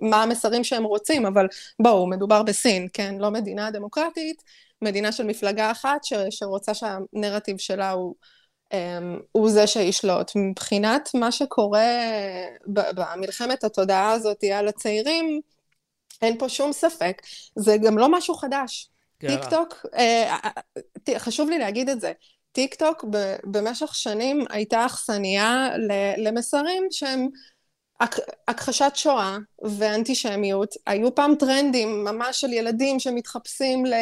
מה 0.00 0.22
המסרים 0.22 0.64
שהם 0.64 0.84
רוצים, 0.84 1.26
אבל 1.26 1.46
בואו, 1.80 2.06
מדובר 2.06 2.42
בסין, 2.42 2.88
כן? 2.92 3.14
לא 3.18 3.30
מדינה 3.30 3.70
דמוקרטית, 3.70 4.42
מדינה 4.82 5.12
של 5.12 5.24
מפלגה 5.24 5.70
אחת 5.70 6.04
ש, 6.04 6.12
שרוצה 6.30 6.74
שהנרטיב 6.74 7.58
שלה 7.58 7.90
הוא, 7.90 8.14
um, 8.74 8.76
הוא 9.32 9.50
זה 9.50 9.66
שישלוט. 9.66 10.32
מבחינת 10.36 11.10
מה 11.14 11.32
שקורה 11.32 11.96
במלחמת 12.66 13.64
התודעה 13.64 14.12
הזאת 14.12 14.44
על 14.54 14.68
הצעירים, 14.68 15.40
אין 16.22 16.38
פה 16.38 16.48
שום 16.48 16.72
ספק. 16.72 17.22
זה 17.56 17.76
גם 17.76 17.98
לא 17.98 18.12
משהו 18.12 18.34
חדש. 18.34 18.90
כן. 19.20 19.28
טיק 19.28 19.50
טוק, 19.50 19.86
אה, 19.94 20.36
אה, 21.08 21.18
חשוב 21.18 21.50
לי 21.50 21.58
להגיד 21.58 21.88
את 21.88 22.00
זה, 22.00 22.12
טיק 22.52 22.74
טוק 22.74 23.04
במשך 23.44 23.94
שנים 23.94 24.44
הייתה 24.50 24.86
אכסניה 24.86 25.68
למסרים 26.18 26.86
שהם 26.90 27.28
הכחשת 28.48 28.92
שואה 28.94 29.36
ואנטישמיות, 29.78 30.74
היו 30.86 31.14
פעם 31.14 31.34
טרנדים 31.34 32.04
ממש 32.04 32.40
של 32.40 32.52
ילדים 32.52 33.00
שמתחפשים 33.00 33.86
ל... 33.86 33.94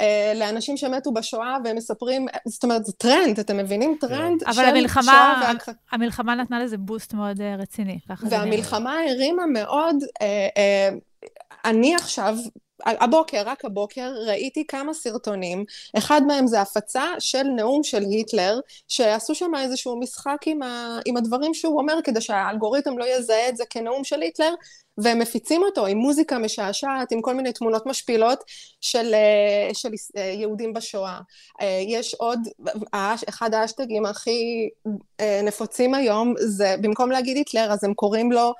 אה, 0.00 0.32
לאנשים 0.36 0.76
שמתו 0.76 1.12
בשואה 1.12 1.56
והם 1.64 1.76
מספרים, 1.76 2.26
זאת 2.46 2.64
אומרת, 2.64 2.84
זה 2.86 2.92
טרנד, 2.92 3.38
אתם 3.38 3.56
מבינים? 3.56 3.96
טרנד 4.00 4.42
אבל 4.42 4.54
של 4.54 4.64
המלחמה, 4.64 5.02
שואה. 5.02 5.40
אבל 5.40 5.52
והכ... 5.54 5.68
המלחמה 5.92 6.34
נתנה 6.34 6.64
לזה 6.64 6.78
בוסט 6.78 7.14
מאוד 7.14 7.40
uh, 7.40 7.42
רציני, 7.58 7.98
והמלחמה 8.22 8.96
הרימה 9.10 9.46
מאוד, 9.46 9.96
uh, 10.02 11.26
אני 11.64 11.94
עכשיו, 11.94 12.36
הבוקר, 12.86 13.42
רק 13.46 13.64
הבוקר, 13.64 14.12
ראיתי 14.26 14.66
כמה 14.66 14.94
סרטונים, 14.94 15.64
אחד 15.98 16.22
מהם 16.26 16.46
זה 16.46 16.60
הפצה 16.60 17.04
של 17.18 17.42
נאום 17.42 17.82
של 17.82 18.02
היטלר, 18.02 18.60
שעשו 18.88 19.34
שם 19.34 19.50
איזשהו 19.58 20.00
משחק 20.00 20.38
עם, 20.46 20.62
ה, 20.62 20.98
עם 21.06 21.16
הדברים 21.16 21.54
שהוא 21.54 21.78
אומר, 21.78 21.94
כדי 22.04 22.20
שהאלגוריתם 22.20 22.98
לא 22.98 23.04
יזהה 23.04 23.48
את 23.48 23.56
זה 23.56 23.64
כנאום 23.70 24.04
של 24.04 24.22
היטלר, 24.22 24.54
והם 25.02 25.18
מפיצים 25.18 25.62
אותו 25.62 25.86
עם 25.86 25.98
מוזיקה 25.98 26.38
משעשעת, 26.38 27.12
עם 27.12 27.20
כל 27.20 27.34
מיני 27.34 27.52
תמונות 27.52 27.86
משפילות 27.86 28.44
של, 28.80 29.14
אה, 29.14 29.74
של 29.74 29.88
אה, 30.16 30.22
יהודים 30.22 30.72
בשואה. 30.72 31.20
אה, 31.60 31.82
יש 31.86 32.14
עוד, 32.14 32.40
אחד 33.28 33.54
האשטגים 33.54 34.06
הכי 34.06 34.68
נפוצים 35.42 35.94
היום 35.94 36.34
זה, 36.38 36.74
במקום 36.80 37.10
להגיד 37.10 37.36
היטלר, 37.36 37.72
אז 37.72 37.84
הם 37.84 37.94
קוראים 37.94 38.32
לו 38.32 38.52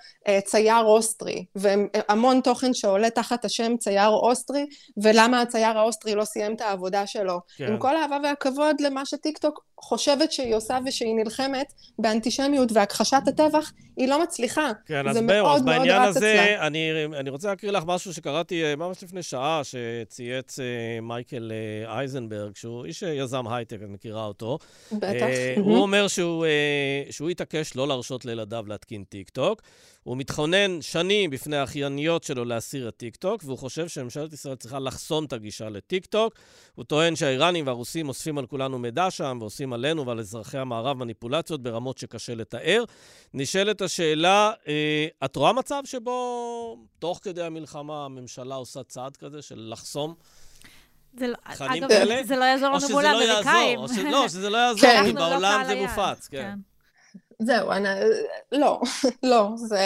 צייר 0.45 0.85
אוסטרי, 0.85 1.45
והמון 1.57 2.41
תוכן 2.41 2.75
שעולה 2.75 3.11
תחת 3.11 3.45
השם 3.45 3.77
צייר 3.77 4.09
אוסטרי, 4.09 4.67
ולמה 5.03 5.41
הצייר 5.41 5.79
האוסטרי 5.79 6.15
לא 6.15 6.25
סיים 6.25 6.55
את 6.55 6.61
העבודה 6.61 7.07
שלו. 7.07 7.41
כן. 7.57 7.67
עם 7.67 7.79
כל 7.79 7.97
האהבה 7.97 8.19
והכבוד 8.23 8.81
למה 8.81 9.07
שטיקטוק 9.07 9.65
חושבת 9.83 10.33
שהיא 10.33 10.55
עושה 10.55 10.79
ושהיא 10.87 11.15
נלחמת 11.15 11.73
באנטישמיות 11.99 12.73
והכחשת 12.73 13.23
הטבח, 13.27 13.73
היא 13.97 14.09
לא 14.09 14.23
מצליחה. 14.23 14.71
כן, 14.87 15.09
אז 15.09 15.19
בואו, 15.27 15.57
אז 15.57 15.63
בעניין 15.63 16.03
הזה, 16.03 16.57
אני, 16.67 16.91
אני 17.19 17.31
רוצה 17.31 17.49
להקריא 17.49 17.73
לך 17.73 17.83
משהו 17.87 18.15
שקראתי 18.15 18.65
אה, 18.65 18.77
ממש 18.77 19.03
לפני 19.03 19.23
שעה, 19.23 19.63
שצייץ 19.65 20.59
אה, 20.59 20.65
מייקל 21.03 21.53
אה, 21.53 21.99
אייזנברג, 21.99 22.57
שהוא 22.57 22.85
איש 22.85 23.03
יזם 23.03 23.49
הייטק, 23.49 23.77
את 23.85 23.89
מכירה 23.89 24.25
אותו. 24.25 24.59
בטח. 24.93 25.27
הוא 25.57 25.79
אומר 25.79 26.09
שהוא, 26.09 26.47
שהוא 27.11 27.31
התעקש 27.31 27.77
לא 27.77 27.89
להרשות 27.89 28.25
לילדיו 28.25 28.65
להתקין 28.69 29.05
טיק 29.05 29.29
טוק. 29.29 29.63
הוא 30.03 30.17
מתכונן 30.17 30.83
שנים 30.83 31.31
בפני 31.31 31.57
האחייניות 31.57 32.25
שלו 32.25 32.45
להסיר 32.45 32.89
את 32.89 32.97
טיקטוק, 32.97 33.43
והוא 33.45 33.59
חושב 33.59 33.89
שממשלת 33.89 34.33
ישראל 34.33 34.55
צריכה 34.55 34.79
לחסום 34.79 35.25
את 35.25 35.33
הגישה 35.33 35.69
לטיקטוק. 35.69 36.35
הוא 36.75 36.85
טוען 36.85 37.17
שהאיראנים 37.17 37.67
והרוסים 37.67 38.09
אוספים 38.09 38.39
על 38.39 38.47
כולנו 38.47 38.79
מידע 38.79 39.11
שם, 39.11 39.39
ועושים 39.41 39.70
עלינו 39.73 40.07
ועל 40.07 40.19
אזרחי 40.19 40.59
המערב 40.59 40.97
מניפולציות 40.97 41.63
ברמות 41.63 41.99
שקשה 41.99 42.35
לתאר. 42.35 42.85
נשאלת 43.35 43.81
השאלה, 43.81 44.53
אה, 44.69 45.07
את 45.25 45.37
רואה 45.37 45.53
מצב 45.53 45.83
שבו 45.85 46.87
תוך 46.99 47.21
כדי 47.23 47.43
המלחמה 47.43 48.05
הממשלה 48.05 48.55
עושה 48.55 48.83
צעד 48.83 49.17
כזה 49.17 49.43
של 49.43 49.69
לחסום? 49.73 50.15
זה 51.19 51.27
לא, 51.27 51.35
אגב, 51.45 51.89
כאלה? 51.89 52.25
זה 52.25 52.37
לא 52.37 52.45
יעזור 52.45 52.69
לנו 52.69 52.89
מול 52.91 53.07
האמריקאים. 53.07 53.81
לא, 54.11 54.29
שזה 54.29 54.51
לא 54.51 54.59
יעזור, 54.67 54.81
כן. 54.91 55.03
כי 55.07 55.13
לא 55.13 55.29
בעולם 55.29 55.63
זה 55.67 55.75
מופץ, 55.75 56.29
כן. 56.29 56.59
זהו, 57.41 57.73
אני, 57.73 57.89
לא, 58.53 58.81
לא, 59.23 59.49
זה, 59.57 59.81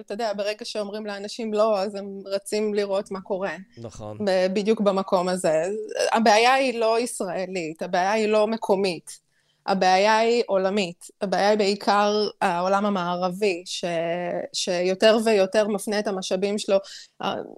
אתה 0.00 0.14
יודע, 0.14 0.32
ברגע 0.32 0.64
שאומרים 0.64 1.06
לאנשים 1.06 1.54
לא, 1.54 1.78
אז 1.78 1.94
הם 1.94 2.20
רצים 2.26 2.74
לראות 2.74 3.10
מה 3.10 3.20
קורה. 3.20 3.56
נכון. 3.78 4.18
בדיוק 4.52 4.80
במקום 4.80 5.28
הזה. 5.28 5.62
הבעיה 6.12 6.54
היא 6.54 6.78
לא 6.78 7.00
ישראלית, 7.00 7.82
הבעיה 7.82 8.12
היא 8.12 8.28
לא 8.28 8.46
מקומית. 8.46 9.31
הבעיה 9.66 10.18
היא 10.18 10.42
עולמית, 10.46 11.06
הבעיה 11.20 11.48
היא 11.48 11.58
בעיקר 11.58 12.28
העולם 12.40 12.86
המערבי, 12.86 13.62
ש, 13.66 13.84
שיותר 14.52 15.18
ויותר 15.24 15.68
מפנה 15.68 15.98
את 15.98 16.06
המשאבים 16.06 16.58
שלו. 16.58 16.76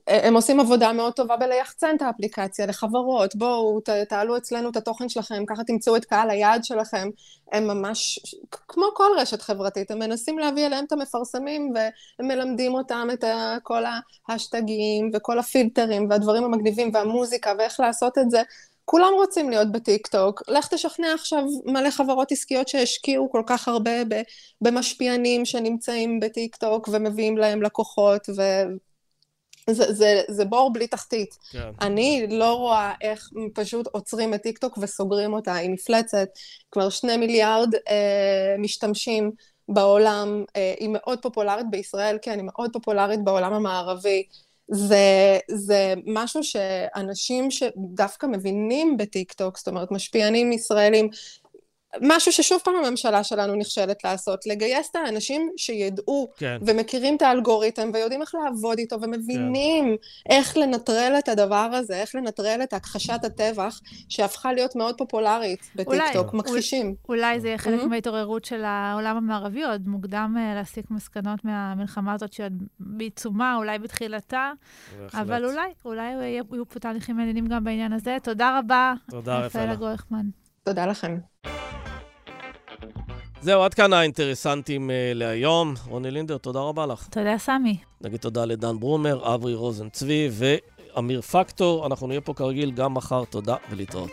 הם 0.06 0.34
עושים 0.34 0.60
עבודה 0.60 0.92
מאוד 0.92 1.12
טובה 1.12 1.36
בלייחצן 1.36 1.96
את 1.96 2.02
האפליקציה 2.02 2.66
לחברות, 2.66 3.36
בואו 3.36 3.80
תעלו 4.08 4.36
אצלנו 4.36 4.70
את 4.70 4.76
התוכן 4.76 5.08
שלכם, 5.08 5.44
ככה 5.46 5.64
תמצאו 5.64 5.96
את 5.96 6.04
קהל 6.04 6.30
היעד 6.30 6.64
שלכם. 6.64 7.08
הם 7.52 7.66
ממש, 7.66 8.18
כמו 8.50 8.84
כל 8.94 9.10
רשת 9.18 9.42
חברתית, 9.42 9.90
הם 9.90 9.98
מנסים 9.98 10.38
להביא 10.38 10.66
אליהם 10.66 10.84
את 10.84 10.92
המפרסמים 10.92 11.72
והם 11.74 12.28
מלמדים 12.28 12.74
אותם 12.74 13.08
את 13.12 13.24
כל 13.62 13.82
ההשטגים 14.28 15.10
וכל 15.14 15.38
הפילטרים 15.38 16.10
והדברים 16.10 16.44
המגניבים 16.44 16.90
והמוזיקה 16.94 17.52
ואיך 17.58 17.80
לעשות 17.80 18.18
את 18.18 18.30
זה. 18.30 18.42
כולם 18.84 19.12
רוצים 19.14 19.50
להיות 19.50 19.72
בטיק 19.72 20.06
טוק, 20.06 20.42
לך 20.48 20.68
תשכנע 20.68 21.14
עכשיו 21.14 21.44
מלא 21.64 21.90
חברות 21.90 22.32
עסקיות 22.32 22.68
שהשקיעו 22.68 23.30
כל 23.32 23.42
כך 23.46 23.68
הרבה 23.68 23.90
במשפיענים 24.60 25.44
שנמצאים 25.44 26.20
בטיק 26.20 26.56
טוק 26.56 26.88
ומביאים 26.92 27.38
להם 27.38 27.62
לקוחות 27.62 28.28
ו... 28.36 28.42
זה, 29.70 29.92
זה, 29.92 30.20
זה 30.28 30.44
בור 30.44 30.72
בלי 30.72 30.86
תחתית. 30.86 31.38
כן. 31.50 31.70
אני 31.80 32.26
לא 32.30 32.54
רואה 32.54 32.92
איך 33.00 33.30
פשוט 33.54 33.86
עוצרים 33.86 34.34
את 34.34 34.42
טיק 34.42 34.58
טוק 34.58 34.78
וסוגרים 34.82 35.32
אותה. 35.32 35.54
היא 35.54 35.70
מפלצת, 35.70 36.28
כבר 36.70 36.90
שני 36.90 37.16
מיליארד 37.16 37.74
אה, 37.74 38.56
משתמשים 38.58 39.30
בעולם, 39.68 40.44
אה, 40.56 40.74
היא 40.78 40.88
מאוד 40.92 41.22
פופולרית 41.22 41.66
בישראל, 41.70 42.18
כן, 42.22 42.38
היא 42.38 42.48
מאוד 42.52 42.72
פופולרית 42.72 43.24
בעולם 43.24 43.52
המערבי. 43.52 44.22
זה, 44.70 45.38
זה 45.50 45.94
משהו 46.06 46.44
שאנשים 46.44 47.50
שדווקא 47.50 48.26
מבינים 48.26 48.96
בטיקטוק, 48.96 49.58
זאת 49.58 49.68
אומרת 49.68 49.90
משפיענים 49.90 50.52
ישראלים, 50.52 51.08
משהו 52.00 52.32
ששוב 52.32 52.60
פעם 52.64 52.74
הממשלה 52.84 53.24
שלנו 53.24 53.54
נכשלת 53.54 54.04
לעשות, 54.04 54.46
לגייס 54.46 54.90
את 54.90 54.96
האנשים 54.96 55.50
שידעו 55.56 56.28
כן. 56.36 56.58
ומכירים 56.66 57.16
את 57.16 57.22
האלגוריתם 57.22 57.90
ויודעים 57.94 58.22
איך 58.22 58.34
לעבוד 58.34 58.78
איתו 58.78 59.00
ומבינים 59.00 59.96
כן. 60.28 60.34
איך 60.34 60.56
לנטרל 60.56 61.14
את 61.18 61.28
הדבר 61.28 61.70
הזה, 61.72 62.00
איך 62.00 62.14
לנטרל 62.14 62.60
את 62.62 62.72
הכחשת 62.72 63.20
הטבח 63.24 63.80
שהפכה 64.08 64.52
להיות 64.52 64.76
מאוד 64.76 64.98
פופולרית 64.98 65.60
בטיקטוק, 65.76 66.32
אולי, 66.32 66.38
מכחישים. 66.38 66.94
אולי 67.08 67.40
זה 67.40 67.48
יהיה 67.48 67.58
חלק 67.58 67.80
mm-hmm. 67.80 67.86
מההתעוררות 67.86 68.44
של 68.44 68.64
העולם 68.64 69.16
המערבי, 69.16 69.64
עוד 69.64 69.88
מוקדם 69.88 70.36
uh, 70.36 70.54
להסיק 70.54 70.90
מסקנות 70.90 71.44
מהמלחמה 71.44 72.12
הזאת 72.12 72.32
שעוד 72.32 72.62
בעיצומה, 72.80 73.56
אולי 73.56 73.78
בתחילתה, 73.78 74.52
בהחלט. 75.00 75.20
אבל 75.20 75.44
אולי, 75.44 75.68
אולי 75.84 76.12
יהיו 76.12 76.68
פה 76.68 76.80
תהליכים 76.80 77.16
מעניינים 77.16 77.46
גם 77.46 77.64
בעניין 77.64 77.92
הזה. 77.92 78.16
תודה 78.22 78.58
רבה, 78.58 78.94
תודה 79.10 79.38
רפאלה 79.38 79.74
גויכמן. 79.74 80.26
תודה 80.64 80.86
לכם. 80.86 81.18
זהו, 83.40 83.62
עד 83.62 83.74
כאן 83.74 83.92
האינטרסנטים 83.92 84.90
uh, 84.90 84.92
להיום. 85.14 85.74
רוני 85.86 86.10
לינדר, 86.10 86.38
תודה 86.38 86.60
רבה 86.60 86.86
לך. 86.86 87.08
תודה, 87.10 87.38
סמי. 87.38 87.76
נגיד 88.00 88.20
תודה 88.20 88.44
לדן 88.44 88.80
ברומר, 88.80 89.34
אברי 89.34 89.54
רוזן 89.54 89.88
צבי 89.88 90.28
ואמיר 90.32 91.20
פקטור. 91.20 91.86
אנחנו 91.86 92.06
נהיה 92.06 92.20
פה 92.20 92.34
כרגיל 92.34 92.70
גם 92.70 92.94
מחר. 92.94 93.24
תודה 93.24 93.56
ולהתראות. 93.70 94.10